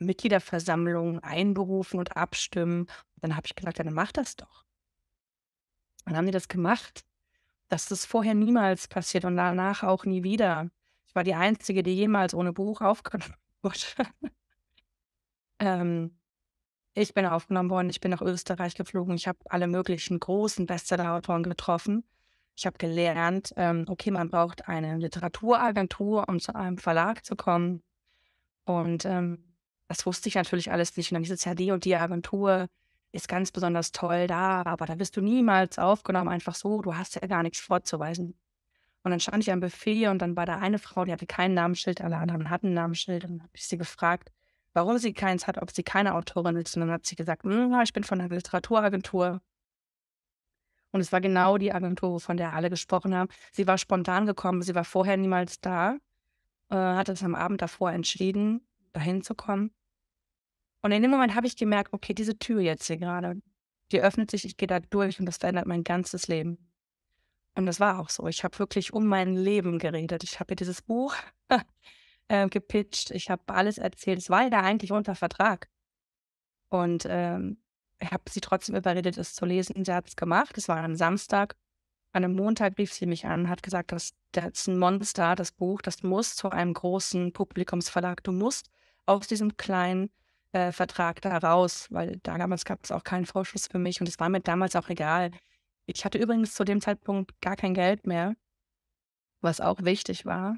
Mitgliederversammlung 0.00 1.20
einberufen 1.20 2.00
und 2.00 2.16
abstimmen.“ 2.16 2.82
Und 2.82 2.88
dann 3.22 3.36
habe 3.36 3.46
ich 3.46 3.54
gesagt: 3.56 3.78
„Ja, 3.78 3.84
dann 3.84 3.94
mach 3.94 4.12
das 4.12 4.36
doch.“ 4.36 4.64
Dann 6.06 6.16
haben 6.16 6.26
die 6.26 6.32
das 6.32 6.48
gemacht. 6.48 7.04
Das 7.68 7.90
ist 7.90 8.06
vorher 8.06 8.34
niemals 8.34 8.88
passiert 8.88 9.24
und 9.26 9.36
danach 9.36 9.82
auch 9.84 10.04
nie 10.06 10.24
wieder. 10.24 10.70
Ich 11.08 11.14
war 11.16 11.24
die 11.24 11.34
Einzige, 11.34 11.82
die 11.82 11.94
jemals 11.96 12.34
ohne 12.34 12.52
Buch 12.52 12.80
aufgenommen 12.82 13.34
wurde. 13.62 13.78
Ähm, 15.60 16.18
ich 16.96 17.14
bin 17.14 17.26
aufgenommen 17.26 17.70
worden, 17.70 17.90
ich 17.90 18.00
bin 18.00 18.10
nach 18.10 18.22
Österreich 18.22 18.74
geflogen. 18.74 19.14
Ich 19.16 19.28
habe 19.28 19.38
alle 19.50 19.66
möglichen 19.66 20.18
großen 20.18 20.66
Bestsellerautoren 20.66 21.42
getroffen. 21.42 22.04
Ich 22.56 22.66
habe 22.66 22.78
gelernt, 22.78 23.52
ähm, 23.56 23.84
okay, 23.88 24.10
man 24.10 24.30
braucht 24.30 24.68
eine 24.68 24.96
Literaturagentur, 24.96 26.26
um 26.28 26.40
zu 26.40 26.54
einem 26.54 26.78
Verlag 26.78 27.24
zu 27.24 27.36
kommen. 27.36 27.82
Und, 28.64 29.04
ähm, 29.04 29.44
das 29.88 30.06
wusste 30.06 30.28
ich 30.28 30.34
natürlich 30.36 30.72
alles 30.72 30.96
nicht. 30.96 31.12
Und 31.12 31.16
dann 31.16 31.22
hieß 31.24 31.32
es 31.32 31.44
ja, 31.44 31.54
die 31.54 31.70
und 31.72 31.84
die 31.84 31.96
Agentur 31.96 32.68
ist 33.12 33.28
ganz 33.28 33.52
besonders 33.52 33.92
toll 33.92 34.26
da, 34.26 34.62
aber 34.66 34.86
da 34.86 34.98
wirst 34.98 35.16
du 35.16 35.20
niemals 35.22 35.78
aufgenommen, 35.78 36.28
einfach 36.28 36.54
so. 36.54 36.82
Du 36.82 36.96
hast 36.96 37.14
ja 37.16 37.26
gar 37.26 37.42
nichts 37.42 37.60
vorzuweisen. 37.60 38.34
Und 39.04 39.12
dann 39.12 39.20
stand 39.20 39.42
ich 39.44 39.52
am 39.52 39.60
Buffet 39.60 40.08
und 40.08 40.20
dann 40.22 40.36
war 40.36 40.46
da 40.46 40.58
eine 40.58 40.78
Frau, 40.80 41.04
die 41.04 41.12
hatte 41.12 41.26
kein 41.26 41.54
Namensschild, 41.54 42.00
alle 42.02 42.16
anderen 42.18 42.50
hatten 42.50 42.68
'n 42.68 42.74
Namensschild. 42.74 43.24
Und 43.24 43.30
dann 43.32 43.42
habe 43.42 43.52
ich 43.54 43.66
sie 43.68 43.78
gefragt, 43.78 44.32
warum 44.76 44.98
sie 44.98 45.12
keins 45.14 45.46
hat, 45.48 45.58
ob 45.62 45.70
sie 45.72 45.82
keine 45.82 46.14
Autorin 46.14 46.56
ist. 46.56 46.76
Und 46.76 46.82
dann 46.82 46.92
hat 46.92 47.06
sie 47.06 47.16
gesagt: 47.16 47.44
„Hm, 47.44 47.74
ich 47.82 47.92
bin 47.92 48.04
von 48.04 48.18
'ner 48.18 48.28
Literaturagentur.“ 48.28 49.40
Und 50.92 51.00
es 51.00 51.12
war 51.12 51.20
genau 51.20 51.58
die 51.58 51.72
Agentur, 51.72 52.20
von 52.20 52.36
der 52.36 52.54
alle 52.54 52.70
gesprochen 52.70 53.14
haben. 53.14 53.28
Sie 53.52 53.66
war 53.66 53.78
spontan 53.78 54.26
gekommen, 54.26 54.62
sie 54.62 54.74
war 54.74 54.84
vorher 54.84 55.16
niemals 55.16 55.60
da, 55.60 55.98
äh, 56.70 56.76
hat 56.76 57.08
das 57.08 57.22
am 57.24 57.34
Abend 57.36 57.62
davor 57.62 57.92
entschieden, 57.92 58.66
dahin 58.92 59.22
zu 59.22 59.34
kommen. 59.34 59.72
Und 60.82 60.92
in 60.92 61.02
dem 61.02 61.10
Moment 61.10 61.34
habe 61.34 61.46
ich 61.46 61.56
gemerkt: 61.56 61.92
„Okay, 61.92 62.14
diese 62.14 62.38
Tür 62.38 62.60
jetzt 62.60 62.86
hier 62.86 62.96
grade, 62.98 63.40
die 63.92 64.00
öffnet 64.00 64.30
sich, 64.30 64.44
ich 64.44 64.56
gehe 64.56 64.68
da 64.68 64.80
durch 64.80 65.18
und 65.20 65.26
das 65.26 65.38
verändert 65.38 65.66
mein 65.66 65.84
ganzes 65.84 66.28
Leben.“ 66.28 66.58
Und 67.56 67.66
das 67.66 67.80
war 67.80 67.98
auch 68.00 68.10
so. 68.10 68.26
Ich 68.28 68.44
habe 68.44 68.58
wirklich 68.58 68.92
um 68.92 69.06
mein 69.06 69.34
Leben 69.36 69.78
geredet. 69.78 70.24
Ich 70.24 70.40
habe 70.40 70.52
ihr 70.52 70.56
dieses 70.56 70.82
Buch 70.82 71.14
äh, 72.28 72.48
gepitcht. 72.48 73.10
Ich 73.10 73.30
habe 73.30 73.42
alles 73.48 73.78
erzählt. 73.78 74.18
Es 74.18 74.30
war 74.30 74.42
ja 74.42 74.62
eigentlich 74.62 74.92
unter 74.92 75.14
Vertrag. 75.14 75.68
Und 76.68 77.06
ähm, 77.08 77.58
ich 77.98 78.10
habe 78.10 78.24
sie 78.28 78.40
trotzdem 78.40 78.76
überredet, 78.76 79.16
es 79.16 79.34
zu 79.34 79.44
lesen. 79.44 79.84
Sie 79.84 79.92
hat 79.92 80.08
es 80.08 80.16
gemacht. 80.16 80.58
Es 80.58 80.68
war 80.68 80.76
ein 80.78 80.96
Samstag. 80.96 81.56
An 82.12 82.24
einem 82.24 82.34
Montag 82.34 82.78
rief 82.78 82.92
sie 82.92 83.06
mich 83.06 83.26
an, 83.26 83.50
hat 83.50 83.62
gesagt, 83.62 83.92
das, 83.92 84.14
das 84.32 84.46
ist 84.46 84.68
ein 84.68 84.78
Monster, 84.78 85.34
das 85.34 85.52
Buch, 85.52 85.82
das 85.82 86.02
muss 86.02 86.34
zu 86.34 86.48
einem 86.48 86.72
großen 86.72 87.34
Publikumsverlag. 87.34 88.24
Du 88.24 88.32
musst 88.32 88.70
aus 89.04 89.26
diesem 89.26 89.58
kleinen 89.58 90.10
äh, 90.52 90.72
Vertrag 90.72 91.20
da 91.20 91.36
raus, 91.36 91.88
weil 91.90 92.18
damals 92.22 92.64
gab 92.64 92.82
es 92.84 92.90
auch 92.90 93.04
keinen 93.04 93.26
Vorschuss 93.26 93.66
für 93.66 93.78
mich 93.78 94.00
und 94.00 94.08
es 94.08 94.18
war 94.18 94.30
mir 94.30 94.40
damals 94.40 94.76
auch 94.76 94.88
egal. 94.88 95.30
Ich 95.84 96.06
hatte 96.06 96.16
übrigens 96.16 96.54
zu 96.54 96.64
dem 96.64 96.80
Zeitpunkt 96.80 97.38
gar 97.42 97.56
kein 97.56 97.74
Geld 97.74 98.06
mehr, 98.06 98.34
was 99.42 99.60
auch 99.60 99.82
wichtig 99.82 100.24
war, 100.24 100.56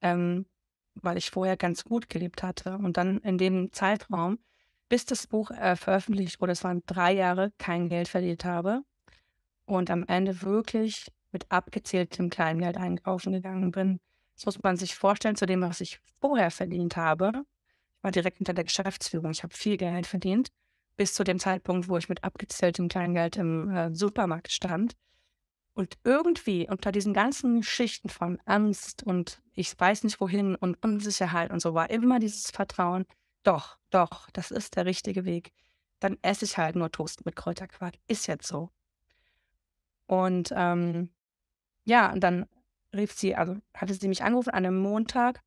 ähm, 0.00 0.46
weil 0.94 1.16
ich 1.16 1.30
vorher 1.30 1.56
ganz 1.56 1.84
gut 1.84 2.08
gelebt 2.08 2.42
hatte. 2.42 2.76
Und 2.78 2.96
dann 2.96 3.18
in 3.18 3.38
dem 3.38 3.72
Zeitraum, 3.72 4.38
bis 4.88 5.04
das 5.06 5.26
Buch 5.26 5.50
äh, 5.50 5.76
veröffentlicht 5.76 6.40
wurde, 6.40 6.52
es 6.52 6.64
waren 6.64 6.82
drei 6.86 7.12
Jahre, 7.12 7.52
kein 7.58 7.88
Geld 7.88 8.08
verdient 8.08 8.44
habe 8.44 8.82
und 9.66 9.90
am 9.90 10.04
Ende 10.06 10.42
wirklich 10.42 11.10
mit 11.32 11.50
abgezähltem 11.50 12.30
Kleingeld 12.30 12.76
einkaufen 12.76 13.32
gegangen 13.32 13.72
bin. 13.72 14.00
Das 14.36 14.46
muss 14.46 14.62
man 14.62 14.76
sich 14.76 14.94
vorstellen 14.94 15.36
zu 15.36 15.46
dem, 15.46 15.62
was 15.62 15.80
ich 15.80 16.00
vorher 16.20 16.50
verdient 16.50 16.96
habe. 16.96 17.32
Ich 17.34 18.02
war 18.02 18.10
direkt 18.10 18.40
unter 18.40 18.54
der 18.54 18.64
Geschäftsführung. 18.64 19.30
Ich 19.30 19.42
habe 19.42 19.54
viel 19.54 19.76
Geld 19.76 20.06
verdient 20.06 20.50
bis 20.96 21.14
zu 21.14 21.24
dem 21.24 21.38
Zeitpunkt, 21.38 21.88
wo 21.88 21.96
ich 21.96 22.08
mit 22.08 22.22
abgezähltem 22.22 22.88
Kleingeld 22.88 23.36
im 23.36 23.70
äh, 23.70 23.94
Supermarkt 23.94 24.52
stand. 24.52 24.94
Und 25.74 25.98
irgendwie 26.04 26.68
unter 26.68 26.92
diesen 26.92 27.12
ganzen 27.12 27.62
Schichten 27.64 28.08
von 28.08 28.40
Angst 28.44 29.02
und 29.02 29.42
ich 29.54 29.78
weiß 29.78 30.04
nicht 30.04 30.20
wohin 30.20 30.54
und 30.54 30.82
Unsicherheit 30.84 31.50
und 31.50 31.60
so 31.60 31.74
war 31.74 31.90
immer 31.90 32.20
dieses 32.20 32.50
Vertrauen, 32.50 33.06
doch, 33.42 33.76
doch, 33.90 34.30
das 34.30 34.52
ist 34.52 34.76
der 34.76 34.86
richtige 34.86 35.24
Weg. 35.24 35.52
Dann 35.98 36.16
esse 36.22 36.44
ich 36.44 36.58
halt 36.58 36.76
nur 36.76 36.92
Toast 36.92 37.26
mit 37.26 37.34
Kräuterquark. 37.34 37.94
Ist 38.06 38.28
jetzt 38.28 38.46
so. 38.46 38.70
Und 40.06 40.52
ähm, 40.54 41.10
ja, 41.84 42.12
und 42.12 42.20
dann 42.20 42.46
rief 42.94 43.12
sie, 43.12 43.34
also 43.34 43.56
hatte 43.74 43.94
sie 43.94 44.08
mich 44.08 44.22
angerufen 44.22 44.50
an 44.50 44.64
einem 44.64 44.78
Montag 44.78 45.42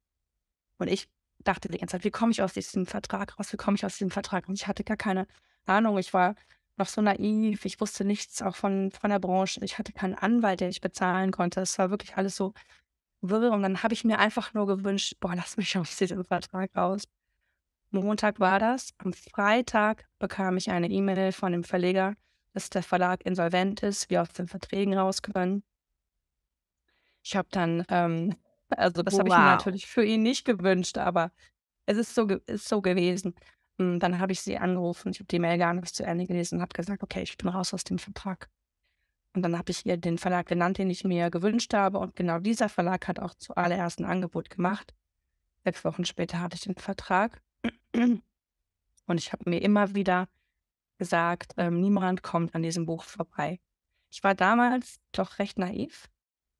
und 0.78 0.88
ich 0.88 1.09
dachte 1.39 1.69
die 1.69 1.78
ganze 1.78 1.93
Zeit, 1.93 2.03
wie 2.03 2.11
komme 2.11 2.32
ich 2.32 2.41
aus 2.41 2.53
diesem 2.53 2.86
Vertrag 2.86 3.39
raus? 3.39 3.53
Wie 3.53 3.57
komme 3.57 3.75
ich 3.75 3.86
aus 3.86 3.93
diesem 3.93 4.11
Vertrag? 4.11 4.47
Und 4.47 4.55
ich 4.55 4.67
hatte 4.67 4.84
gar 4.84 4.97
keine 4.97 5.28
Ahnung. 5.65 5.97
Ich 5.97 6.13
war 6.13 6.36
noch 6.78 6.88
so 6.88 7.01
naiv. 7.01 7.65
Ich 7.65 7.80
wusste 7.82 8.05
nichts 8.05 8.41
auch 8.41 8.55
von, 8.55 8.91
von 8.91 9.09
der 9.09 9.19
Branche. 9.19 9.63
Ich 9.63 9.78
hatte 9.78 9.93
keinen 9.93 10.15
Anwalt, 10.15 10.61
den 10.61 10.69
ich 10.69 10.82
bezahlen 10.82 11.32
konnte. 11.32 11.61
Es 11.61 11.78
war 11.80 11.89
wirklich 11.89 12.17
alles 12.17 12.36
so 12.36 12.53
wirr. 13.21 13.51
Und 13.51 13.63
dann 13.63 13.84
habe 13.84 13.93
ich 13.93 14.03
mir 14.03 14.19
einfach 14.19 14.53
nur 14.53 14.67
gewünscht, 14.67 15.15
boah, 15.19 15.36
lass 15.36 15.57
mich 15.57 15.78
aus 15.78 15.97
diesem 15.97 16.23
Vertrag 16.23 16.75
raus. 16.75 17.03
Montag 17.91 18.39
war 18.39 18.59
das. 18.59 18.93
Am 18.97 19.13
Freitag 19.13 20.05
bekam 20.19 20.57
ich 20.57 20.69
eine 20.69 20.89
E-Mail 20.89 21.32
von 21.32 21.51
dem 21.51 21.63
Verleger, 21.63 22.15
dass 22.53 22.69
der 22.69 22.84
Verlag 22.84 23.25
insolvent 23.25 23.82
ist, 23.84 24.09
wir 24.09 24.21
aus 24.21 24.30
den 24.30 24.47
Verträgen 24.47 24.97
raus 24.97 25.21
können. 25.21 25.63
Ich 27.23 27.36
habe 27.36 27.47
dann 27.51 27.86
ähm, 27.89 28.36
also 28.69 29.01
das 29.01 29.17
habe 29.17 29.30
ich 29.30 29.36
mir 29.36 29.41
natürlich 29.41 29.88
für 29.88 30.03
ihn 30.03 30.23
nicht 30.23 30.45
gewünscht, 30.45 30.97
aber 30.97 31.32
es 31.86 31.97
ist 31.97 32.15
so, 32.15 32.28
ist 32.28 32.67
so 32.67 32.82
gewesen. 32.82 33.36
Hm, 33.78 33.99
dann 33.99 34.19
habe 34.19 34.32
ich 34.32 34.41
sie 34.41 34.57
angerufen, 34.57 35.11
ich 35.11 35.19
habe 35.19 35.28
die 35.28 35.39
Mail 35.39 35.57
gar 35.57 35.73
nicht 35.73 35.95
zu 35.95 36.03
Ende 36.03 36.25
gelesen 36.25 36.55
und 36.55 36.61
habe 36.61 36.73
gesagt, 36.73 37.03
okay, 37.03 37.23
ich 37.23 37.38
bin 37.38 37.49
raus 37.49 37.73
aus 37.73 37.84
dem 37.84 37.99
Vertrag. 37.99 38.49
Und 39.34 39.43
dann 39.43 39.57
habe 39.57 39.71
ich 39.71 39.86
ihr 39.86 39.97
den 39.97 40.17
Verlag 40.17 40.47
genannt, 40.47 40.78
den 40.78 40.89
ich 40.89 41.03
mir 41.03 41.30
gewünscht 41.30 41.73
habe. 41.73 41.99
Und 41.99 42.15
genau 42.15 42.39
dieser 42.39 42.69
Verlag 42.69 43.07
hat 43.07 43.19
auch 43.19 43.36
zuallererst 43.36 43.99
ein 43.99 44.05
Angebot 44.05 44.49
gemacht. 44.49 44.95
Sechs 45.63 45.84
Wochen 45.86 46.05
später 46.05 46.39
hatte 46.39 46.55
ich 46.55 46.61
den 46.61 46.75
Vertrag. 46.75 47.41
Und 47.93 48.23
ich 49.17 49.32
habe 49.32 49.49
mir 49.49 49.61
immer 49.61 49.93
wieder 49.93 50.28
gesagt, 50.97 51.53
ähm, 51.57 51.80
niemand 51.80 52.23
kommt 52.23 52.55
an 52.55 52.63
diesem 52.63 52.86
Buch 52.86 53.03
vorbei. 53.03 53.59
Ich 54.09 54.23
war 54.23 54.34
damals 54.34 54.99
doch 55.11 55.38
recht 55.38 55.59
naiv 55.59 56.09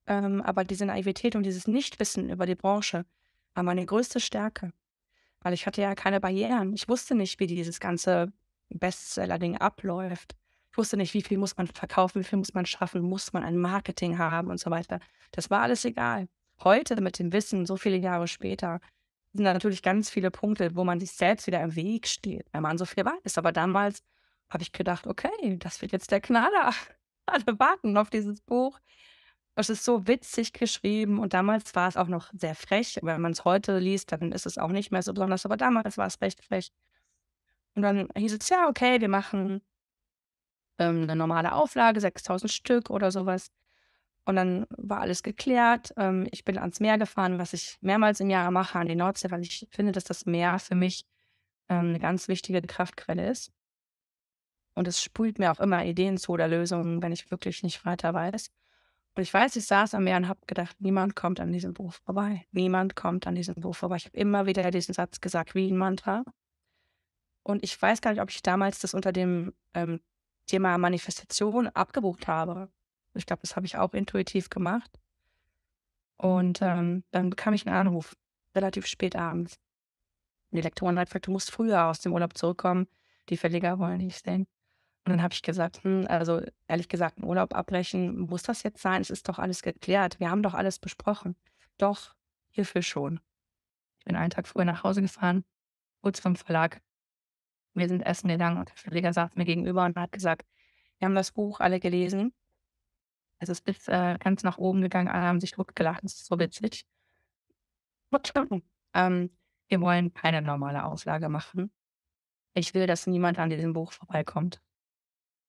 ähm, 0.07 0.41
aber 0.41 0.63
diese 0.63 0.86
Naivität 0.86 1.36
und 1.36 1.43
dieses 1.43 1.68
Nichtwissen 1.68 2.30
über 2.30 2.45
die 2.45 2.55
Branche 2.55 3.05
war 3.53 3.63
meine 3.63 3.86
größte 3.86 4.20
Stärke. 4.20 4.72
Weil 5.42 5.54
ich 5.54 5.66
hatte 5.66 5.82
ja 5.82 5.96
keine 5.96 6.20
Barrieren. 6.20 6.74
Ich 6.74 6.88
wusste 6.90 7.16
nicht, 7.16 7.40
wie 7.40 7.48
dieses 7.48 7.80
ganze 7.80 8.32
Bestseller-Ding 8.70 9.58
abläuft. 9.58 10.36
Ich 10.72 10.78
wusste 10.78 10.98
nicht, 10.98 11.14
wie 11.14 11.22
viel 11.22 11.38
muss 11.38 11.58
man 11.58 11.68
verkaufen, 11.68 12.20
wie 12.20 12.24
viel 12.24 12.40
muss 12.40 12.54
man 12.54 12.66
schaffen, 12.66 13.02
muss 13.02 13.34
man 13.34 13.44
ein 13.44 13.58
Marketing 13.58 14.18
haben 14.18 14.50
und 14.50 14.60
so 14.60 14.70
weiter. 14.70 15.00
Das 15.32 15.50
war 15.50 15.62
alles 15.62 15.86
egal. 15.86 16.28
Heute 16.64 17.00
mit 17.02 17.20
dem 17.20 17.32
Wissen, 17.34 17.66
so 17.66 17.78
viele 17.78 17.98
Jahre 17.98 18.28
später, 18.28 18.80
sind 19.34 19.46
da 19.46 19.54
natürlich 19.54 19.84
ganz 19.84 20.10
viele 20.10 20.32
Punkte, 20.32 20.76
wo 20.76 20.84
man 20.84 21.00
sich 21.00 21.12
selbst 21.12 21.48
wieder 21.48 21.62
im 21.62 21.76
Weg 21.76 22.08
steht, 22.08 22.48
wenn 22.52 22.64
man 22.64 22.78
so 22.78 22.86
viel 22.86 23.06
weiß. 23.06 23.38
Aber 23.38 23.52
damals 23.52 24.04
habe 24.50 24.64
ich 24.64 24.72
gedacht, 24.72 25.08
okay, 25.08 25.58
das 25.60 25.82
wird 25.82 25.92
jetzt 25.92 26.12
der 26.12 26.22
Knaller. 26.22 26.74
Alle 27.26 27.60
warten 27.60 27.98
auf 27.98 28.10
dieses 28.10 28.42
Buch. 28.42 28.80
Es 29.60 29.72
ist 29.72 29.84
so 29.84 30.05
witzig 30.08 30.53
geschrieben 30.53 31.18
und 31.18 31.34
damals 31.34 31.74
war 31.74 31.88
es 31.88 31.97
auch 31.97 32.08
noch 32.08 32.32
sehr 32.32 32.53
frech. 32.53 32.99
Wenn 33.01 33.22
man 33.22 33.32
es 33.32 33.43
heute 33.43 33.80
liest, 33.80 34.12
dann 34.12 34.32
ist 34.32 34.45
es 34.45 34.60
auch 34.60 34.70
nicht 34.70 34.91
mehr 34.91 35.01
so 35.01 35.16
besonders, 35.16 35.47
aber 35.47 35.58
damals 35.58 35.97
war 35.97 36.05
es 36.05 36.22
recht 36.22 36.45
frech. 36.45 36.72
Und 37.74 37.82
dann 37.82 38.08
hieß 38.16 38.38
es, 38.39 38.49
ja, 38.49 38.70
okay, 38.70 39.01
wir 39.01 39.10
machen 39.10 39.62
ähm, 40.78 41.03
eine 41.03 41.16
normale 41.16 41.53
Auflage, 41.53 41.99
6000 41.99 42.51
Stück 42.51 42.91
oder 42.91 43.10
sowas. 43.10 43.47
Und 44.26 44.36
dann 44.36 44.68
war 44.78 45.01
alles 45.01 45.24
geklärt. 45.24 45.91
Ähm, 45.97 46.28
ich 46.30 46.45
bin 46.45 46.60
ans 46.60 46.80
Meer 46.80 46.99
gefahren, 46.99 47.39
was 47.39 47.53
ich 47.53 47.78
mehrmals 47.82 48.20
im 48.20 48.30
Jahr 48.30 48.51
mache, 48.51 48.78
an 48.78 48.88
die 48.88 48.95
Nordsee, 48.95 49.32
weil 49.32 49.41
ich 49.41 49.68
finde, 49.72 49.91
dass 49.91 50.03
das 50.03 50.28
Meer 50.28 50.60
für 50.60 50.76
mich 50.76 51.03
ähm, 51.68 51.89
eine 51.89 51.99
ganz 51.99 52.28
wichtige 52.28 52.62
Kraftquelle 52.62 53.28
ist. 53.28 53.51
Und 54.76 54.88
es 54.88 55.01
spült 55.01 55.39
mir 55.39 55.51
auch 55.51 55.60
immer 55.60 55.84
Ideen 55.84 56.20
zu 56.20 56.34
oder 56.34 56.47
Lösungen, 56.47 57.01
wenn 57.01 57.12
ich 57.12 57.32
wirklich 57.32 57.64
nicht 57.64 57.86
weiter 57.86 58.14
weiß. 58.14 58.51
Und 59.18 59.24
ich 59.24 59.34
weiß, 59.34 59.55
ich 59.55 59.65
saß 59.65 59.95
am 59.95 60.03
Meer 60.03 60.18
und 60.18 60.28
habe 60.28 60.41
gedacht, 60.45 60.76
niemand 60.80 61.15
kommt 61.15 61.39
an 61.39 61.51
diesem 61.51 61.74
Buch 61.74 61.91
vorbei. 61.91 62.45
Niemand 62.51 62.95
kommt 62.95 63.26
an 63.26 63.34
diesem 63.34 63.55
Buch 63.55 63.76
vorbei. 63.76 63.95
Ich 63.95 64.05
habe 64.05 64.15
immer 64.15 64.45
wieder 64.45 64.70
diesen 64.70 64.93
Satz 64.93 65.22
gesagt, 65.22 65.55
wie 65.55 65.72
ein 65.72 65.76
Mantra. 65.76 66.24
Und 67.41 67.63
ich 67.63 67.82
weiß 67.82 68.01
gar 68.01 68.11
nicht, 68.11 68.22
ob 68.22 68.30
ich 68.30 68.43
damals 68.43 68.78
das 68.78 68.93
unter 68.93 69.11
dem 69.11 69.55
ähm, 69.74 70.01
Thema 70.45 70.78
Manifestation 70.78 71.68
abgebucht 71.68 72.28
habe. 72.28 72.70
Ich 73.15 73.26
glaube, 73.26 73.41
das 73.41 73.55
habe 73.55 73.65
ich 73.65 73.76
auch 73.80 73.95
intuitiv 73.95 74.51
gemacht. 74.51 74.99
Und 76.18 76.61
ähm, 76.61 77.03
dann 77.09 77.32
bekam 77.32 77.55
ich 77.55 77.65
einen 77.65 77.76
Anruf, 77.76 78.15
relativ 78.53 78.86
spät 78.86 79.15
abends. 79.15 79.57
Die 80.51 80.61
Lektorin 80.61 80.99
hat 80.99 81.07
gesagt, 81.07 81.26
du 81.26 81.32
musst 81.32 81.49
früher 81.49 81.86
aus 81.86 82.01
dem 82.01 82.13
Urlaub 82.13 82.38
zurückkommen. 82.38 82.88
Die 83.30 83.38
Verleger 83.38 83.80
wollen 83.80 83.97
dich 83.97 84.20
sehen. 84.20 84.45
Und 85.08 85.14
dann 85.14 85.24
habe 85.24 85.34
ich 85.34 85.41
gesagt, 85.41 85.86
hm, 85.86 86.05
also 86.10 86.41
ehrlich 86.68 86.89
gesagt, 86.89 87.18
einen 87.18 87.28
Urlaub 87.28 87.55
abbrechen, 87.55 88.20
muss 88.28 88.43
das 88.43 88.64
jetzt 88.64 88.82
sein? 88.82 88.99
Es 88.99 89.10
ist 89.10 89.30
doch 89.30 89.39
alles 89.39 89.62
geklärt. 89.62 90.20
Wir 90.20 90.30
haben 90.30 90.43
doch 90.43 90.53
alles 90.53 90.80
besprochen. 90.80 91.38
Doch, 91.78 92.14
hierfür 92.49 92.82
schon. 92.82 93.22
Ich 93.99 94.03
bin 94.03 94.18
einen 94.18 94.32
Tag 94.32 94.49
früher 94.49 94.66
nach 94.66 94.84
Hause 94.84 95.01
gefahren, 95.01 95.45
kurz 96.01 96.20
vom 96.20 96.36
Verlag. 96.36 96.82
Wir 97.74 97.88
sind 97.88 98.01
essen 98.01 98.28
gegangen 98.28 98.58
und 98.58 98.68
der 98.68 98.76
Verleger 98.76 99.14
saß 99.14 99.36
mir 99.36 99.45
gegenüber 99.45 99.86
und 99.86 99.95
hat 99.95 100.12
gesagt, 100.12 100.45
wir 100.99 101.05
haben 101.05 101.16
das 101.16 101.32
Buch 101.32 101.62
alle 101.62 101.80
gelesen. 101.80 102.34
Es 103.39 103.47
ist 103.47 103.62
bis 103.62 103.88
äh, 103.88 104.18
ganz 104.20 104.43
nach 104.43 104.58
oben 104.58 104.82
gegangen, 104.82 105.08
alle 105.08 105.26
haben 105.26 105.39
sich 105.39 105.55
gelacht, 105.74 106.03
es 106.03 106.16
ist 106.16 106.26
so 106.26 106.38
witzig. 106.38 106.86
Ähm, 108.93 109.38
wir 109.70 109.80
wollen 109.80 110.14
keine 110.14 110.41
normale 110.41 110.84
Auflage 110.84 111.30
machen. 111.30 111.72
Ich 112.53 112.74
will, 112.74 112.88
dass 112.88 113.08
niemand 113.08 113.39
an 113.39 113.49
diesem 113.49 113.72
Buch 113.72 113.93
vorbeikommt. 113.93 114.60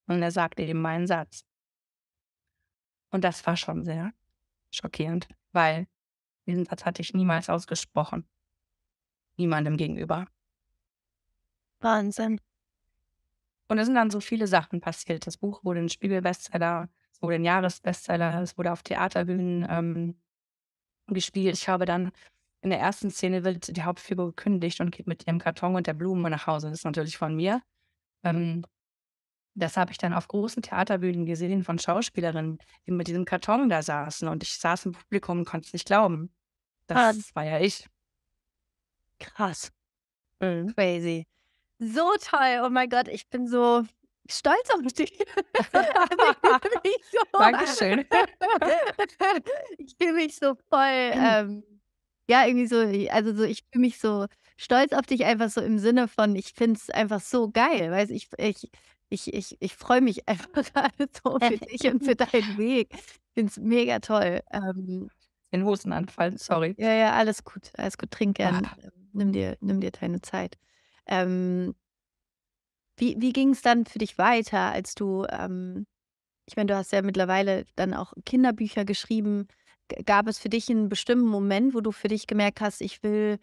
Und 0.08 0.22
er 0.22 0.30
sagte 0.32 0.62
eben 0.62 0.80
meinen 0.80 1.06
Satz. 1.06 1.44
Und 3.10 3.24
das 3.24 3.46
war 3.46 3.56
schon 3.56 3.84
sehr 3.84 4.12
schockierend, 4.70 5.28
weil 5.52 5.86
diesen 6.46 6.64
Satz 6.64 6.84
hatte 6.84 7.02
ich 7.02 7.14
niemals 7.14 7.48
ausgesprochen. 7.48 8.26
Niemandem 9.36 9.76
gegenüber. 9.76 10.26
Wahnsinn. 11.80 12.40
Und 13.68 13.78
es 13.78 13.86
sind 13.86 13.94
dann 13.94 14.10
so 14.10 14.20
viele 14.20 14.46
Sachen 14.46 14.80
passiert. 14.80 15.26
Das 15.26 15.36
Buch 15.36 15.62
wurde 15.62 15.80
ein 15.80 15.90
Spiegelbestseller, 15.90 16.88
es 17.12 17.22
wurde 17.22 17.36
ein 17.36 17.44
Jahresbestseller, 17.44 18.40
es 18.40 18.56
wurde 18.56 18.72
auf 18.72 18.82
Theaterbühnen 18.82 19.66
ähm, 19.68 20.20
gespielt. 21.06 21.54
Ich 21.54 21.68
habe 21.68 21.84
dann 21.84 22.10
in 22.62 22.70
der 22.70 22.80
ersten 22.80 23.10
Szene 23.10 23.44
wird 23.44 23.76
die 23.76 23.82
Hauptfigur 23.82 24.28
gekündigt 24.28 24.80
und 24.80 24.90
geht 24.90 25.06
mit 25.06 25.26
ihrem 25.26 25.38
Karton 25.38 25.76
und 25.76 25.86
der 25.86 25.94
Blume 25.94 26.30
nach 26.30 26.46
Hause. 26.46 26.70
Das 26.70 26.80
ist 26.80 26.84
natürlich 26.84 27.18
von 27.18 27.36
mir. 27.36 27.62
Ähm, 28.24 28.64
das 29.58 29.76
habe 29.76 29.92
ich 29.92 29.98
dann 29.98 30.12
auf 30.12 30.28
großen 30.28 30.62
Theaterbühnen 30.62 31.26
gesehen 31.26 31.64
von 31.64 31.78
Schauspielerinnen, 31.78 32.58
die 32.86 32.90
mit 32.90 33.08
diesem 33.08 33.24
Karton 33.24 33.68
da 33.68 33.82
saßen. 33.82 34.28
Und 34.28 34.42
ich 34.42 34.58
saß 34.58 34.86
im 34.86 34.92
Publikum 34.92 35.38
und 35.38 35.44
konnte 35.44 35.66
es 35.66 35.72
nicht 35.72 35.86
glauben. 35.86 36.32
Das 36.86 36.98
ah. 36.98 37.34
war 37.34 37.44
ja 37.44 37.60
ich. 37.60 37.86
Krass. 39.18 39.70
Mhm. 40.40 40.74
Crazy. 40.74 41.26
So 41.78 42.10
toll. 42.20 42.62
Oh 42.64 42.70
mein 42.70 42.88
Gott, 42.88 43.08
ich 43.08 43.28
bin 43.28 43.46
so 43.46 43.84
stolz 44.28 44.70
auf 44.70 44.92
dich. 44.92 45.12
also 45.72 46.80
ich 46.82 47.04
so, 47.12 47.38
Dankeschön. 47.38 48.04
ich 49.78 49.96
fühle 49.96 50.12
mich 50.14 50.36
so 50.36 50.54
voll, 50.68 51.12
ähm, 51.14 51.62
ja, 52.28 52.46
irgendwie 52.46 52.66
so, 52.66 52.78
also 53.10 53.34
so, 53.34 53.44
ich 53.44 53.64
fühle 53.72 53.80
mich 53.82 53.98
so 53.98 54.26
stolz 54.56 54.92
auf 54.92 55.06
dich, 55.06 55.24
einfach 55.24 55.48
so 55.50 55.60
im 55.60 55.78
Sinne 55.78 56.08
von, 56.08 56.36
ich 56.36 56.52
finde 56.52 56.78
es 56.78 56.90
einfach 56.90 57.20
so 57.20 57.50
geil, 57.50 57.90
weißt 57.90 58.10
ich, 58.10 58.28
ich, 58.36 58.70
ich, 59.10 59.32
ich, 59.34 59.56
ich 59.60 59.76
freue 59.76 60.00
mich 60.00 60.28
einfach 60.28 60.50
gerade 60.52 61.08
so 61.24 61.38
für 61.40 61.58
dich 61.58 61.86
und 61.88 62.04
für 62.04 62.16
deinen 62.16 62.56
Weg. 62.58 62.88
Ich 62.94 63.34
finde 63.34 63.50
es 63.50 63.58
mega 63.58 64.00
toll. 64.00 64.40
Ähm, 64.52 65.10
Den 65.52 65.64
Hosenanfall, 65.66 66.38
sorry. 66.38 66.78
Ja, 66.80 66.92
ja, 66.92 67.12
alles 67.14 67.42
gut, 67.44 67.72
alles 67.76 67.98
gut. 67.98 68.10
Trink 68.12 68.36
gern. 68.36 68.62
Ah. 68.62 68.78
Nimm 69.12 69.32
dir, 69.32 69.56
nimm 69.60 69.80
dir 69.80 69.90
deine 69.90 70.20
Zeit. 70.20 70.56
Ähm, 71.06 71.74
wie 72.96 73.16
wie 73.20 73.32
ging 73.32 73.50
es 73.50 73.62
dann 73.62 73.86
für 73.86 73.98
dich 73.98 74.18
weiter, 74.18 74.58
als 74.72 74.94
du, 74.94 75.24
ähm 75.30 75.86
ich 76.46 76.56
meine, 76.56 76.68
du 76.68 76.76
hast 76.76 76.92
ja 76.92 77.02
mittlerweile 77.02 77.66
dann 77.76 77.94
auch 77.94 78.14
Kinderbücher 78.26 78.84
geschrieben. 78.84 79.48
gab 80.06 80.28
es 80.28 80.38
für 80.40 80.48
dich 80.50 80.70
einen 80.70 80.88
bestimmten 80.90 81.26
Moment, 81.28 81.74
wo 81.74 81.80
du 81.82 81.92
für 81.92 82.08
dich 82.08 82.26
gemerkt 82.28 82.60
hast: 82.62 82.82
„Ich 82.82 83.02
will, 83.04 83.38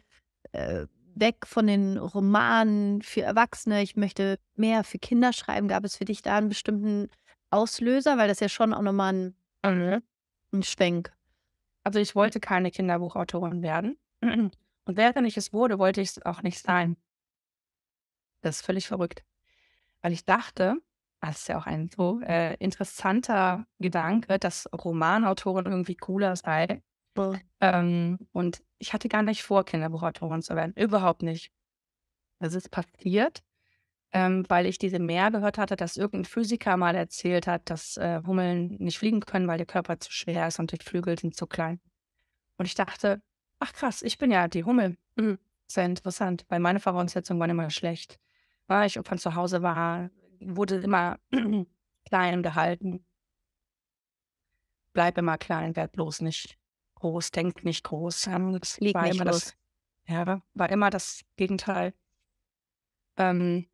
äh, 0.54 0.88
weg 1.16 1.46
von 1.48 1.68
den 1.68 1.98
Romanen 1.98 3.02
für 3.02 3.22
Erwachsene, 3.24 3.82
ich 3.84 3.96
möchte 3.96 4.40
mehr 4.56 4.84
für 4.84 5.00
Kinder 5.00 5.34
schreiben.“ 5.34 5.68
Gab 5.68 5.86
es 5.86 5.98
für 5.98 6.06
dich 6.06 6.22
da 6.22 6.38
einen 6.38 6.50
bestimmten 6.50 7.10
Auslöser? 7.52 8.18
Weil 8.18 8.28
das 8.28 8.40
ja 8.42 8.50
schon 8.50 8.74
auch 8.74 8.82
noch 8.82 8.94
mal 8.94 9.14
'n 9.14 9.36
Mhm. 9.64 10.02
'n 10.54 10.64
Schwenk. 10.64 11.14
Also, 11.84 12.00
ich 12.00 12.16
wollte 12.16 12.40
keine 12.40 12.72
Kinderbuchautorin 12.72 13.62
werden. 13.64 13.98
Und 14.86 14.98
während 14.98 15.28
ich 15.28 15.38
es 15.38 15.54
wurde, 15.54 15.80
wollte 15.80 16.02
ich 16.02 16.10
es 16.12 16.26
auch 16.26 16.42
nicht 16.44 16.60
sein. 16.60 16.98
Das 18.44 18.58
ist 18.58 18.66
völlig 18.66 18.88
verrückt. 18.88 19.24
Weil 20.02 20.14
ich 20.14 20.26
dachte, 20.26 20.76
das 21.22 21.38
ist 21.42 21.50
ja 21.50 21.60
auch 21.60 21.68
ein 21.68 21.90
so, 21.96 22.22
äh, 22.22 22.56
interessanter 22.58 23.68
Gedanke, 23.80 24.40
dass 24.40 24.70
Romanautorin 24.74 25.66
irgendwie 25.68 25.96
cooler 25.96 26.36
sei. 26.36 26.82
Ähm, 27.62 28.20
und 28.34 28.64
ich 28.80 28.94
hatte 28.94 29.10
gar 29.10 29.24
nicht 29.24 29.44
vor, 29.44 29.66
Kinderbuchautorin 29.66 30.42
zu 30.42 30.56
werden, 30.56 30.74
überhaupt 30.76 31.24
nicht. 31.24 31.52
Das 32.40 32.54
ist 32.54 32.72
passiert, 32.72 33.44
ähm, 34.14 34.46
weil 34.50 34.66
ich 34.68 34.78
diese 34.80 35.00
Mär 35.00 35.32
gehört 35.32 35.58
hatte, 35.58 35.76
dass 35.78 35.98
irgendein 35.98 36.26
Physiker 36.26 36.78
mal 36.78 36.96
erzählt 36.96 37.48
hat, 37.48 37.70
dass, 37.70 37.98
äh, 37.98 38.22
Hummeln 38.28 38.78
nicht 38.80 39.00
fliegen 39.00 39.22
können, 39.22 39.48
weil 39.48 39.58
der 39.58 39.68
Körper 39.68 40.00
zu 40.00 40.12
schwer 40.12 40.48
ist 40.48 40.60
und 40.60 40.72
die 40.72 40.84
Flügel 40.84 41.20
sind 41.20 41.36
zu 41.36 41.48
klein. 41.48 41.80
Und 42.58 42.66
ich 42.66 42.76
dachte: 42.76 43.22
„Ach 43.60 43.74
krass, 43.74 44.02
ich 44.02 44.18
bin 44.18 44.32
ja 44.32 44.48
die 44.48 44.64
Hummel. 44.66 44.98
Mhm, 45.16 45.40
sehr 45.68 45.86
interessant“, 45.86 46.46
weil 46.50 46.60
meine 46.60 46.80
Voraussetzungen 46.80 47.40
waren 47.40 47.50
immer 47.52 47.70
schlecht. 47.70 48.20
Weil 48.68 48.88
ich 48.88 49.00
von 49.04 49.18
zu 49.20 49.36
Hause 49.36 49.62
war, 49.62 50.10
wurde 50.42 50.78
immer 50.78 51.20
klein 52.06 52.44
gehalten. 52.44 53.06
Bleib 54.94 55.18
immer 55.20 55.38
klein, 55.38 55.76
werd 55.76 55.92
bloß 55.92 56.22
nicht 56.22 56.58
groß, 56.96 57.32
denk 57.32 57.64
nicht 57.64 57.84
groß. 57.84 58.24
Das 58.62 58.74
Flieg 58.74 58.96
war 58.96 59.08
immer 59.10 59.26
das 59.26 59.54
ja, 60.08 60.42
war 60.54 60.70
immer 60.70 60.90
das 60.90 61.22
Gegenteil. 61.38 61.94
Ähm 63.18 63.66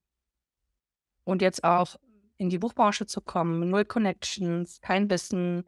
und 1.28 1.42
jetzt 1.42 1.64
auch 1.64 1.96
in 2.38 2.50
die 2.50 2.58
Buchbranche 2.58 3.06
zu 3.06 3.22
kommen, 3.22 3.70
null 3.70 3.86
Connections, 3.86 4.82
kein 4.82 5.10
Wissen, 5.10 5.66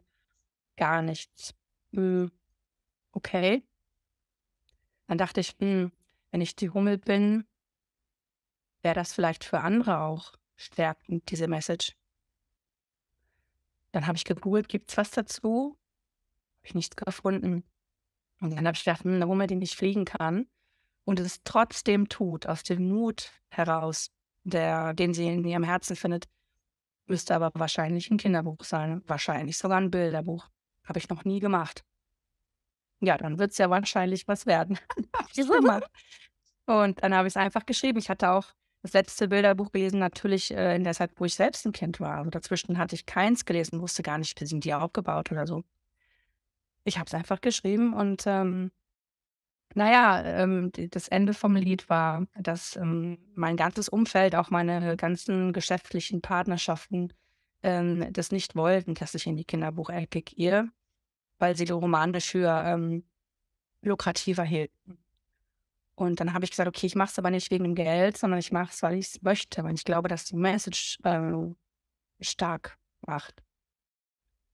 gar 0.76 1.02
nichts. 1.02 1.54
Hm, 1.94 2.32
okay. 3.12 3.64
Dann 5.08 5.18
dachte 5.18 5.40
ich: 5.40 5.56
„Hm, 5.58 5.92
wenn 6.30 6.40
ich 6.40 6.56
die 6.56 6.70
Hummel 6.70 6.98
bin“ 6.98 7.44
„wäre 8.84 8.94
das 8.94 9.14
vielleicht 9.14 9.44
für 9.44 9.60
andere 9.62 10.00
auch 10.00 10.34
stärkend, 10.56 11.30
diese 11.30 11.48
Message?“ 11.48 11.96
Dann 13.92 14.06
habe 14.08 14.16
ich 14.16 14.24
gegoogelt: 14.24 14.68
„Gibt's 14.68 14.96
was 14.96 15.10
dazu?“ 15.12 15.78
Habe 16.64 16.68
ich 16.70 16.74
nichts 16.76 16.96
gefunden. 16.96 17.62
Und 18.40 18.50
dann 18.56 18.66
habe 18.66 18.76
ich 18.76 18.84
gedacht: 18.84 19.04
„Hm, 19.04 19.18
'ne 19.18 19.26
Hummel, 19.28 19.46
die 19.48 19.56
nicht 19.56 19.76
fliegen 19.76 20.04
kann 20.06 20.46
und 21.04 21.20
es 21.20 21.42
trotzdem 21.44 22.08
tut, 22.08 22.46
aus 22.46 22.62
dem 22.64 22.88
Mut 22.88 23.32
heraus, 23.50 24.10
der 24.44 24.94
den 24.94 25.14
sie 25.14 25.28
in 25.28 25.44
ihrem 25.44 25.64
Herzen 25.64 25.96
findet, 25.96 26.26
müsste 27.06 27.34
aber 27.36 27.50
wahrscheinlich 27.54 28.10
'n 28.10 28.18
Kinderbuch 28.18 28.64
sein, 28.64 29.02
wahrscheinlich 29.08 29.58
sogar 29.58 29.78
'n 29.80 29.90
Bilderbuch. 29.90 30.48
Habe 30.86 30.98
ich 31.00 31.08
noch 31.10 31.24
nie 31.24 31.40
gemacht.“ 31.40 31.82
Ja, 33.02 33.16
dann 33.18 33.38
wird's 33.38 33.58
ja 33.58 33.70
wahrscheinlich 33.70 34.26
was 34.28 34.46
werden. 34.46 34.78
Habe 35.16 35.28
ich 35.36 35.46
gemacht. 35.48 35.90
Und 36.66 37.02
dann 37.02 37.14
habe 37.14 37.28
ich's 37.28 37.36
einfach 37.36 37.66
geschrieben. 37.66 37.98
Ich 37.98 38.10
hatte 38.10 38.30
auch 38.30 38.46
das 38.82 38.92
letzte 38.94 39.28
Bilderbuch 39.28 39.72
gelesen, 39.72 39.98
natürlich, 40.00 40.52
äh, 40.52 40.76
in 40.76 40.84
der 40.84 40.94
Zeit, 40.94 41.12
wo 41.16 41.24
ich 41.26 41.34
selbst 41.34 41.66
'n 41.66 41.72
Kind 41.72 42.00
war. 42.00 42.18
Also, 42.18 42.30
dazwischen 42.30 42.78
hatte 42.78 42.94
ich 42.96 43.06
keins 43.06 43.44
gelesen, 43.44 43.80
wusste 43.82 44.02
gar 44.02 44.18
nicht, 44.18 44.40
wie 44.40 44.46
sind 44.46 44.64
die 44.64 44.74
aufgebaut 44.74 45.32
oder 45.32 45.46
so. 45.46 45.64
Ich 46.84 46.98
habe 46.98 47.06
es 47.06 47.14
einfach 47.14 47.40
geschrieben 47.40 47.94
und, 47.94 48.24
ähm, 48.26 48.70
na 49.74 49.90
ja, 49.90 50.22
ähm, 50.42 50.70
das 50.90 51.08
Ende 51.08 51.34
vom 51.34 51.56
Lied 51.56 51.88
war, 51.88 52.26
dass, 52.38 52.76
ähm, 52.76 53.18
mein 53.34 53.56
ganzes 53.56 53.88
Umfeld, 53.88 54.34
auch 54.36 54.50
meine 54.50 54.96
ganzen 54.96 55.52
geschäftlichen 55.52 56.20
Partnerschaften, 56.22 57.12
ähm, 57.62 58.06
das 58.12 58.30
nicht 58.30 58.54
wollten, 58.56 58.94
dass 58.94 59.14
ich 59.14 59.26
in 59.26 59.36
die 59.36 59.44
Kinderbuchecke 59.44 60.22
gehe, 60.22 60.70
weil 61.38 61.56
sie 61.56 61.66
die 61.66 61.72
Romane 61.72 62.20
für, 62.22 62.48
ähm, 62.66 63.04
lukrativer 63.82 64.44
hielten. 64.44 64.98
Und 65.96 66.20
dann 66.20 66.32
habe 66.34 66.44
ich 66.44 66.50
gesagt: 66.50 66.68
„Okay, 66.68 66.86
ich 66.86 66.96
mache 66.96 67.10
es 67.12 67.18
aber 67.18 67.30
nicht 67.30 67.50
wegen 67.50 67.64
dem 67.64 67.74
Geld, 67.74 68.16
sondern 68.18 68.40
ich 68.40 68.52
mache 68.52 68.70
es, 68.72 68.82
weil 68.82 68.96
ich's 68.98 69.22
möchte, 69.22 69.62
weil 69.64 69.74
ich 69.74 69.84
glaube, 69.84 70.08
dass 70.08 70.24
die 70.24 70.36
Message, 70.36 70.98
ähm, 71.04 71.56
stark 72.22 72.78
macht.“ 73.06 73.43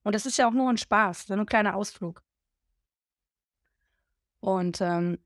Und 0.07 0.15
das 0.15 0.27
ist 0.27 0.39
ja 0.39 0.49
auch 0.49 0.53
nur 0.53 0.71
'n 0.71 0.79
Spaß, 0.79 1.27
so 1.27 1.35
'n 1.35 1.47
kleiner 1.47 1.75
Ausflug. 1.77 2.23
Und, 4.43 4.81
ähm, 4.81 5.19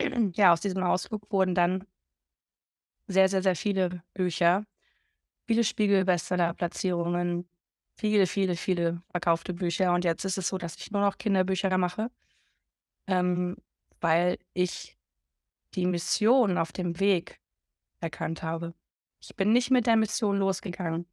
ja, 0.34 0.52
aus 0.52 0.60
diesem 0.60 0.82
Ausflug 0.82 1.30
wurden 1.30 1.54
dann 1.54 1.84
sehr, 3.06 3.28
sehr, 3.28 3.42
sehr 3.42 3.56
viele 3.56 4.02
Bücher, 4.14 4.64
viele 5.46 5.64
Spiegel-Bestseller-Platzierungen, 5.64 7.48
viele, 7.96 8.26
viele, 8.26 8.56
viele 8.56 9.02
verkaufte 9.10 9.54
Bücher. 9.54 9.94
Und 9.94 10.04
jetzt 10.04 10.24
ist 10.24 10.38
es 10.38 10.48
so, 10.48 10.58
dass 10.58 10.76
ich 10.76 10.90
nur 10.92 11.02
noch 11.02 11.18
Kinderbücher 11.18 11.76
mache, 11.78 12.10
ähm, 13.08 13.56
weil 14.00 14.38
ich 14.54 14.98
die 15.74 15.86
Mission 15.86 16.58
auf 16.58 16.72
dem 16.72 17.00
Weg 17.00 17.40
erkannt 18.00 18.42
habe. 18.42 18.74
Ich 19.22 19.36
bin 19.36 19.52
nicht 19.52 19.70
mit 19.70 19.86
der 19.86 19.96
Mission 19.96 20.38
losgegangen. 20.38 21.06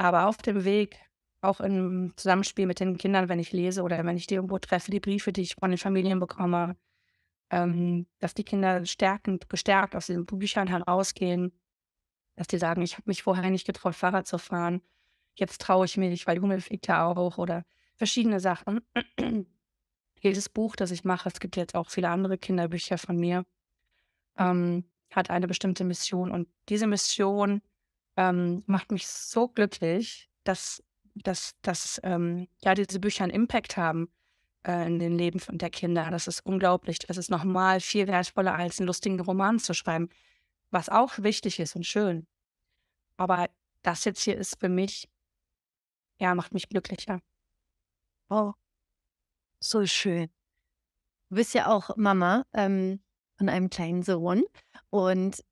Aber 0.00 0.26
auf 0.28 0.36
dem 0.38 0.64
Weg, 0.64 0.96
auch 1.40 1.60
im 1.60 2.12
Zusammenspiel 2.16 2.66
mit 2.66 2.80
den 2.80 2.96
Kindern, 2.98 3.28
wenn 3.28 3.38
ich 3.38 3.52
lese 3.52 3.82
oder 3.82 4.04
wenn 4.04 4.16
ich 4.16 4.26
die 4.26 4.34
irgendwo 4.36 4.58
treffe, 4.58 4.90
die 4.90 5.00
Briefe, 5.00 5.32
die 5.32 5.42
ich 5.42 5.54
von 5.54 5.70
den 5.70 5.78
Familien 5.78 6.20
bekomme, 6.20 6.76
ähm, 7.50 8.06
dass 8.20 8.34
die 8.34 8.44
Kinder 8.44 8.84
stärkend 8.86 9.48
gestärkt 9.50 9.96
aus 9.96 10.06
diesen 10.06 10.26
Büchern 10.26 10.68
herausgehen, 10.68 11.52
dass 12.36 12.48
die 12.48 12.58
sagen: 12.58 12.82
„Ich 12.82 12.94
habe 12.94 13.04
mich 13.06 13.22
vorher 13.24 13.50
nicht 13.50 13.66
getraut, 13.66 13.94
Fahrrad 13.96 14.26
zu 14.26 14.38
fahren. 14.38 14.82
Jetzt 15.36 15.60
traue 15.62 15.86
ich 15.86 15.96
mich, 15.98 16.26
weil 16.26 16.40
Hummel 16.40 16.60
fliegt 16.60 16.88
ja 16.88 17.06
auch“, 17.06 17.38
oder 17.38 17.64
verschiedene 17.96 18.40
Sachen. 18.40 18.80
Jedes 20.22 20.48
Buch, 20.50 20.76
das 20.76 20.90
ich 20.92 21.04
mache 21.04 21.28
es 21.30 21.40
gibt 21.40 21.56
jetzt 21.56 21.74
auch 21.76 21.90
viele 21.90 22.10
andere 22.10 22.38
Kinderbücher 22.38 22.98
von 22.98 23.16
mir, 23.18 23.44
ähm, 24.38 24.84
hat 25.12 25.30
eine 25.30 25.48
bestimmte 25.48 25.84
Mission. 25.84 26.30
Und 26.30 26.48
diese 26.68 26.86
Mission, 26.86 27.62
ähm, 28.16 28.62
macht 28.66 28.92
mich 28.92 29.06
so 29.08 29.48
glücklich, 29.48 30.30
dass 30.44 30.82
dass 31.24 31.54
dass, 31.62 32.00
ähm, 32.04 32.48
ja, 32.64 32.74
diese 32.74 33.00
Bücher 33.00 33.24
'n 33.24 33.30
Impact 33.30 33.76
haben, 33.76 34.08
äh, 34.66 34.86
in 34.86 34.98
den 35.00 35.18
Leben 35.18 35.40
der 35.58 35.70
Kinder. 35.70 36.08
Das 36.10 36.26
ist 36.28 36.40
unglaublich. 36.46 36.98
Das 37.00 37.16
ist 37.18 37.30
noch 37.30 37.44
mal 37.44 37.80
viel 37.80 38.06
wertvoller, 38.08 38.54
als 38.56 38.80
'n 38.80 38.86
lustigen 38.86 39.20
Roman 39.20 39.58
zu 39.60 39.74
schreiben, 39.74 40.08
was 40.72 40.88
auch 40.90 41.18
wichtig 41.20 41.60
ist 41.60 41.76
und 41.76 41.86
schön. 41.86 42.26
Aber 43.18 43.48
das 43.82 44.04
jetzt 44.06 44.22
hier 44.22 44.38
ist 44.38 44.60
für 44.60 44.68
mich 44.70 45.06
ja, 46.20 46.34
macht 46.34 46.52
mich 46.54 46.68
glücklicher. 46.68 47.20
Oh. 48.30 48.54
So 49.62 49.84
schön. 49.86 50.28
Du 51.30 51.36
bist 51.36 51.52
ja 51.54 51.66
auch 51.66 51.90
Mama, 51.96 52.44
ähm, 52.54 53.00
von 53.36 53.48
einem 53.50 53.68
kleinen 53.68 54.02
Sohn. 54.02 54.44
Und 54.90 55.44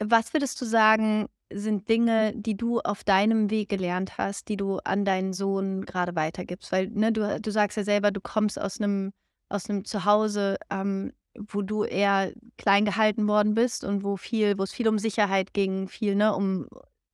was 0.00 0.32
würdest 0.34 0.60
du 0.60 0.66
sagen, 0.66 1.28
sind 1.54 1.88
Dinge, 1.88 2.32
die 2.36 2.56
du 2.56 2.80
auf 2.80 3.04
deinem 3.04 3.50
Weg 3.50 3.68
gelernt 3.68 4.18
hast, 4.18 4.48
die 4.48 4.56
du 4.56 4.78
an 4.84 5.04
deinen 5.04 5.32
Sohn 5.32 5.84
grade 5.86 6.14
weitergibst? 6.16 6.72
Weil, 6.72 6.88
ne, 6.90 7.12
du 7.12 7.40
du 7.40 7.50
sagst 7.50 7.76
ja 7.76 7.84
selber, 7.84 8.10
du 8.10 8.20
kommst 8.20 8.60
aus 8.60 8.80
'nem 8.80 9.12
aus 9.48 9.64
Zuhause, 9.84 10.56
ähm, 10.70 11.12
wo 11.38 11.62
du 11.62 11.84
eher 11.84 12.32
klein 12.58 12.84
gehalten 12.84 13.28
worden 13.28 13.54
bist 13.54 13.84
und 13.84 14.04
wo 14.04 14.16
viel 14.16 14.58
wo's 14.58 14.72
viel 14.72 14.88
um 14.88 14.98
Sicherheit 14.98 15.52
ging, 15.54 15.88
viel, 15.88 16.14
ne, 16.14 16.34
um 16.34 16.68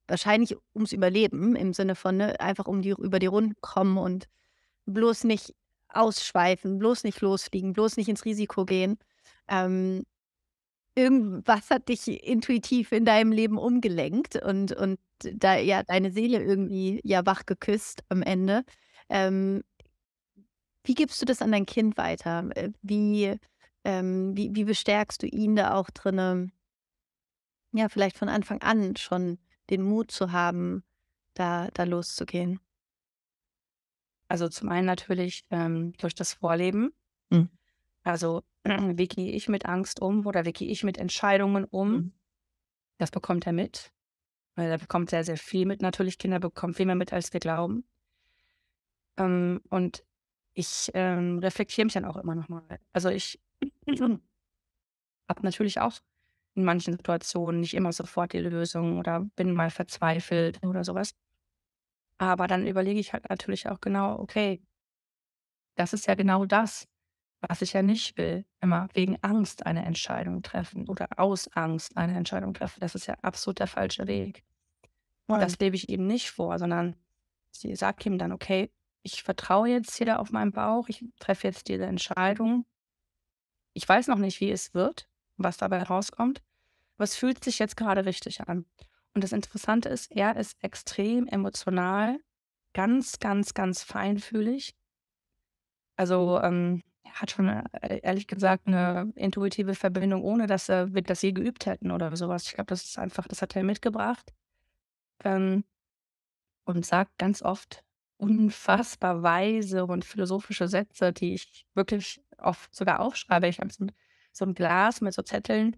wahrscheinlich 0.09 0.57
ums 0.75 0.93
Überleben 0.93 1.57
im 1.57 1.73
Sinne 1.75 1.95
von, 1.95 2.17
ne, 2.19 2.41
einfach 2.41 2.67
um 2.67 2.83
die 2.83 2.91
über 2.91 3.19
die 3.19 3.27
Runden 3.27 3.55
kommen 3.61 3.99
und 3.99 4.27
bloß 4.87 5.25
nicht 5.25 5.55
ausschweifen, 5.91 6.79
bloß 6.79 7.05
nicht 7.05 7.21
losfliegen, 7.23 7.73
bloß 7.75 7.97
nicht 7.99 8.09
ins 8.09 8.25
Risiko 8.27 8.65
gehen. 8.67 8.99
Ähm 9.49 10.05
irgendwas 10.99 11.71
hat 11.71 11.89
dich 11.89 12.09
intuitiv 12.25 12.93
in 12.93 13.05
deinem 13.05 13.33
Leben 13.33 13.59
umgelenkt 13.59 14.37
und 14.43 14.73
und 14.73 14.99
da 15.23 15.57
ja 15.57 15.83
deine 15.83 16.11
Seele 16.13 16.43
irgendwie 16.43 17.01
ja 17.05 17.25
wach 17.27 17.47
geküsst 17.47 18.03
am 18.09 18.23
Ende. 18.23 18.65
Ähm, 19.09 19.63
wie 20.85 20.95
gibst 20.95 21.21
du 21.23 21.27
das 21.27 21.43
an 21.43 21.53
dein 21.53 21.67
Kind 21.67 21.97
weiter? 21.97 22.49
Äh, 22.57 22.71
wie 22.83 23.37
ähm, 23.85 24.37
wie 24.37 24.51
wie 24.55 24.65
bestärkst 24.65 25.23
du 25.23 25.27
ihn 25.27 25.57
da 25.57 25.75
auch 25.75 25.91
drinne 25.91 26.51
ja, 27.73 27.89
vielleicht 27.89 28.17
von 28.19 28.29
Anfang 28.29 28.63
an 28.63 28.97
schon 28.97 29.39
den 29.71 29.83
Mut 29.83 30.11
zu 30.11 30.33
haben, 30.33 30.85
da 31.35 31.69
da 31.75 31.85
loszugehen? 31.85 32.61
Also, 34.29 34.49
zum 34.49 34.69
einen 34.69 34.87
natürlich, 34.87 35.45
ähm, 35.51 35.93
durch 35.99 36.15
das 36.15 36.35
Vorleben. 36.35 36.91
Mhm. 37.31 37.49
Also, 38.09 38.43
wie 38.65 39.07
gehe 39.07 39.33
ich 39.33 39.49
mit 39.49 39.67
Angst 39.67 40.01
um 40.01 40.27
oder 40.27 40.45
wie 40.47 40.53
gehe 40.53 40.69
ich 40.71 40.83
mit 40.83 40.97
Entscheidungen 40.99 41.65
um? 41.65 41.91
Mhm. 41.93 42.13
Das 42.99 43.11
bekommt 43.13 43.47
er 43.47 43.53
mit, 43.55 43.93
weil 44.57 44.71
er 44.71 44.79
bekommt 44.79 45.11
sehr, 45.11 45.25
sehr 45.25 45.39
viel 45.39 45.67
mit. 45.67 45.83
Natürlich, 45.83 46.19
Kinder 46.19 46.41
bekommen 46.41 46.75
viel 46.75 46.87
mehr 46.87 46.95
mit, 46.97 47.13
als 47.13 47.33
wir 47.33 47.41
glauben. 47.41 47.85
Ähm, 49.17 49.61
und 49.71 50.05
ich, 50.55 50.91
ähm, 50.95 51.39
reflektiere 51.39 51.85
mich 51.87 51.95
dann 51.95 52.05
auch 52.05 52.17
immer 52.17 52.35
noch 52.35 52.49
mal. 52.49 52.81
Also, 52.93 53.09
ich 53.11 53.41
habe 53.89 54.21
natürlich 55.43 55.81
auch 55.81 55.95
in 56.55 56.65
manchen 56.65 56.93
Situationen 56.95 57.61
nicht 57.61 57.75
immer 57.75 57.93
sofort 57.93 58.33
die 58.33 58.39
Lösung 58.41 58.99
oder 58.99 59.21
bin 59.37 59.53
mal 59.55 59.71
verzweifelt 59.71 60.61
oder 60.65 60.85
sowas. 60.85 61.15
Aber 62.19 62.47
dann 62.47 62.67
überlege 62.69 63.01
ich 63.01 63.13
halt 63.13 63.29
natürlich 63.29 63.69
auch 63.69 63.81
genau: 63.81 64.19
„Okay“ 64.21 64.61
„das 65.77 65.93
ist 65.93 66.07
ja 66.07 66.15
genau 66.15 66.45
das, 66.45 66.87
was 67.41 67.63
ich 67.63 67.73
ja 67.73 67.83
nicht 67.83 68.17
will, 68.19 68.45
immer 68.61 68.89
wegen 68.95 69.17
Angst 69.23 69.67
eine 69.67 69.85
Entscheidung 69.85 70.43
treffen 70.43 70.89
oder 70.89 71.09
aus 71.19 71.49
Angst 71.55 71.97
eine 71.97 72.17
Entscheidung 72.17 72.55
treffen.“ 72.55 72.81
Das 72.81 72.95
ist 72.95 73.07
ja 73.07 73.15
absolut 73.23 73.61
der 73.61 73.67
falsche 73.69 74.07
Weg. 74.07 74.45
Und 75.29 75.41
Voll. 75.41 75.43
das 75.43 75.59
lebe 75.59 75.77
ich 75.77 75.89
ihm 75.89 76.07
nicht 76.07 76.31
vor, 76.31 76.59
sondern 76.59 76.97
sie 77.53 77.75
sage 77.77 78.09
ihm 78.09 78.19
dann: 78.19 78.33
„Okay, 78.33 78.71
ich 79.03 79.23
vertraue 79.23 79.69
jetzt 79.69 79.97
hier 79.97 80.21
auf 80.21 80.33
meinen 80.33 80.53
Bauch. 80.53 80.89
Ich 80.89 81.05
treffe 81.21 81.47
jetzt 81.49 81.69
diese 81.69 81.87
Entscheidung.“ 81.87 82.67
Ich 83.75 83.89
weiß 83.89 84.09
noch 84.09 84.19
nicht, 84.19 84.41
wie 84.41 84.51
es 84.51 84.75
wird, 84.75 85.09
was 85.37 85.57
dabei 85.57 85.83
rauskommt, 85.83 86.43
aber 86.97 87.05
es 87.05 87.17
fühlt 87.17 87.45
sich 87.45 87.59
jetzt 87.59 87.77
grade 87.77 88.07
richtig 88.07 88.43
an. 88.49 88.67
Und 89.15 89.25
das 89.25 89.33
Interessante 89.33 89.89
ist, 89.89 90.11
er 90.13 90.37
ist 90.37 90.63
extrem 90.63 91.27
emotional, 91.27 92.21
ganz, 92.75 93.19
ganz, 93.21 93.55
ganz 93.55 93.83
feinfühlig. 93.83 94.77
Also, 95.97 96.41
ähm, 96.41 96.83
hat 97.07 97.31
schon, 97.31 97.49
äh, 97.49 98.01
ehrlich 98.03 98.27
gesagt 98.27 98.67
'ne 98.67 99.13
intuitive 99.17 99.75
Verbindung, 99.75 100.23
ohne 100.23 100.47
dass, 100.47 100.69
äh, 100.69 100.93
wir 100.95 101.03
das 101.03 101.23
je 101.23 101.33
geübt 101.33 101.67
hätten 101.67 101.91
oder 101.91 102.15
so 102.17 102.29
was. 102.29 102.47
Ich 102.47 102.55
glaube, 102.55 102.69
das 102.69 102.85
ist 102.85 102.99
einfach 102.99 103.27
das 103.29 103.43
hat 103.43 103.57
er 103.57 103.65
mitgebracht. 103.65 104.33
Ähm 105.25 105.65
und 106.69 106.85
sagt 106.85 107.17
ganz 107.19 107.43
oft 107.43 107.83
unfassbar 108.19 109.23
weise 109.23 109.87
und 109.87 110.05
philosophische 110.05 110.69
Sätze, 110.69 111.13
die 111.15 111.33
ich 111.35 111.65
wirklich 111.75 112.21
oft 112.37 112.75
sogar 112.75 113.01
aufschreibe. 113.01 113.49
Ich 113.49 113.59
habe 113.61 113.73
so 113.73 113.87
so 114.33 114.45
'n 114.45 114.53
Glas 114.55 115.01
mit 115.01 115.15
so 115.15 115.23
Zetteln 115.23 115.75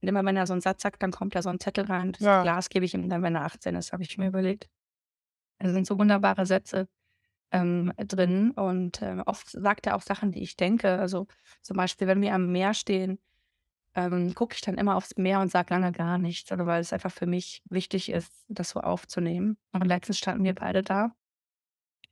und 0.00 0.08
immer 0.08 0.24
wenn 0.24 0.36
er 0.36 0.46
so 0.46 0.54
'n 0.54 0.60
Satz 0.60 0.82
sagt, 0.82 1.02
dann 1.02 1.10
kommt 1.10 1.34
da 1.34 1.42
so 1.42 1.48
'n 1.50 1.58
Zettel 1.60 1.84
rein. 1.86 2.12
Das 2.12 2.22
Ja. 2.22 2.42
Glas 2.42 2.68
gebe 2.70 2.84
ich 2.84 2.94
ihm 2.94 3.08
dann, 3.08 3.22
wenn 3.22 3.34
er 3.34 3.44
18 3.44 3.74
ist, 3.74 3.92
habe 3.92 4.04
ich 4.04 4.16
mir 4.16 4.28
überlegt. 4.28 4.68
Da 5.60 5.70
sind 5.72 5.86
so 5.86 5.98
wunderbare 5.98 6.46
Sätze, 6.46 6.88
ähm, 7.52 7.92
drin 7.98 8.52
und, 8.52 9.02
äh, 9.02 9.18
oft 9.26 9.50
sagt 9.50 9.86
er 9.86 9.96
auch 9.96 10.02
Sachen, 10.02 10.32
die 10.32 10.42
ich 10.42 10.56
denke. 10.56 10.98
Also, 10.98 11.26
zum 11.62 11.76
Beispiel, 11.76 12.06
wenn 12.08 12.20
wir 12.22 12.34
am 12.34 12.52
Meer 12.52 12.74
stehen, 12.74 13.18
ähm, 13.94 14.34
gucke 14.34 14.54
ich 14.56 14.62
dann 14.62 14.78
immer 14.78 14.96
aufs 14.96 15.16
Meer 15.18 15.40
und 15.40 15.50
sage 15.50 15.74
lange 15.74 15.92
gar 15.92 16.18
nichts, 16.18 16.52
also, 16.52 16.66
weil 16.66 16.80
es 16.82 16.92
einfach 16.92 17.12
für 17.12 17.26
mich 17.26 17.62
wichtig 17.70 18.10
ist, 18.12 18.32
das 18.48 18.70
so 18.70 18.80
aufzunehmen. 18.80 19.58
Und 19.72 19.86
letztens 19.86 20.18
standen 20.18 20.44
wir 20.44 20.54
beide 20.54 20.82
da 20.82 21.12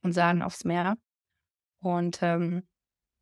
und 0.03 0.13
sahen 0.13 0.41
aufs 0.41 0.65
Meer 0.65 0.97
und, 1.81 2.19
ähm, 2.23 2.67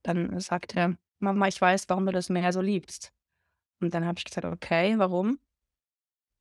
dann 0.03 0.39
sagt 0.41 0.75
er: 0.77 0.97
„Mama, 1.19 1.47
ich 1.49 1.61
weiß, 1.61 1.89
warum 1.89 2.05
du 2.07 2.11
das 2.13 2.29
Meer 2.29 2.53
so 2.53 2.61
liebst.“ 2.61 3.13
Und 3.81 3.93
dann 3.95 4.05
habe 4.05 4.19
ich 4.19 4.25
gesagt: 4.25 4.45
„Okay, 4.45 4.95
warum?“ 4.99 5.39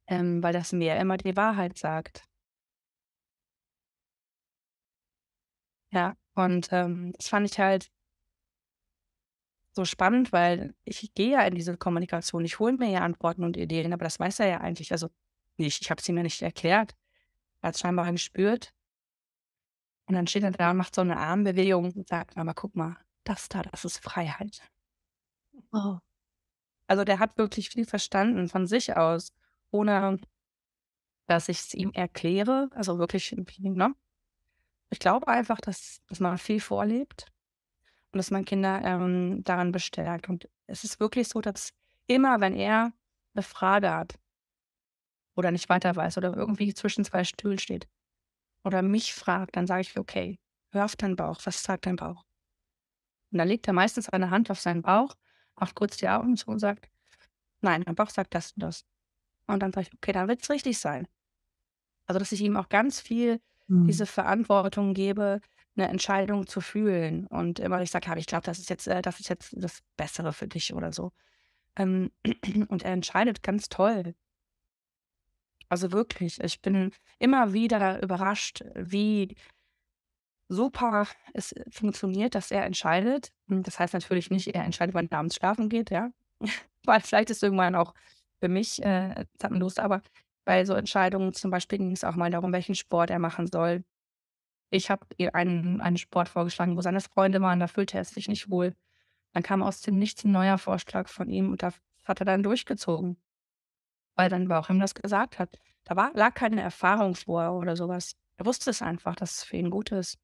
„Ähm, 0.08 0.42
weil 0.42 0.52
das 0.54 0.72
Meer 0.72 0.98
immer 0.98 1.16
die 1.18 1.36
Wahrheit 1.36 1.76
sagt.“ 1.78 2.24
Ja, 5.95 6.16
und, 6.34 6.68
ähm, 6.72 7.12
das 7.16 7.28
fand 7.28 7.49
ich 7.49 7.59
halt 7.61 7.88
so 9.76 9.84
spannend, 9.84 10.30
weil 10.32 10.72
ich 10.84 11.12
gehe 11.14 11.32
ja 11.32 11.42
in 11.42 11.57
diese 11.57 11.76
Kommunikation. 11.76 12.45
Ich 12.45 12.61
hole 12.61 12.74
mir 12.74 12.90
ja 12.90 13.01
Antworten 13.01 13.42
und 13.42 13.57
Ideen, 13.57 13.92
aber 13.92 14.05
das 14.05 14.20
weiß 14.20 14.38
er 14.40 14.47
ja 14.47 14.61
eigentlich, 14.61 14.92
also, 14.92 15.09
nicht. 15.57 15.82
Ich 15.82 15.90
habe 15.90 16.01
es 16.01 16.09
ihm 16.09 16.16
ja 16.16 16.22
nicht 16.22 16.40
erklärt. 16.42 16.95
Er 17.62 17.68
hat's 17.68 17.80
scheinbar 17.80 18.11
gespürt. 18.12 18.72
Und 20.09 20.14
dann 20.16 20.26
steht 20.26 20.42
er 20.42 20.51
da 20.51 20.70
und 20.70 20.76
macht 20.76 20.95
so 20.95 21.03
'ne 21.03 21.16
Armbewegung 21.16 21.92
und 21.92 22.09
sagt: 22.09 22.36
„Mama, 22.36 22.53
guck 22.55 22.76
mal, 22.76 22.97
das 23.24 23.49
da, 23.49 23.62
das 23.62 23.84
ist 23.84 23.99
Freiheit.“ 23.99 24.61
Oh. 25.72 25.99
Also, 26.88 27.05
der 27.05 27.18
hat 27.20 27.38
wirklich 27.38 27.70
viel 27.70 27.86
verstanden 27.86 28.49
von 28.49 28.66
sich 28.66 28.97
aus, 28.97 29.32
ohne 29.72 30.18
dass 31.28 31.49
ich's 31.49 31.72
ihm 31.74 31.90
erkläre, 31.95 32.68
also, 32.74 32.99
wirklich 32.99 33.32
ne? 33.59 33.95
Ich 34.93 34.99
glaube 34.99 35.28
einfach, 35.28 35.61
dass 35.61 36.01
dass 36.09 36.20
man 36.20 36.39
viel 36.39 36.61
vorlebt 36.61 37.26
und 38.12 38.18
dass 38.18 38.30
man 38.32 38.45
Kinder, 38.45 38.82
ähm, 38.85 39.45
daran 39.45 39.72
bestärkt. 39.72 40.28
Und 40.28 40.49
es 40.66 40.85
ist 40.85 41.01
wirklich 41.01 41.28
so, 41.28 41.41
dass 41.41 41.72
immer, 42.09 42.41
wenn 42.41 42.55
er 42.57 42.93
'ne 43.35 43.43
Frage 43.43 43.91
hat 43.93 44.18
oder 45.37 45.51
nicht 45.51 45.68
weiter 45.68 45.95
weiß 45.97 46.18
oder 46.18 46.35
irgendwie 46.37 46.74
zwischen 46.74 47.05
2 47.05 47.24
Stühlen 47.24 47.59
steht 47.59 47.89
oder 48.64 48.82
mich 48.82 49.14
fragt, 49.14 49.57
dann 49.57 49.66
sage 49.66 49.82
ich: 49.82 49.99
„Okay, 49.99 50.39
hör 50.72 50.85
auf 50.87 50.97
deinen 50.97 51.16
Bauch. 51.16 51.41
Was 51.45 51.62
sagt 51.62 51.87
dein 51.87 51.97
Bauch?“ 51.97 52.24
Und 53.32 53.39
dann 53.39 53.49
legt 53.49 53.66
er 53.66 53.72
meistens 53.74 54.07
seine 54.07 54.30
Hand 54.30 54.51
auf 54.51 54.61
seinen 54.61 54.82
Bauch, 54.82 55.14
macht 55.57 55.74
kurz 55.74 55.97
die 55.97 56.09
Augen 56.09 56.37
zu 56.37 56.49
und 56.51 56.59
sagt: 56.59 56.89
„Nein, 57.62 57.85
mein 57.87 57.95
Bauch 57.97 58.11
sagt 58.11 58.35
das 58.35 58.53
und 58.53 58.62
das.“ 58.64 58.85
Und 59.49 59.62
dann 59.62 59.72
sage 59.72 59.89
ich: 59.89 59.95
„Okay, 59.95 60.12
dann 60.12 60.28
wird's 60.28 60.51
richtig 60.51 60.78
sein.“ 60.78 61.09
Also, 62.09 62.18
dass 62.18 62.32
ich 62.32 62.41
ihm 62.43 62.57
auch 62.57 62.68
ganz 62.68 63.01
viel 63.01 63.41
Mhm. 63.68 63.88
diese 63.88 64.06
Verantwortung 64.06 64.94
gebe, 64.94 65.40
'ne 65.76 65.88
Entscheidung 65.88 66.46
zu 66.46 66.60
fühlen 66.60 67.26
und 67.28 67.58
immer 67.60 67.82
ich 67.82 67.90
sage: 67.90 68.06
„Ja, 68.06 68.12
aber 68.12 68.20
ich 68.20 68.26
glaube, 68.26 68.44
das 68.46 68.58
ist 68.58 68.70
jetzt, 68.70 68.86
äh 68.88 69.02
das 69.02 69.20
ist 69.20 69.28
jetzt 69.30 69.54
das 69.58 69.82
Bessere 69.96 70.32
für 70.32 70.48
dich“ 70.48 70.74
oder 70.74 70.92
so. 70.92 71.12
Ähm, 71.76 72.12
und 72.68 72.84
er 72.84 72.92
entscheidet 72.92 73.42
ganz 73.44 73.68
toll. 73.70 74.14
Also, 75.70 75.92
wirklich, 75.92 76.40
ich 76.42 76.60
bin 76.60 76.92
immer 77.18 77.52
wieder 77.52 78.02
überrascht, 78.02 78.62
wie 78.74 79.34
super 80.50 81.06
es, 81.32 81.52
äh, 81.52 81.64
funktioniert, 81.70 82.34
dass 82.34 82.50
er 82.50 82.64
entscheidet. 82.64 83.32
Hm, 83.48 83.62
das 83.62 83.78
heißt 83.78 83.94
natürlich 83.94 84.30
nicht, 84.30 84.48
er 84.54 84.64
entscheidet, 84.64 84.94
wann 84.94 85.08
er 85.10 85.18
abends 85.18 85.36
schlafen 85.36 85.68
geht, 85.68 85.90
ja? 85.90 86.10
Weil 86.84 87.00
vielleicht 87.00 87.30
ist 87.30 87.42
irgendwann 87.42 87.74
auch 87.74 87.94
für 88.40 88.48
mich, 88.48 88.82
äh, 88.84 89.24
Zappenduster, 89.38 89.84
aber 89.84 90.02
bei 90.45 90.64
so 90.64 90.74
Entscheidungen 90.74 91.32
zum 91.34 91.51
Beispiel 91.51 91.78
ging's 91.78 92.05
auch 92.05 92.16
mal 92.16 92.30
darum, 92.30 92.53
welchen 92.53 92.74
Sport 92.74 93.11
er 93.11 93.18
machen 93.18 93.47
soll. 93.47 93.84
Ich 94.70 94.90
habe 94.90 95.07
ihr 95.18 95.34
einen 95.34 95.80
einen 95.80 95.99
Sport 95.99 96.28
vorgeschlagen, 96.28 96.76
wo 96.76 96.82
seine 96.82 97.01
Freunde 97.01 97.40
waren, 97.42 97.61
da 97.61 97.68
fühlte 97.68 97.99
er 97.99 98.05
sich 98.05 98.28
nicht 98.28 98.51
wohl. 98.51 98.74
Dann 99.34 99.42
kam 99.45 99.62
aus 99.62 99.80
dem 99.82 99.99
Nichts 99.99 100.24
'n 100.24 100.32
neuer 100.32 100.59
Vorschlag 100.59 101.09
von 101.09 101.30
ihm 101.30 101.51
und 101.53 101.62
das 101.62 101.76
hat 102.05 102.20
er 102.20 102.26
dann 102.26 102.42
durchgezogen, 102.45 103.18
weil 104.16 104.30
sein 104.30 104.49
Bauch 104.49 104.70
ihm 104.70 104.80
das 104.80 104.95
gesagt 104.95 105.38
hat. 105.38 105.59
Da 105.84 105.97
war 105.97 106.12
lag 106.14 106.34
keine 106.34 106.62
Erfahrung 106.62 107.14
vor 107.14 107.53
oder 107.59 107.76
so 107.76 107.88
was. 107.88 108.12
Er 108.38 108.47
wusste 108.47 108.70
es 108.70 108.82
einfach, 108.82 109.16
dass 109.16 109.38
es 109.38 109.45
für 109.45 109.57
ihn 109.57 109.70
gut 109.70 109.92
ist. 109.92 110.18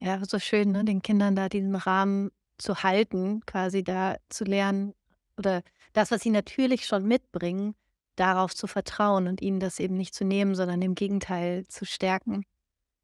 Ja, 0.00 0.20
so 0.24 0.38
schön, 0.38 0.72
ne, 0.72 0.84
den 0.84 1.00
Kindern 1.02 1.36
da 1.36 1.48
diesen 1.48 1.76
Rahmen 1.76 2.30
zu 2.58 2.82
halten, 2.82 3.40
quasi 3.46 3.84
da 3.84 4.16
zu 4.28 4.44
lernen 4.44 4.94
oder 5.38 5.62
das, 5.92 6.10
was 6.10 6.22
sie 6.22 6.30
natürlich 6.30 6.86
schon 6.86 7.06
mitbringen, 7.06 7.74
darauf 8.16 8.54
zu 8.54 8.66
vertrauen 8.66 9.26
und 9.26 9.40
ihnen 9.40 9.60
das 9.60 9.80
eben 9.80 9.96
nicht 9.96 10.14
zu 10.14 10.24
nehmen, 10.24 10.54
sondern 10.54 10.82
im 10.82 10.94
Gegenteil 10.94 11.66
zu 11.66 11.84
stärken. 11.86 12.44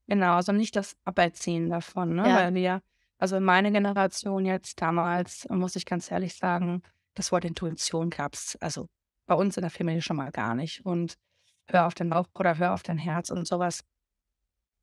Genau, 0.06 0.34
also 0.34 0.52
nicht 0.52 0.76
das 0.76 0.96
Aberziehen 1.04 1.70
davon, 1.70 2.14
ne? 2.14 2.28
Ja. 2.28 2.36
Weil 2.36 2.54
wir 2.54 2.82
also 3.18 3.40
meine 3.40 3.72
Generation 3.72 4.46
jetzt 4.46 4.80
damals, 4.80 5.46
muss 5.50 5.76
ich 5.76 5.84
ganz 5.84 6.10
ehrlich 6.10 6.36
sagen, 6.36 6.82
das 7.14 7.32
Wort 7.32 7.44
Intuition 7.44 8.10
gab's, 8.10 8.56
also 8.60 8.88
bei 9.26 9.34
uns 9.34 9.56
in 9.56 9.62
der 9.62 9.70
Familie 9.70 10.02
schon 10.02 10.16
mal 10.16 10.30
gar 10.30 10.54
nicht. 10.54 10.86
Und 10.86 11.18
hör 11.66 11.86
auf 11.86 11.94
dein 11.94 12.10
Bauch 12.10 12.28
oder 12.34 12.56
hör 12.58 12.74
auf 12.74 12.84
dein 12.84 12.98
Herz 12.98 13.30
und 13.30 13.46
so 13.46 13.58
was 13.58 13.84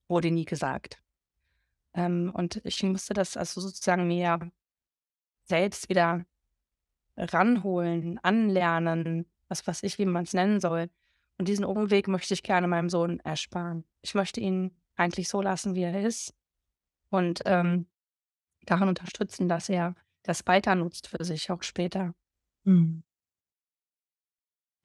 wurde 0.07 0.31
nie 0.31 0.45
gesagt. 0.45 1.01
Ähm, 1.93 2.31
und 2.33 2.61
ich 2.65 2.83
musste 2.83 3.13
das 3.13 3.37
also 3.37 3.61
sozusagen 3.61 4.07
mir 4.07 4.51
selbst 5.45 5.89
wieder 5.89 6.25
ranholen, 7.17 8.19
anlernen, 8.23 9.25
was 9.49 9.65
weiß 9.67 9.83
ich, 9.83 9.97
wie 9.99 10.05
man's 10.05 10.33
nennen 10.33 10.59
soll. 10.59 10.89
Und 11.37 11.47
diesen 11.47 11.65
Umweg 11.65 12.07
möchte 12.07 12.33
ich 12.33 12.43
gerne 12.43 12.67
meinem 12.67 12.89
Sohn 12.89 13.19
ersparen. 13.21 13.85
Ich 14.01 14.15
möchte 14.15 14.39
ihn 14.41 14.75
eigentlich 14.95 15.29
so 15.29 15.41
lassen, 15.41 15.75
wie 15.75 15.83
er 15.83 16.01
ist 16.05 16.33
und, 17.09 17.41
ähm, 17.45 17.87
darin 18.65 18.89
unterstützen, 18.89 19.49
dass 19.49 19.69
er 19.69 19.95
das 20.23 20.47
weiter 20.47 20.75
nutzt 20.75 21.07
für 21.09 21.23
sich 21.25 21.51
auch 21.51 21.63
später. 21.63 22.15
Mhm. 22.65 23.03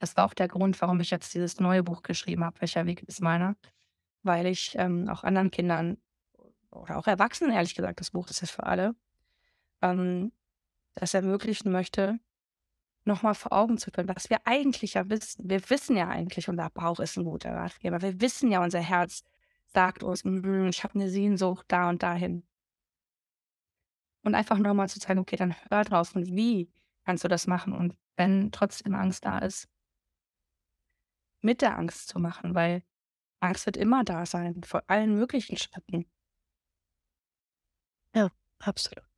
Das 0.00 0.16
war 0.16 0.24
auch 0.24 0.34
der 0.34 0.48
Grund, 0.48 0.80
warum 0.80 1.00
ich 1.00 1.10
jetzt 1.10 1.34
dieses 1.34 1.60
neue 1.60 1.82
Buch 1.82 2.02
geschrieben 2.02 2.44
habe, 2.44 2.60
„Welcher 2.60 2.86
Weg 2.86 3.02
ist 3.02 3.20
meiner?“ 3.20 3.56
Weil 4.22 4.46
ich, 4.46 4.74
ähm, 4.78 5.08
auch 5.08 5.24
anderen 5.24 5.50
Kindern 5.50 5.98
oder 6.70 6.98
auch 6.98 7.06
Erwachsenen, 7.06 7.52
ehrlich 7.52 7.74
gesagt, 7.74 8.00
das 8.00 8.10
Buch 8.12 8.28
ist 8.30 8.40
ja 8.42 8.46
für 8.48 8.64
alle, 8.64 8.94
ähm, 9.82 10.32
das 10.94 11.14
ermöglichen 11.14 11.72
möchte, 11.72 12.18
noch 13.06 13.22
mal 13.22 13.34
vor 13.34 13.52
Augen 13.52 13.78
zu 13.78 13.90
führen, 13.92 14.08
was 14.08 14.30
wir 14.30 14.40
eigentlich 14.46 14.94
ja 14.94 15.08
wissen. 15.10 15.50
Wir 15.50 15.68
wissen 15.70 15.96
ja 15.96 16.08
eigentlich, 16.08 16.48
unser 16.48 16.70
Bauch 16.70 17.00
ist 17.00 17.16
ein 17.18 17.24
guter 17.24 17.52
Ratgeber. 17.54 18.02
Wir 18.02 18.20
wissen 18.20 18.50
ja, 18.52 18.62
unser 18.64 18.80
Herz 18.80 19.24
sagt 19.68 20.02
uns: 20.04 20.24
„Mhm, 20.24 20.68
ich 20.70 20.84
habe 20.84 20.98
'ne 20.98 21.10
Sehnsucht 21.10 21.66
da 21.68 21.90
und 21.90 22.02
dahin.“ 22.02 22.44
Und 24.24 24.34
einfach 24.34 24.58
noch 24.58 24.74
mal 24.74 24.88
zu 24.88 24.98
zeigen: 25.00 25.20
„Okay, 25.20 25.36
dann 25.36 25.54
hör 25.70 25.84
drauf 25.84 26.14
und 26.14 26.26
wie 26.26 26.70
kannst 27.04 27.24
du 27.24 27.28
das 27.28 27.46
machen?“ 27.46 27.72
Und 27.74 27.96
wenn 28.16 28.50
trotzdem 28.52 28.94
Angst 28.94 29.24
da 29.24 29.38
ist 29.38 29.66
mit 31.42 31.60
der 31.62 31.78
Angst 31.78 32.08
zu 32.08 32.18
machen, 32.18 32.54
weil 32.54 32.82
Angst 33.40 33.66
wird 33.66 33.76
immer 33.78 34.04
da 34.04 34.26
sein, 34.26 34.62
vor 34.64 34.82
allen 34.88 35.14
möglichen 35.16 35.56
Schritten. 35.58 36.06
Ja, 38.14 38.30
absolut. 38.60 39.09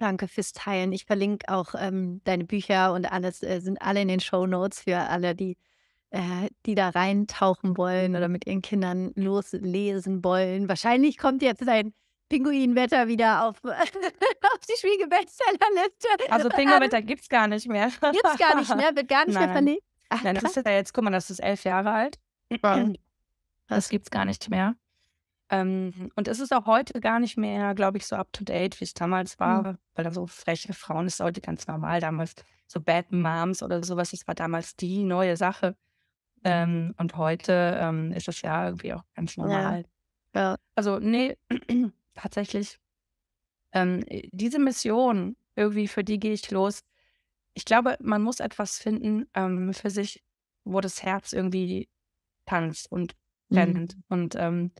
Danke 0.00 0.28
fürs 0.28 0.52
Teilen. 0.52 0.92
Ich 0.92 1.04
verlinke 1.04 1.46
auch, 1.52 1.74
ähm, 1.78 2.22
deine 2.24 2.44
Bücher 2.44 2.92
und 2.94 3.10
alles, 3.12 3.42
äh, 3.42 3.60
sind 3.60 3.80
alle 3.82 4.00
in 4.00 4.08
den 4.08 4.20
Shownotes 4.20 4.80
für 4.80 4.96
alle, 4.98 5.34
die 5.34 5.56
äh, 6.12 6.48
die 6.66 6.74
da 6.74 6.88
reintauchen 6.88 7.76
wollen 7.76 8.16
oder 8.16 8.26
mit 8.28 8.44
ihren 8.46 8.62
Kindern 8.62 9.12
loslesen 9.14 10.24
wollen. 10.24 10.68
Wahrscheinlich 10.68 11.18
kommt 11.18 11.40
jetzt 11.42 11.64
dein 11.68 11.92
Pinguinwetter 12.28 13.06
wieder 13.08 13.46
auf 13.46 13.62
auf 13.64 14.58
die 14.68 14.76
Schwiege-Bestsellerliste. 14.80 16.08
Also, 16.30 16.48
Ähm, 16.48 16.56
Pinguinwetter 16.56 17.02
gibt's 17.02 17.28
gar 17.28 17.46
nicht 17.46 17.68
mehr. 17.68 17.90
gibt's 18.12 18.38
gar 18.38 18.56
nicht 18.56 18.74
mehr, 18.74 18.96
wird 18.96 19.06
gar 19.08 19.24
nicht 19.26 19.38
mehr 19.38 19.46
Nein. 19.48 19.52
verlegt? 19.52 19.84
Ach, 20.08 20.22
Nein, 20.24 20.34
das 20.34 20.44
krass. 20.44 20.56
ist 20.56 20.66
ja 20.66 20.72
jetzt 20.72 20.94
guck 20.94 21.04
mal, 21.04 21.10
das 21.10 21.30
ist 21.30 21.38
11 21.40 21.62
Jahre 21.64 21.92
alt. 21.92 22.18
Wow. 22.62 22.90
Das 23.68 23.88
gibt's 23.88 24.10
gar 24.10 24.24
nicht 24.24 24.48
mehr. 24.50 24.74
Ähm, 25.50 26.10
und 26.14 26.28
es 26.28 26.38
ist 26.40 26.52
auch 26.52 26.66
heute 26.66 27.00
gar 27.00 27.18
nicht 27.18 27.36
mehr, 27.36 27.74
glaube 27.74 27.98
ich, 27.98 28.06
so 28.06 28.16
up 28.16 28.32
to 28.32 28.44
date, 28.44 28.80
wie's 28.80 28.94
damals 28.94 29.34
Mhm. 29.36 29.40
war, 29.40 29.78
weil 29.94 30.04
da 30.04 30.12
so 30.12 30.26
freche 30.26 30.72
Frauen 30.72 31.06
ist 31.06 31.20
heute 31.20 31.40
ganz 31.40 31.66
normal. 31.66 32.00
Damals 32.00 32.34
so 32.66 32.80
Bad 32.80 33.10
Moms 33.12 33.62
oder 33.62 33.82
so 33.82 33.96
was, 33.96 34.12
das 34.12 34.26
war 34.28 34.34
damals 34.34 34.76
die 34.76 35.02
neue 35.02 35.36
Sache. 35.36 35.76
Ähm, 36.44 36.94
und 36.98 37.16
heute, 37.16 37.78
ähm, 37.82 38.12
ist 38.12 38.28
es 38.28 38.40
ja 38.42 38.66
irgendwie 38.66 38.94
auch 38.94 39.04
ganz 39.14 39.36
Ja. 39.36 39.42
normal. 39.42 39.84
Ja. 40.34 40.56
Also, 40.74 40.98
ne, 40.98 41.36
tatsächlich, 42.14 42.78
ähm, 43.72 44.02
äh, 44.06 44.28
diese 44.32 44.58
Mission 44.58 45.36
irgendwie, 45.56 45.88
für 45.88 46.04
die 46.04 46.18
gehe 46.18 46.32
ich 46.32 46.50
los. 46.50 46.80
Ich 47.54 47.64
glaube, 47.64 47.96
man 48.00 48.22
muss 48.22 48.40
etwas 48.40 48.78
finden, 48.78 49.26
ähm, 49.34 49.74
für 49.74 49.90
sich, 49.90 50.22
wo 50.64 50.80
das 50.80 51.02
Herz 51.02 51.32
irgendwie 51.32 51.88
tanzt 52.46 52.90
und 52.90 53.16
rennt. 53.52 53.96
Mhm. 53.96 54.04
Und, 54.08 54.34
ähm, 54.36 54.70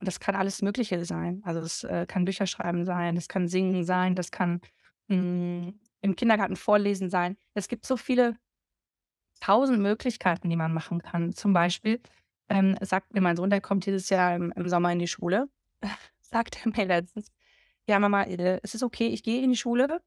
und 0.00 0.06
das 0.08 0.20
kann 0.20 0.34
alles 0.36 0.62
Mögliche 0.62 1.04
sein. 1.04 1.42
Also, 1.44 1.60
es, 1.60 1.84
äh, 1.84 2.06
kann 2.08 2.24
Bücherschreiben 2.24 2.84
sein, 2.86 3.14
das 3.16 3.28
kann 3.28 3.48
Singen 3.48 3.84
sein, 3.84 4.14
das 4.14 4.30
kann, 4.30 4.60
hm, 5.08 5.78
im 6.02 6.16
Kindergarten 6.16 6.56
vorlesen 6.56 7.10
sein. 7.10 7.36
Es 7.54 7.68
gibt 7.68 7.86
so 7.86 7.96
viele 7.96 8.36
1.000 9.40 9.80
Möglichkeiten, 9.80 10.50
die 10.50 10.56
man 10.56 10.74
machen 10.74 11.02
kann. 11.02 11.32
Zum 11.34 11.52
Beispiel, 11.54 12.00
ähm, 12.50 12.76
sagt 12.82 13.14
mir 13.14 13.20
mein 13.22 13.36
Sohn, 13.36 13.50
der 13.50 13.60
kommt 13.60 13.86
dieses 13.86 14.10
Jahr 14.10 14.36
im 14.36 14.52
im 14.56 14.68
Sommer 14.68 14.92
in 14.92 14.98
die 15.00 15.08
Schule, 15.08 15.48
sagt 16.20 16.58
er 16.66 16.72
mir 16.76 16.86
letztens: 16.86 17.28
„Ja, 17.88 17.98
Mama, 18.00 18.24
äh, 18.24 18.60
es 18.62 18.74
ist 18.76 18.82
okay, 18.84 19.08
ich 19.08 19.22
gehe 19.24 19.42
in 19.42 19.50
die 19.52 19.56
Schule, 19.58 20.00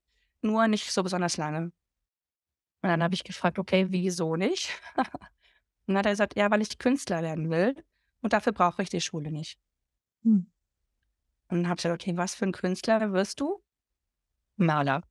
nur 0.43 0.67
nicht 0.69 0.91
so 0.93 1.03
besonders 1.03 1.37
lange.“ 1.37 1.71
Und 2.83 2.89
dann 2.89 3.01
habe 3.03 3.15
ich 3.15 3.23
gefragt: 3.23 3.57
„Okay, 3.59 3.87
wieso 3.89 4.35
nicht?“ 4.35 4.69
Und 5.87 5.95
dann 5.95 5.97
hat 5.99 6.05
er 6.07 6.11
gesagt: 6.13 6.35
„Ja, 6.37 6.51
weil 6.51 6.61
ich 6.61 6.77
Künstler 6.79 7.21
werden 7.23 7.49
will 7.51 7.75
und 8.21 8.33
dafür 8.33 8.53
brauche 8.53 8.83
ich 8.83 8.89
die 8.89 9.01
Schule 9.01 9.31
nicht.“ 9.31 9.59
Hm. 10.26 10.43
Und 11.51 11.57
dann 11.57 11.67
habe 11.69 11.80
ich 11.80 11.84
gesagt: 11.84 12.01
„Okay, 12.03 12.17
was 12.17 12.36
für 12.36 12.45
'n 12.45 12.51
Künstler 12.51 13.11
wirst 13.13 13.39
du?“ 13.39 13.61
„Maler.“ 14.57 15.03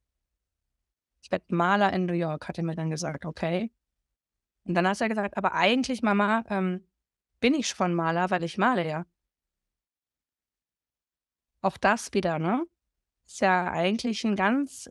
„Ich 1.25 1.31
werde 1.31 1.45
Maler 1.55 1.93
in 1.93 2.05
New 2.05 2.13
York“, 2.13 2.49
hat 2.49 2.57
er 2.57 2.65
mir 2.65 2.75
dann 2.75 2.89
gesagt, 2.89 3.25
okay. 3.25 3.71
Und 4.65 4.75
dann 4.75 4.87
hat 4.87 5.01
er 5.01 5.09
gesagt: 5.09 5.37
„Aber 5.37 5.53
eigentlich, 5.53 6.03
Mama, 6.03 6.43
ähm, 6.49 6.87
bin 7.41 7.53
ich 7.55 7.67
schon 7.69 7.93
Maler, 7.95 8.31
weil 8.31 8.43
ich 8.43 8.57
male 8.57 8.87
ja.“ 8.87 9.05
Auch 11.63 11.77
das 11.77 12.13
wieder, 12.13 12.39
ne? 12.39 12.65
Ist 13.27 13.41
ja 13.41 13.71
eigentlich 13.71 14.25
'n 14.25 14.35
ganz 14.35 14.89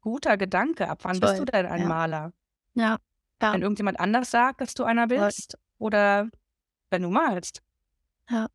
guter 0.00 0.36
Gedanke. 0.38 0.88
Ab 0.88 1.00
wann 1.04 1.20
bist 1.20 1.38
du 1.38 1.44
Toll, 1.44 1.46
denn 1.46 1.66
ein 1.66 1.84
ja. 1.84 1.88
Maler? 1.88 2.32
Ja, 2.74 2.98
ja. 3.42 3.54
Wenn 3.54 3.62
irgendjemand 3.62 4.00
anders 4.00 4.30
sagt, 4.30 4.60
dass 4.60 4.74
du 4.74 4.84
einer 4.84 5.06
bist 5.06 5.58
oder 5.78 6.28
wenn 6.90 7.02
du 7.02 7.10
malst? 7.10 7.62
Ja. 8.30 8.48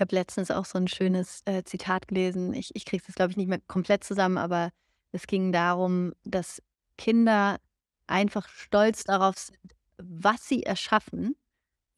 Ich 0.00 0.02
habe 0.02 0.16
letztens 0.16 0.50
auch 0.50 0.64
so 0.64 0.78
'n 0.78 0.88
schönes, 0.88 1.42
äh, 1.44 1.62
Zitat 1.62 2.08
gelesen. 2.08 2.54
Ich 2.54 2.70
ich 2.74 2.86
kriege 2.86 3.04
es 3.06 3.14
glaube 3.14 3.32
ich, 3.32 3.36
nicht 3.36 3.48
mehr 3.48 3.60
komplett 3.66 4.02
zusammen, 4.02 4.38
aber 4.38 4.70
es 5.12 5.26
ging 5.26 5.52
darum, 5.52 6.14
dass 6.24 6.62
Kinder 6.96 7.58
einfach 8.06 8.48
stolz 8.48 9.04
darauf 9.04 9.36
sind, 9.36 9.58
was 9.98 10.48
sie 10.48 10.62
erschaffen, 10.62 11.36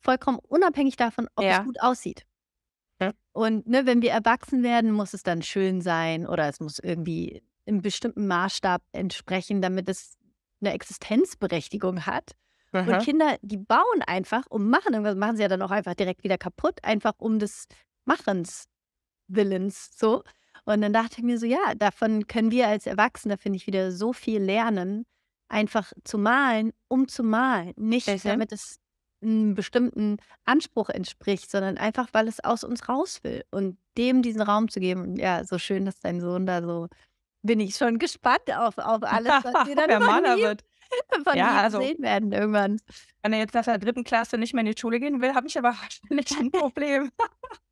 vollkommen 0.01 0.39
unabhängig 0.41 0.97
davon, 0.97 1.29
ob 1.37 1.51
es 1.51 1.61
Ja. 1.61 1.63
gut 1.63 1.81
aussieht. 1.81 2.25
Ja. 3.01 3.13
Und, 3.37 3.67
ne, 3.67 3.87
wenn 3.87 4.03
wir 4.03 4.11
erwachsen 4.11 4.63
werden, 4.63 4.93
muss 4.93 5.15
es 5.15 5.23
dann 5.23 5.43
schön 5.43 5.81
sein 5.81 6.27
oder 6.27 6.49
es 6.49 6.61
muss 6.61 6.79
irgendwie 6.79 7.43
'nem 7.67 7.81
bestimmten 7.81 8.27
Maßstab 8.27 8.83
entsprechen, 8.93 9.63
damit 9.63 9.89
es 9.89 10.17
'ne 10.61 10.73
Existenzberechtigung 10.75 12.05
hat. 12.05 12.33
Und 12.85 12.99
Aha. 12.99 12.99
Kinder, 12.99 13.37
die 13.43 13.57
bauen 13.57 14.03
einfach 14.07 14.45
und 14.51 14.69
machen 14.69 14.93
irgendwas 14.93 15.17
machen 15.17 15.37
sie 15.37 15.43
ja 15.43 15.49
dann 15.49 15.63
auch 15.63 15.71
einfach 15.71 15.95
direkt 15.95 16.25
wieder 16.25 16.37
kaputt, 16.37 16.81
einfach 16.85 17.15
um 17.19 17.39
des 17.39 17.67
Machens 18.07 18.67
Willens, 19.29 19.91
so. 19.99 20.23
Und 20.65 20.83
dann 20.83 20.93
dachte 20.93 21.17
ich 21.19 21.25
mir 21.25 21.39
so: 21.39 21.47
„Ja, 21.47 21.75
davon 21.77 22.27
können 22.27 22.51
wir 22.51 22.69
als 22.69 22.87
Erwachsene, 22.87 23.39
finde 23.39 23.57
ich, 23.59 23.67
wieder 23.67 23.93
so 23.93 24.13
viel 24.13 24.43
lernen, 24.43 25.05
einfach 25.49 25.93
zu 26.05 26.19
malen, 26.19 26.73
um 26.89 27.09
zu 27.09 27.23
malen.“ 27.25 27.73
Nicht, 27.77 28.25
Mhm. 28.25 28.29
damit 28.29 28.53
es 28.53 28.79
'n 29.25 29.55
bestimmten 29.55 30.19
Anspruch 30.45 30.91
entspricht, 30.91 31.51
sondern 31.51 31.79
einfach, 31.79 32.09
weil 32.13 32.29
es 32.29 32.41
aus 32.45 32.65
uns 32.65 32.89
raus 32.89 33.21
will 33.25 33.45
und 33.53 33.79
dem 33.99 34.23
diesen 34.23 34.43
Raum 34.43 34.69
zu 34.69 34.81
geben. 34.81 35.03
Und 35.03 35.17
ja, 35.19 35.45
so 35.45 35.59
schön, 35.59 35.85
dass 35.87 36.01
dein 36.01 36.21
Sohn 36.21 36.47
da 36.47 36.63
so 36.63 36.89
bin 37.43 37.61
ich 37.61 37.77
schon 37.77 37.99
gespannt 37.99 38.51
auf 38.57 38.79
auf 38.79 39.03
alles, 39.05 39.37
was 39.43 39.59
wir 39.65 39.77
dann 39.77 39.91
er 39.91 40.01
von 40.01 40.01
Maler 40.01 40.41
wird. 40.43 40.63
von 41.25 41.37
Ja, 41.37 41.63
also 41.63 41.89
sehen 41.89 42.03
werden 42.03 42.33
irgendwann. 42.33 42.79
wenn 43.25 43.33
er 43.33 43.39
jetzt 43.39 43.55
nach 43.55 43.65
der 43.65 43.79
3. 43.79 44.03
Klasse 44.05 44.37
nicht 44.37 44.53
mehr 44.53 44.63
in 44.65 44.73
die 44.73 44.79
Schule 44.81 44.99
gehen 44.99 45.21
will, 45.23 45.35
habe 45.35 45.47
ich 45.47 45.57
aber 45.59 45.69
wahrscheinlich 46.11 46.41
'n 46.41 46.51
Problem. 46.53 47.11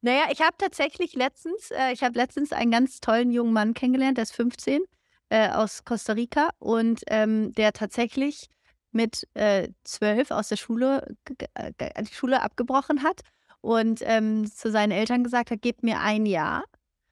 Na 0.03 0.13
ja, 0.13 0.25
ich 0.33 0.41
habe 0.41 0.57
tatsächlich 0.57 1.15
letztens 1.15 1.71
äh, 1.71 1.93
ich 1.93 2.03
habe 2.03 2.19
letztens 2.19 2.53
einen 2.53 2.71
ganz 2.71 3.01
tollen 3.01 3.31
jungen 3.31 3.53
Mann 3.53 3.75
kennengelernt, 3.75 4.17
der 4.17 4.23
ist 4.23 4.35
15, 4.35 4.83
äh, 5.29 5.51
aus 5.51 5.85
Costa 5.85 6.15
Rica 6.15 6.51
und, 6.59 7.03
ähm, 7.09 7.53
der 7.53 7.73
tatsächlich 7.75 8.49
mit, 8.93 9.29
äh, 9.35 9.69
12 9.85 10.31
aus 10.31 10.49
der 10.49 10.57
Schule 10.57 11.17
äh, 11.55 11.73
die 12.03 12.15
Schule 12.15 12.43
abgebrochen 12.43 13.03
hat 13.03 13.21
und, 13.61 14.01
ähm, 14.05 14.47
zu 14.51 14.71
seinen 14.71 14.91
Eltern 14.93 15.23
gesagt 15.23 15.51
hat: 15.51 15.61
„Gebt 15.63 15.83
mir 15.83 16.01
1 16.01 16.25
Jahr 16.27 16.65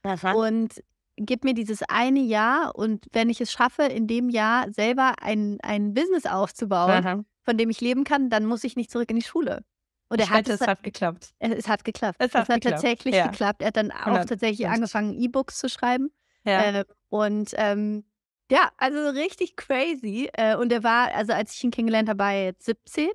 Aha. 0.04 0.38
und 0.38 0.82
gebt 1.18 1.44
mir 1.44 1.54
dieses 1.54 1.82
eine 1.88 2.20
Jahr 2.20 2.74
und 2.74 3.06
wenn 3.12 3.30
ich 3.30 3.40
es 3.40 3.52
schaffe, 3.52 3.84
in 3.84 4.06
dem 4.06 4.28
Jahr 4.28 4.70
selber 4.72 5.14
ein 5.20 5.58
ein 5.62 5.94
Business 5.94 6.26
aufzubauen, 6.26 6.90
Aha. 7.04 7.24
von 7.44 7.56
dem 7.58 7.70
ich 7.70 7.80
leben 7.80 8.04
kann, 8.04 8.30
dann 8.30 8.46
muss 8.46 8.64
ich 8.64 8.76
nicht 8.76 8.90
zurück 8.90 9.10
in 9.10 9.16
die 9.16 9.24
Schule.“ 9.24 9.64
Und 10.08 10.20
er 10.20 10.30
hat 10.30 10.48
es 10.48 10.60
hat 10.60 10.82
geklappt. 10.82 11.34
es 11.38 11.68
hat 11.68 11.84
geklappt. 11.84 12.16
Es 12.18 12.28
Es 12.28 12.34
hat 12.34 12.48
hat 12.48 12.54
geklappt, 12.56 12.82
tatsächlich 12.82 13.14
ja. 13.14 13.26
geklappt. 13.26 13.60
Er 13.62 13.68
hat 13.68 13.76
dann 13.76 13.90
auch 13.90 14.06
100 14.06 14.28
tatsächlich 14.28 14.66
angefangen, 14.66 15.14
E-Books 15.14 15.58
zu 15.58 15.68
schreiben. 15.68 16.10
Ja. 16.44 16.80
Äh, 16.80 16.84
und, 17.10 17.50
ähm, 17.56 18.04
ja, 18.50 18.70
also 18.78 19.10
richtig 19.10 19.56
crazy. 19.56 20.30
Äh, 20.32 20.56
und 20.56 20.72
er 20.72 20.82
war 20.82 21.14
also, 21.14 21.34
als 21.34 21.54
ich 21.54 21.62
ihn 21.62 21.70
kennengelernt 21.70 22.08
habe, 22.08 22.18
war 22.18 22.32
er 22.32 22.44
jetzt 22.46 22.64
17, 22.64 23.10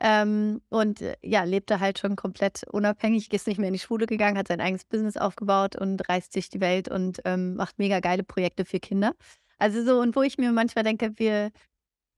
ähm, 0.00 0.60
und, 0.68 1.00
äh, 1.02 1.16
ja, 1.22 1.44
lebte 1.44 1.80
halt 1.80 1.98
schon 1.98 2.16
komplett 2.16 2.62
unabhängig, 2.70 3.32
ist 3.32 3.46
nicht 3.46 3.58
mehr 3.58 3.68
in 3.68 3.74
die 3.74 3.80
Schule 3.80 4.06
gegangen, 4.06 4.38
hat 4.38 4.48
sein 4.48 4.60
eigenes 4.60 4.84
Business 4.84 5.16
aufgebaut 5.16 5.76
und 5.76 6.08
reist 6.08 6.34
durch 6.34 6.50
die 6.50 6.60
Welt 6.60 6.88
und, 6.88 7.20
ähm, 7.24 7.54
macht 7.56 7.78
mega 7.78 8.00
geile 8.00 8.24
Projekte 8.24 8.64
für 8.64 8.80
Kinder. 8.80 9.12
Also, 9.58 9.84
so 9.84 10.00
und 10.00 10.14
wo 10.16 10.22
ich 10.22 10.38
mir 10.38 10.52
manchmal 10.52 10.84
denke, 10.84 11.12
wir 11.18 11.50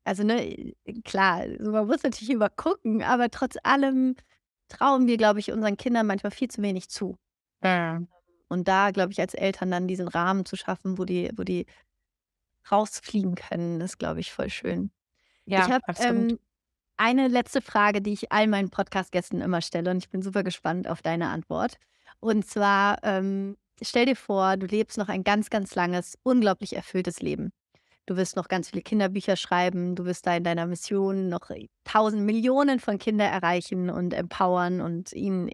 also, 0.04 0.22
ne, 0.24 0.42
äh, 0.86 1.02
klar, 1.04 1.46
man 1.60 1.86
muss 1.86 2.02
natürlich 2.02 2.30
immer 2.30 2.48
gucken, 2.48 3.02
aber 3.02 3.30
trotz 3.30 3.56
allem 3.62 4.16
trauen 4.68 5.06
wir, 5.06 5.18
glaube 5.18 5.40
ich, 5.40 5.52
unseren 5.52 5.76
Kindern 5.76 6.06
manchmal 6.06 6.30
viel 6.30 6.48
zu 6.48 6.62
wenig 6.62 6.88
zu. 6.88 7.16
Ja. 7.62 8.00
Und 8.48 8.68
da, 8.68 8.90
glaube 8.90 9.12
ich, 9.12 9.20
als 9.20 9.34
Eltern 9.34 9.70
dann 9.70 9.86
diesen 9.86 10.08
Rahmen 10.08 10.46
zu 10.46 10.56
schaffen, 10.56 10.96
wo 10.96 11.04
die 11.04 11.30
wo 11.36 11.42
die 11.42 11.66
rausfliegen 12.70 13.34
können, 13.34 13.80
ist, 13.80 13.98
glaube 13.98 14.20
ich, 14.20 14.32
voll 14.32 14.50
schön. 14.50 14.90
Ja, 15.44 15.66
Ich 15.66 15.72
habe, 15.72 15.86
absolut. 15.86 16.32
ähm, 16.32 16.38
eine 16.98 17.28
letzte 17.28 17.62
Frage, 17.62 18.02
die 18.02 18.12
ich 18.12 18.32
all 18.32 18.46
meinen 18.46 18.70
Podcast-Gästen 18.70 19.40
immer 19.40 19.62
stelle 19.62 19.90
und 19.90 19.98
ich 19.98 20.10
bin 20.10 20.22
super 20.22 20.42
gespannt 20.42 20.88
auf 20.88 21.00
deine 21.00 21.28
Antwort. 21.28 21.78
Und 22.20 22.46
zwar, 22.46 22.98
ähm, 23.04 23.56
stell 23.80 24.06
dir 24.06 24.16
vor, 24.16 24.56
du 24.56 24.66
lebst 24.66 24.98
noch 24.98 25.08
ein 25.08 25.24
ganz, 25.24 25.48
ganz 25.50 25.74
langes, 25.74 26.18
unglaublich 26.22 26.74
erfülltes 26.74 27.22
Leben. 27.22 27.52
Du 28.06 28.16
wirst 28.16 28.36
noch 28.36 28.48
ganz 28.48 28.70
viele 28.70 28.82
Kinderbücher 28.82 29.36
schreiben. 29.36 29.94
Du 29.94 30.06
wirst 30.06 30.26
da 30.26 30.34
in 30.36 30.42
deiner 30.42 30.66
Mission 30.66 31.28
noch 31.28 31.50
tausend 31.84 32.22
Millionen 32.24 32.80
von 32.80 32.98
Kindern 32.98 33.30
erreichen 33.30 33.90
und 33.90 34.14
empowern 34.14 34.80
und 34.80 35.12
ihnen 35.12 35.50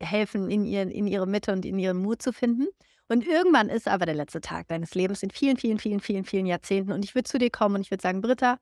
helfen, 0.00 0.50
in, 0.50 0.64
ihren, 0.64 0.90
in 0.90 1.06
ihre 1.06 1.26
Mitte 1.26 1.52
und 1.52 1.64
in 1.64 1.78
ihren 1.78 1.96
Mut 1.96 2.20
zu 2.22 2.32
finden. 2.32 2.68
Und 3.08 3.26
irgendwann 3.26 3.68
ist 3.68 3.88
aber 3.88 4.06
der 4.06 4.14
letzte 4.14 4.40
Tag 4.40 4.68
deines 4.68 4.94
Lebens 4.94 5.22
in 5.22 5.30
vielen, 5.30 5.56
vielen, 5.56 5.78
vielen, 5.78 6.00
vielen, 6.00 6.24
vielen 6.24 6.46
Jahrzehnten. 6.46 6.92
Und 6.92 7.04
ich 7.04 7.14
würde 7.14 7.28
zu 7.28 7.38
dir 7.38 7.50
kommen 7.50 7.76
und 7.76 7.80
ich 7.80 7.90
würde 7.90 8.02
sagen, 8.02 8.20
Britta, 8.20 8.58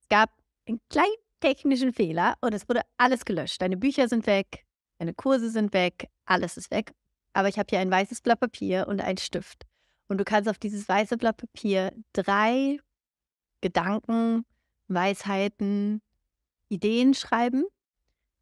es 0.00 0.08
gab 0.08 0.30
einen 0.66 0.80
kleinen 0.90 1.14
technischen 1.40 1.92
Fehler 1.92 2.36
und 2.40 2.54
es 2.54 2.68
wurde 2.68 2.82
alles 2.96 3.24
gelöscht. 3.24 3.60
Deine 3.60 3.76
Bücher 3.76 4.08
sind 4.08 4.26
weg, 4.26 4.64
deine 4.98 5.14
Kurse 5.14 5.50
sind 5.50 5.72
weg, 5.72 6.08
alles 6.24 6.56
ist 6.56 6.70
weg. 6.70 6.92
Aber 7.32 7.48
ich 7.48 7.58
habe 7.58 7.66
hier 7.70 7.80
ein 7.80 7.90
weißes 7.90 8.22
Blatt 8.22 8.40
Papier 8.40 8.88
und 8.88 9.00
einen 9.00 9.18
Stift. 9.18 9.66
Und 10.08 10.18
du 10.18 10.24
kannst 10.24 10.48
auf 10.48 10.58
dieses 10.58 10.88
weiße 10.88 11.16
Blatt 11.18 11.36
Papier 11.36 11.92
drei 12.12 12.78
Gedanken, 13.60 14.44
Weisheiten, 14.88 16.00
Ideen 16.68 17.14
schreiben, 17.14 17.64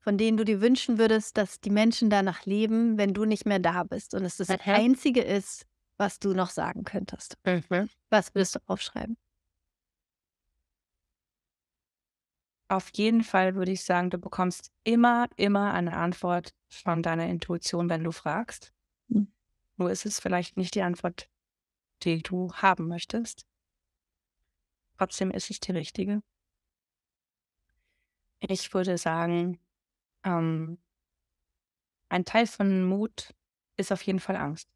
von 0.01 0.19
denen 0.19 0.37
du 0.37 0.45
dir 0.45 0.61
wünschen 0.61 0.99
würdest, 0.99 1.37
dass 1.37 1.61
die 1.61 1.71
Menschen 1.71 2.11
danach 2.11 2.45
leben, 2.45 2.99
wenn 2.99 3.15
du 3.15 3.25
nicht 3.25 3.47
mehr 3.47 3.59
da 3.59 3.85
bist. 3.85 4.15
Und 4.15 4.25
es 4.25 4.37
das. 4.37 4.49
Einzige 4.51 5.23
ist, 5.23 5.65
was 5.97 6.19
du 6.19 6.35
noch 6.35 6.51
sagen 6.51 6.85
könntest. 6.85 7.37
Mhm. 7.45 7.89
Was 8.11 8.35
würdest 8.35 8.57
du 8.57 8.59
aufschreiben? 8.67 9.17
Auf 12.69 12.91
jeden 12.95 13.23
Fall 13.23 13.55
würde 13.55 13.73
ich 13.73 13.85
sagen, 13.85 14.11
du 14.11 14.19
bekommst 14.19 14.73
immer, 14.85 15.29
immer 15.37 15.75
eine 15.75 15.97
Antwort 15.97 16.55
von 16.69 17.03
deiner 17.03 17.27
Intuition, 17.27 17.91
wenn 17.91 18.05
du 18.05 18.11
fragst. 18.11 18.73
Mhm. 19.09 19.33
Nur 19.77 19.91
ist 19.91 20.07
es 20.07 20.19
vielleicht 20.19 20.57
nicht 20.57 20.75
die 20.75 20.83
Antwort, 20.83 21.29
die 22.03 22.23
du 22.23 22.53
haben 22.55 22.89
möchtest. 22.89 23.47
Trotzdem 24.97 25.31
ist 25.31 25.51
es 25.51 25.61
die 25.61 25.73
richtige. 25.73 26.23
Ich 28.41 28.73
würde 28.73 28.99
sagen, 28.99 29.59
ähm, 30.25 30.79
ein 32.09 32.25
Teil 32.25 32.47
von 32.47 32.85
Mut 32.85 33.35
ist 33.77 33.93
auf 33.93 34.03
jeden 34.03 34.21
Fall 34.21 34.37
Angst. 34.37 34.69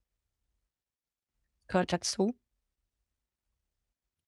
Gehört 1.68 1.92
dazu. 1.92 2.38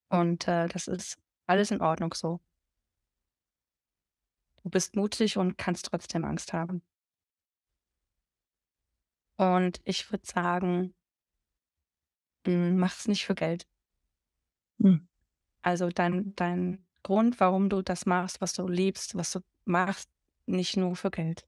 Und 0.08 0.46
äh, 0.48 0.68
das 0.68 0.88
ist 0.88 1.18
alles 1.46 1.70
in 1.70 1.80
Ordnung 1.80 2.14
so. 2.14 2.40
Du 4.62 4.70
bist 4.70 4.96
mutig 4.96 5.36
und 5.38 5.56
kannst 5.56 5.86
trotzdem 5.86 6.24
Angst 6.24 6.52
haben. 6.52 6.82
Und 9.36 9.80
ich 9.84 10.10
würde 10.12 10.26
sagen, 10.26 10.94
hm, 12.46 12.76
mach 12.76 12.98
es 12.98 13.08
nicht 13.08 13.24
für 13.24 13.34
Geld. 13.34 13.66
Hm. 14.82 15.08
Also 15.62 15.88
dein, 15.88 16.34
dein 16.36 16.86
Grund, 17.02 17.40
warum 17.40 17.68
du 17.68 17.82
das 17.82 18.06
machst, 18.06 18.40
was 18.40 18.52
du 18.52 18.66
liebst, 18.66 19.14
was 19.14 19.32
du 19.32 19.40
machst, 19.64 20.10
nicht 20.46 20.76
nur 20.76 20.96
für 20.96 21.10
Geld. 21.10 21.46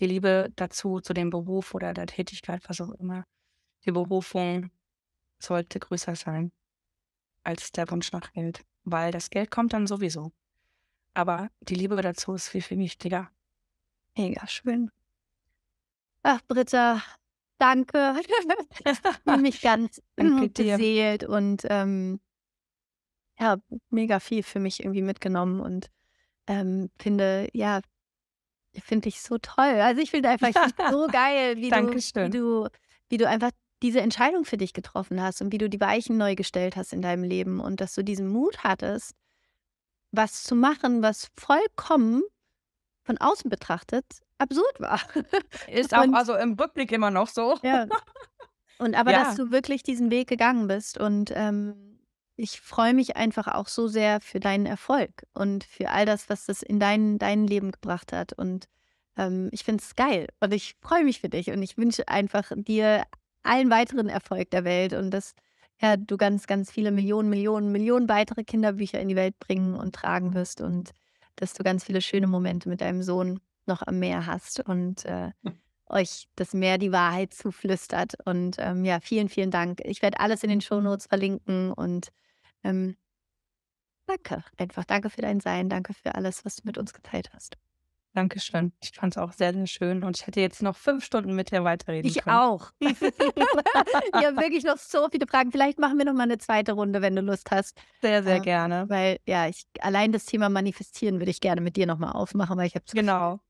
Die 0.00 0.06
Liebe 0.06 0.52
dazu, 0.56 1.00
zu 1.00 1.12
dem 1.12 1.30
Beruf 1.30 1.74
oder 1.74 1.94
der 1.94 2.06
Tätigkeit, 2.06 2.68
was 2.68 2.80
auch 2.80 2.92
immer, 2.92 3.24
die 3.84 3.92
Berufung 3.92 4.70
sollte 5.38 5.78
größer 5.78 6.16
sein 6.16 6.52
als 7.44 7.72
der 7.72 7.90
Wunsch 7.90 8.12
nach 8.12 8.32
Geld, 8.32 8.64
weil 8.84 9.10
das 9.12 9.30
Geld 9.30 9.50
kommt 9.50 9.72
dann 9.72 9.86
sowieso. 9.86 10.32
Aber 11.14 11.50
die 11.60 11.74
Liebe 11.74 12.00
dazu 12.00 12.34
ist 12.34 12.48
viel, 12.48 12.62
viel 12.62 12.78
wichtiger. 12.78 13.30
Mega 14.16 14.46
schön. 14.46 14.90
Ach, 16.22 16.40
Britta, 16.46 17.02
danke. 17.58 18.20
mich 19.40 19.60
ganz 19.60 20.02
beseelt 20.16 21.24
und 21.24 21.66
ähm, 21.68 22.20
ja, 23.38 23.56
mega 23.90 24.20
viel 24.20 24.42
für 24.42 24.60
mich 24.60 24.80
irgendwie 24.80 25.02
mitgenommen 25.02 25.60
und 25.60 25.90
ähm, 26.46 26.90
finde, 26.98 27.48
ja, 27.52 27.80
finde 28.80 29.08
ich 29.08 29.20
so 29.20 29.38
toll. 29.38 29.80
Also 29.80 30.00
ich 30.00 30.10
finde 30.10 30.30
einfach 30.30 30.52
so 30.90 31.06
geil, 31.12 31.56
wie 31.56 31.70
du, 31.70 31.94
wie 31.94 32.30
du, 32.30 32.68
wie 33.08 33.16
du 33.16 33.28
einfach 33.28 33.50
diese 33.82 34.00
Entscheidung 34.00 34.44
für 34.44 34.56
dich 34.56 34.72
getroffen 34.72 35.20
hast 35.20 35.42
und 35.42 35.52
wie 35.52 35.58
du 35.58 35.68
die 35.68 35.80
Weichen 35.80 36.16
neu 36.16 36.34
gestellt 36.34 36.76
hast 36.76 36.92
in 36.92 37.02
deinem 37.02 37.24
Leben 37.24 37.60
und 37.60 37.80
dass 37.80 37.94
du 37.94 38.04
diesen 38.04 38.28
Mut 38.28 38.62
hattest, 38.62 39.14
was 40.12 40.44
zu 40.44 40.54
machen, 40.54 41.02
was 41.02 41.30
vollkommen 41.36 42.22
von 43.02 43.18
außen 43.18 43.50
betrachtet 43.50 44.04
absurd 44.38 44.80
war. 44.80 45.00
Ist 45.68 45.94
auch 45.94 46.02
und, 46.02 46.14
also 46.14 46.34
im 46.34 46.54
Rückblick 46.54 46.92
immer 46.92 47.10
noch 47.10 47.28
so. 47.28 47.58
Ja. 47.62 47.86
Und 48.78 48.96
aber, 48.96 49.12
ja. 49.12 49.24
dass 49.24 49.36
du 49.36 49.50
wirklich 49.50 49.82
diesen 49.82 50.10
Weg 50.10 50.28
gegangen 50.28 50.66
bist 50.66 50.98
und 50.98 51.32
ähm, 51.34 52.00
ich 52.36 52.60
freue 52.60 52.94
mich 52.94 53.16
einfach 53.16 53.46
auch 53.46 53.68
so 53.68 53.86
sehr 53.86 54.20
für 54.20 54.40
deinen 54.40 54.66
Erfolg 54.66 55.10
und 55.34 55.62
für 55.62 55.90
all 55.90 56.06
das, 56.06 56.28
was 56.28 56.46
das 56.46 56.62
in 56.62 56.80
dein, 56.80 57.18
dein 57.18 57.46
Leben 57.46 57.70
gebracht 57.70 58.12
hat. 58.12 58.32
Und 58.32 58.66
ähm, 59.16 59.48
ich 59.52 59.62
finde 59.62 59.82
es 59.84 59.94
geil 59.94 60.26
und 60.40 60.52
ich 60.52 60.74
freue 60.80 61.04
mich 61.04 61.20
für 61.20 61.28
dich 61.28 61.50
und 61.50 61.62
ich 61.62 61.76
wünsche 61.76 62.08
einfach 62.08 62.50
dir 62.56 63.04
allen 63.44 63.70
weiteren 63.70 64.08
Erfolg 64.08 64.50
der 64.50 64.64
Welt 64.64 64.92
und 64.94 65.10
dass 65.10 65.34
ja, 65.82 65.96
du 65.96 66.16
ganz, 66.16 66.46
ganz 66.46 66.70
viele 66.70 66.92
Millionen, 66.92 67.28
Millionen, 67.28 67.72
Millionen 67.72 68.08
weitere 68.08 68.44
Kinderbücher 68.44 69.00
in 69.00 69.08
die 69.08 69.16
Welt 69.16 69.38
bringen 69.38 69.74
und 69.74 69.94
tragen 69.94 70.32
wirst 70.34 70.60
und 70.60 70.92
dass 71.36 71.54
du 71.54 71.64
ganz 71.64 71.84
viele 71.84 72.00
schöne 72.00 72.26
Momente 72.26 72.68
mit 72.68 72.80
deinem 72.80 73.02
Sohn 73.02 73.40
noch 73.66 73.82
am 73.82 73.98
Meer 73.98 74.26
hast 74.26 74.60
und 74.60 75.04
äh, 75.04 75.32
hm. 75.44 75.60
euch 75.86 76.28
das 76.36 76.54
Meer 76.54 76.78
die 76.78 76.92
Wahrheit 76.92 77.34
zuflüstert. 77.34 78.14
Und 78.24 78.56
ähm, 78.58 78.84
ja, 78.84 79.00
vielen, 79.00 79.28
vielen 79.28 79.50
Dank. 79.50 79.80
Ich 79.84 80.02
werde 80.02 80.20
alles 80.20 80.42
in 80.42 80.50
den 80.50 80.60
Shownotes 80.60 81.06
verlinken 81.06 81.72
und 81.72 82.08
ähm, 82.62 82.96
danke. 84.06 84.44
Einfach 84.58 84.84
danke 84.84 85.10
für 85.10 85.22
dein 85.22 85.40
Sein. 85.40 85.68
Danke 85.68 85.94
für 85.94 86.14
alles, 86.14 86.44
was 86.44 86.56
du 86.56 86.62
mit 86.66 86.78
uns 86.78 86.92
geteilt 86.92 87.30
hast. 87.32 87.56
Dankeschön. 88.14 88.72
Ich 88.82 88.92
fand 88.92 89.14
es 89.14 89.18
auch 89.18 89.32
sehr, 89.32 89.54
sehr 89.54 89.66
schön 89.66 90.04
und 90.04 90.18
ich 90.18 90.26
hätte 90.26 90.40
jetzt 90.40 90.62
noch 90.62 90.76
fünf 90.76 91.04
Stunden 91.04 91.34
mit 91.34 91.50
dir 91.50 91.64
weiterreden 91.64 92.08
ich 92.08 92.18
können. 92.18 92.36
Ich 92.36 92.42
auch. 92.42 92.72
ich 92.80 94.26
habe 94.26 94.36
wirklich 94.36 94.64
noch 94.64 94.76
so 94.76 95.08
viele 95.10 95.26
Fragen. 95.26 95.50
Vielleicht 95.50 95.78
machen 95.78 95.96
wir 95.96 96.04
noch 96.04 96.12
mal 96.12 96.24
eine 96.24 96.36
zweite 96.36 96.72
Runde, 96.72 97.00
wenn 97.00 97.16
du 97.16 97.22
Lust 97.22 97.50
hast. 97.50 97.80
Sehr, 98.02 98.22
sehr 98.22 98.36
äh, 98.36 98.40
gerne. 98.40 98.84
Weil 98.88 99.18
ja, 99.26 99.48
ich 99.48 99.66
allein 99.80 100.12
das 100.12 100.26
Thema 100.26 100.50
Manifestieren 100.50 101.20
würde 101.20 101.30
ich 101.30 101.40
gerne 101.40 101.62
mit 101.62 101.76
dir 101.76 101.86
noch 101.86 101.98
mal 101.98 102.12
aufmachen, 102.12 102.58
weil 102.58 102.66
ich 102.66 102.74
habe 102.74 102.84
Genau. 102.92 103.40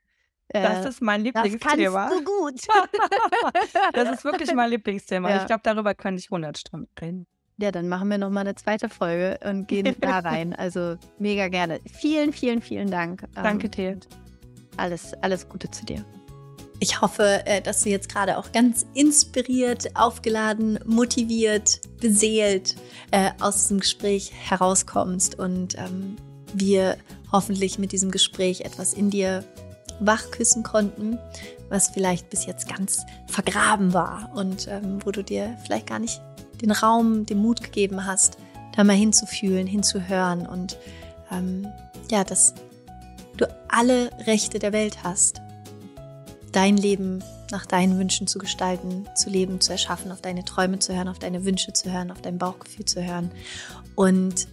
Das 0.49 0.85
äh, 0.85 0.89
ist 0.89 1.03
mein 1.03 1.23
Lieblingsthema. 1.23 2.09
Das 2.09 2.11
kannst 2.11 2.29
du 2.29 2.33
gut. 2.41 2.61
das 3.95 4.11
ist 4.11 4.25
wirklich 4.25 4.55
mein 4.55 4.71
Lieblingsthema. 4.71 5.31
Ja. 5.31 5.41
Ich 5.41 5.47
glaube, 5.47 5.63
darüber 5.65 5.95
könnte 5.95 6.21
ich 6.21 6.27
100 6.27 6.59
Stunden 6.59 6.89
reden. 7.01 7.27
Ja, 7.59 7.71
dann 7.71 7.89
machen 7.89 8.09
wir 8.09 8.19
nochmal 8.19 8.43
eine 8.43 8.55
zweite 8.55 8.89
Folge 8.89 9.39
und 9.45 9.69
gehen 9.69 9.95
da 10.01 10.21
rein. 10.21 10.55
Also 10.55 10.97
mega 11.19 11.49
gerne. 11.49 11.81
Vielen, 11.87 12.33
vielen, 12.33 12.63
vielen 12.63 12.91
Dank. 12.91 13.25
Danke 13.35 13.69
dir. 13.69 13.99
Alles, 14.77 15.15
alles 15.23 15.49
Gute 15.49 15.71
zu 15.71 15.85
dir. 15.85 16.05
Ich 16.83 17.01
hoffe, 17.01 17.47
äh, 17.47 17.63
dass 17.63 17.83
du 17.83 17.91
jetzt 17.91 18.09
gerade 18.09 18.39
auch 18.39 18.51
ganz 18.51 18.87
inspiriert, 18.95 19.95
aufgeladen, 19.95 20.81
motiviert, 20.85 21.81
beseelt 22.01 22.75
äh, 23.13 23.31
aus 23.39 23.63
diesem 23.63 23.79
Gespräch 23.79 24.33
herauskommst 24.49 25.39
und 25.39 25.79
ähm, 25.79 26.17
wir 26.55 26.97
hoffentlich 27.31 27.79
mit 27.79 27.93
diesem 27.93 28.11
Gespräch 28.11 28.63
etwas 28.63 28.95
in 28.95 29.11
dir 29.11 29.45
wach 30.01 30.31
küssen 30.33 30.65
konnten, 30.65 31.19
was 31.69 31.91
vielleicht 31.91 32.31
bis 32.31 32.47
jetzt 32.47 32.69
ganz 32.69 33.05
vergraben 33.29 33.93
war 33.95 34.33
und 34.35 34.67
ähm, 34.69 34.99
wo 35.05 35.13
du 35.13 35.23
dir 35.23 35.57
vielleicht 35.65 35.87
gar 35.87 36.01
nicht 36.01 36.21
den 36.61 36.73
Raum, 36.73 37.27
den 37.27 37.39
Mut 37.39 37.63
gegeben 37.63 38.07
hast, 38.07 38.39
da 38.77 38.85
mal 38.85 38.97
hinzufühlen, 38.97 39.67
hinzuhören 39.67 40.47
und 40.47 40.77
ähm, 41.31 41.69
ja, 42.11 42.25
dass 42.25 42.55
du 43.43 43.49
alle 43.69 44.11
Rechte 44.27 44.59
der 44.59 44.73
Welt 44.73 45.03
hast, 45.03 45.41
dein 46.53 46.77
Leben 46.77 47.23
nach 47.51 47.67
deinen 47.67 47.99
Wünschen 47.99 48.27
zu 48.27 48.39
gestalten, 48.39 49.07
zu 49.15 49.31
leben, 49.31 49.61
zu 49.61 49.73
erschaffen, 49.73 50.13
auf 50.13 50.21
deine 50.21 50.45
Träume 50.45 50.79
zu 50.79 50.95
hören, 50.95 51.09
auf 51.09 51.19
deine 51.19 51.45
Wünsche 51.45 51.73
zu 51.73 51.93
hören, 51.93 52.11
auf 52.11 52.23
dein 52.23 52.39
Bauchgefühl 52.39 52.85
zu 52.87 53.05
hören 53.05 53.31
und 53.95 54.47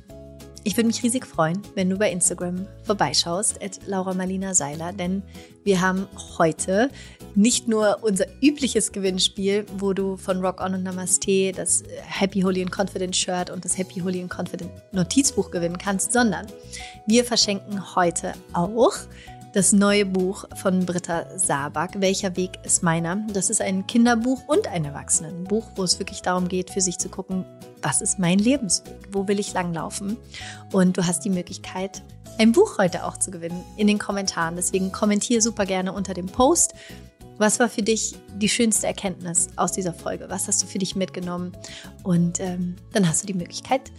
ich 0.63 0.75
würde 0.75 0.87
mich 0.87 1.03
riesig 1.03 1.25
freuen, 1.25 1.61
wenn 1.75 1.89
du 1.89 1.97
bei 1.97 2.11
Instagram 2.11 2.67
vorbeischaust, 2.83 3.61
at 3.63 3.79
Laura 3.85 4.13
Marlina 4.13 4.53
Seiler, 4.53 4.93
denn 4.93 5.23
wir 5.63 5.81
haben 5.81 6.07
heute 6.37 6.89
nicht 7.35 7.67
nur 7.67 7.99
unser 8.01 8.25
übliches 8.41 8.91
Gewinnspiel, 8.91 9.65
wo 9.77 9.93
du 9.93 10.17
von 10.17 10.43
Rock 10.43 10.61
On 10.61 10.73
und 10.73 10.83
Namaste 10.83 11.51
das 11.51 11.83
Happy 12.01 12.41
Holy 12.41 12.61
and 12.61 12.71
Confident 12.71 13.15
Shirt 13.15 13.49
und 13.49 13.63
das 13.63 13.77
Happy 13.77 13.99
Holy 13.99 14.21
and 14.21 14.29
Confident 14.29 14.71
Notizbuch 14.91 15.51
gewinnen 15.51 15.77
kannst, 15.77 16.11
sondern 16.11 16.47
wir 17.07 17.23
verschenken 17.23 17.95
heute 17.95 18.33
auch 18.53 18.93
das 19.53 19.73
neue 19.73 20.05
Buch 20.05 20.45
von 20.55 20.85
Britta 20.85 21.25
Sabak, 21.37 21.99
Welcher 21.99 22.35
Weg 22.35 22.59
ist 22.63 22.83
meiner? 22.83 23.17
Das 23.33 23.49
ist 23.49 23.61
ein 23.61 23.87
Kinderbuch 23.87 24.47
und 24.47 24.67
ein 24.67 24.85
Erwachsenenbuch, 24.85 25.65
wo 25.75 25.83
es 25.83 25.97
wirklich 25.97 26.21
darum 26.21 26.47
geht, 26.47 26.69
für 26.69 26.81
sich 26.81 26.99
zu 26.99 27.09
gucken, 27.09 27.45
was 27.81 28.01
ist 28.01 28.19
mein 28.19 28.37
Lebensweg? 28.37 29.09
Wo 29.11 29.27
will 29.27 29.39
ich 29.39 29.53
langlaufen? 29.53 30.17
Und 30.71 30.97
du 30.97 31.05
hast 31.05 31.25
die 31.25 31.29
Möglichkeit, 31.29 32.03
ein 32.37 32.51
Buch 32.51 32.77
heute 32.77 33.05
auch 33.05 33.17
zu 33.17 33.31
gewinnen 33.31 33.63
in 33.75 33.87
den 33.87 33.97
Kommentaren. 33.97 34.55
Deswegen 34.55 34.91
kommentiere 34.91 35.41
super 35.41 35.65
gerne 35.65 35.93
unter 35.93 36.13
dem 36.13 36.27
Post 36.27 36.73
Was 37.37 37.59
war 37.59 37.69
für 37.69 37.81
dich 37.81 38.15
die 38.35 38.49
schönste 38.49 38.85
Erkenntnis 38.85 39.47
aus 39.55 39.71
dieser 39.71 39.93
Folge? 39.93 40.25
Was 40.29 40.47
hast 40.47 40.61
du 40.61 40.67
für 40.67 40.77
dich 40.77 40.95
mitgenommen? 40.95 41.53
Und 42.03 42.39
ähm, 42.39 42.75
dann 42.91 43.07
hast 43.07 43.23
du 43.23 43.27
die 43.27 43.33
Möglichkeit, 43.33 43.91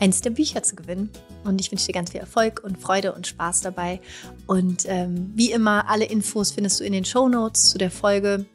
eins 0.00 0.20
der 0.20 0.30
Bücher 0.30 0.62
zu 0.62 0.76
gewinnen. 0.76 1.10
Und 1.44 1.60
ich 1.60 1.70
wünsche 1.70 1.86
dir 1.86 1.92
ganz 1.92 2.10
viel 2.10 2.20
Erfolg 2.20 2.62
und 2.64 2.78
Freude 2.78 3.12
und 3.12 3.26
Spaß 3.26 3.60
dabei. 3.60 4.00
Und 4.46 4.84
ähm, 4.86 5.32
wie 5.34 5.52
immer, 5.52 5.88
alle 5.88 6.04
Infos 6.04 6.52
findest 6.52 6.80
du 6.80 6.84
in 6.84 6.92
den 6.92 7.04
Show 7.04 7.28
Notes 7.28 7.70
zu 7.70 7.78
der 7.78 7.90
Folge. 7.90 8.46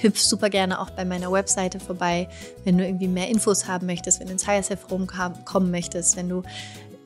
Hüpf 0.00 0.18
super 0.18 0.50
gerne 0.50 0.80
auch 0.80 0.90
bei 0.90 1.04
meiner 1.04 1.30
Webseite 1.32 1.80
vorbei, 1.80 2.28
wenn 2.64 2.76
du 2.76 2.84
irgendwie 2.84 3.08
mehr 3.08 3.28
Infos 3.28 3.66
haben 3.66 3.86
möchtest, 3.86 4.20
wenn 4.20 4.26
du 4.26 4.32
ins 4.32 4.46
Higher 4.46 4.62
Self 4.62 4.86
kommen 5.44 5.70
möchtest, 5.70 6.16
wenn 6.16 6.28
du 6.28 6.42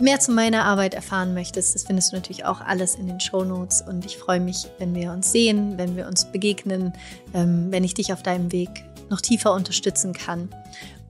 mehr 0.00 0.20
zu 0.20 0.32
meiner 0.32 0.64
Arbeit 0.64 0.94
erfahren 0.94 1.34
möchtest, 1.34 1.74
das 1.74 1.84
findest 1.84 2.12
du 2.12 2.16
natürlich 2.16 2.44
auch 2.44 2.60
alles 2.60 2.94
in 2.94 3.06
den 3.06 3.20
Show 3.20 3.44
Notes. 3.44 3.82
Und 3.82 4.04
ich 4.04 4.16
freue 4.16 4.40
mich, 4.40 4.66
wenn 4.78 4.94
wir 4.94 5.12
uns 5.12 5.32
sehen, 5.32 5.76
wenn 5.76 5.96
wir 5.96 6.06
uns 6.06 6.26
begegnen, 6.26 6.92
ähm, 7.34 7.66
wenn 7.70 7.84
ich 7.84 7.94
dich 7.94 8.12
auf 8.12 8.22
deinem 8.22 8.52
Weg 8.52 8.84
noch 9.10 9.20
tiefer 9.20 9.52
unterstützen 9.52 10.12
kann. 10.12 10.48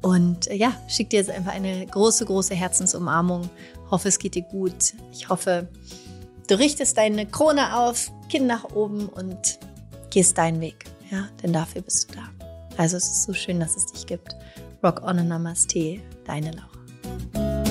Und 0.02 0.48
äh, 0.48 0.54
ja, 0.54 0.72
schick 0.88 1.10
dir 1.10 1.18
jetzt 1.18 1.30
einfach 1.30 1.52
eine 1.52 1.86
große, 1.86 2.24
große 2.24 2.54
Herzensumarmung. 2.54 3.48
Hoffe, 3.90 4.08
es 4.08 4.18
geht 4.18 4.34
dir 4.34 4.42
gut. 4.42 4.94
Ich 5.12 5.28
hoffe, 5.28 5.68
du 6.48 6.58
richtest 6.58 6.96
deine 6.96 7.26
Krone 7.26 7.76
auf, 7.78 8.10
Kinn 8.28 8.46
nach 8.46 8.64
oben 8.74 9.08
und 9.08 9.58
gehst 10.10 10.38
deinen 10.38 10.60
Weg. 10.60 10.84
Ja, 11.10 11.28
denn 11.42 11.52
dafür 11.52 11.82
bist 11.82 12.10
du 12.10 12.16
da. 12.16 12.28
Also 12.76 12.96
es 12.96 13.08
ist 13.08 13.24
so 13.24 13.32
schön, 13.32 13.60
dass 13.60 13.76
es 13.76 13.86
dich 13.86 14.06
gibt. 14.06 14.36
Rock 14.82 15.02
on 15.02 15.18
and 15.18 15.28
Namaste, 15.28 16.00
deine 16.24 16.52
Laura. 16.52 17.67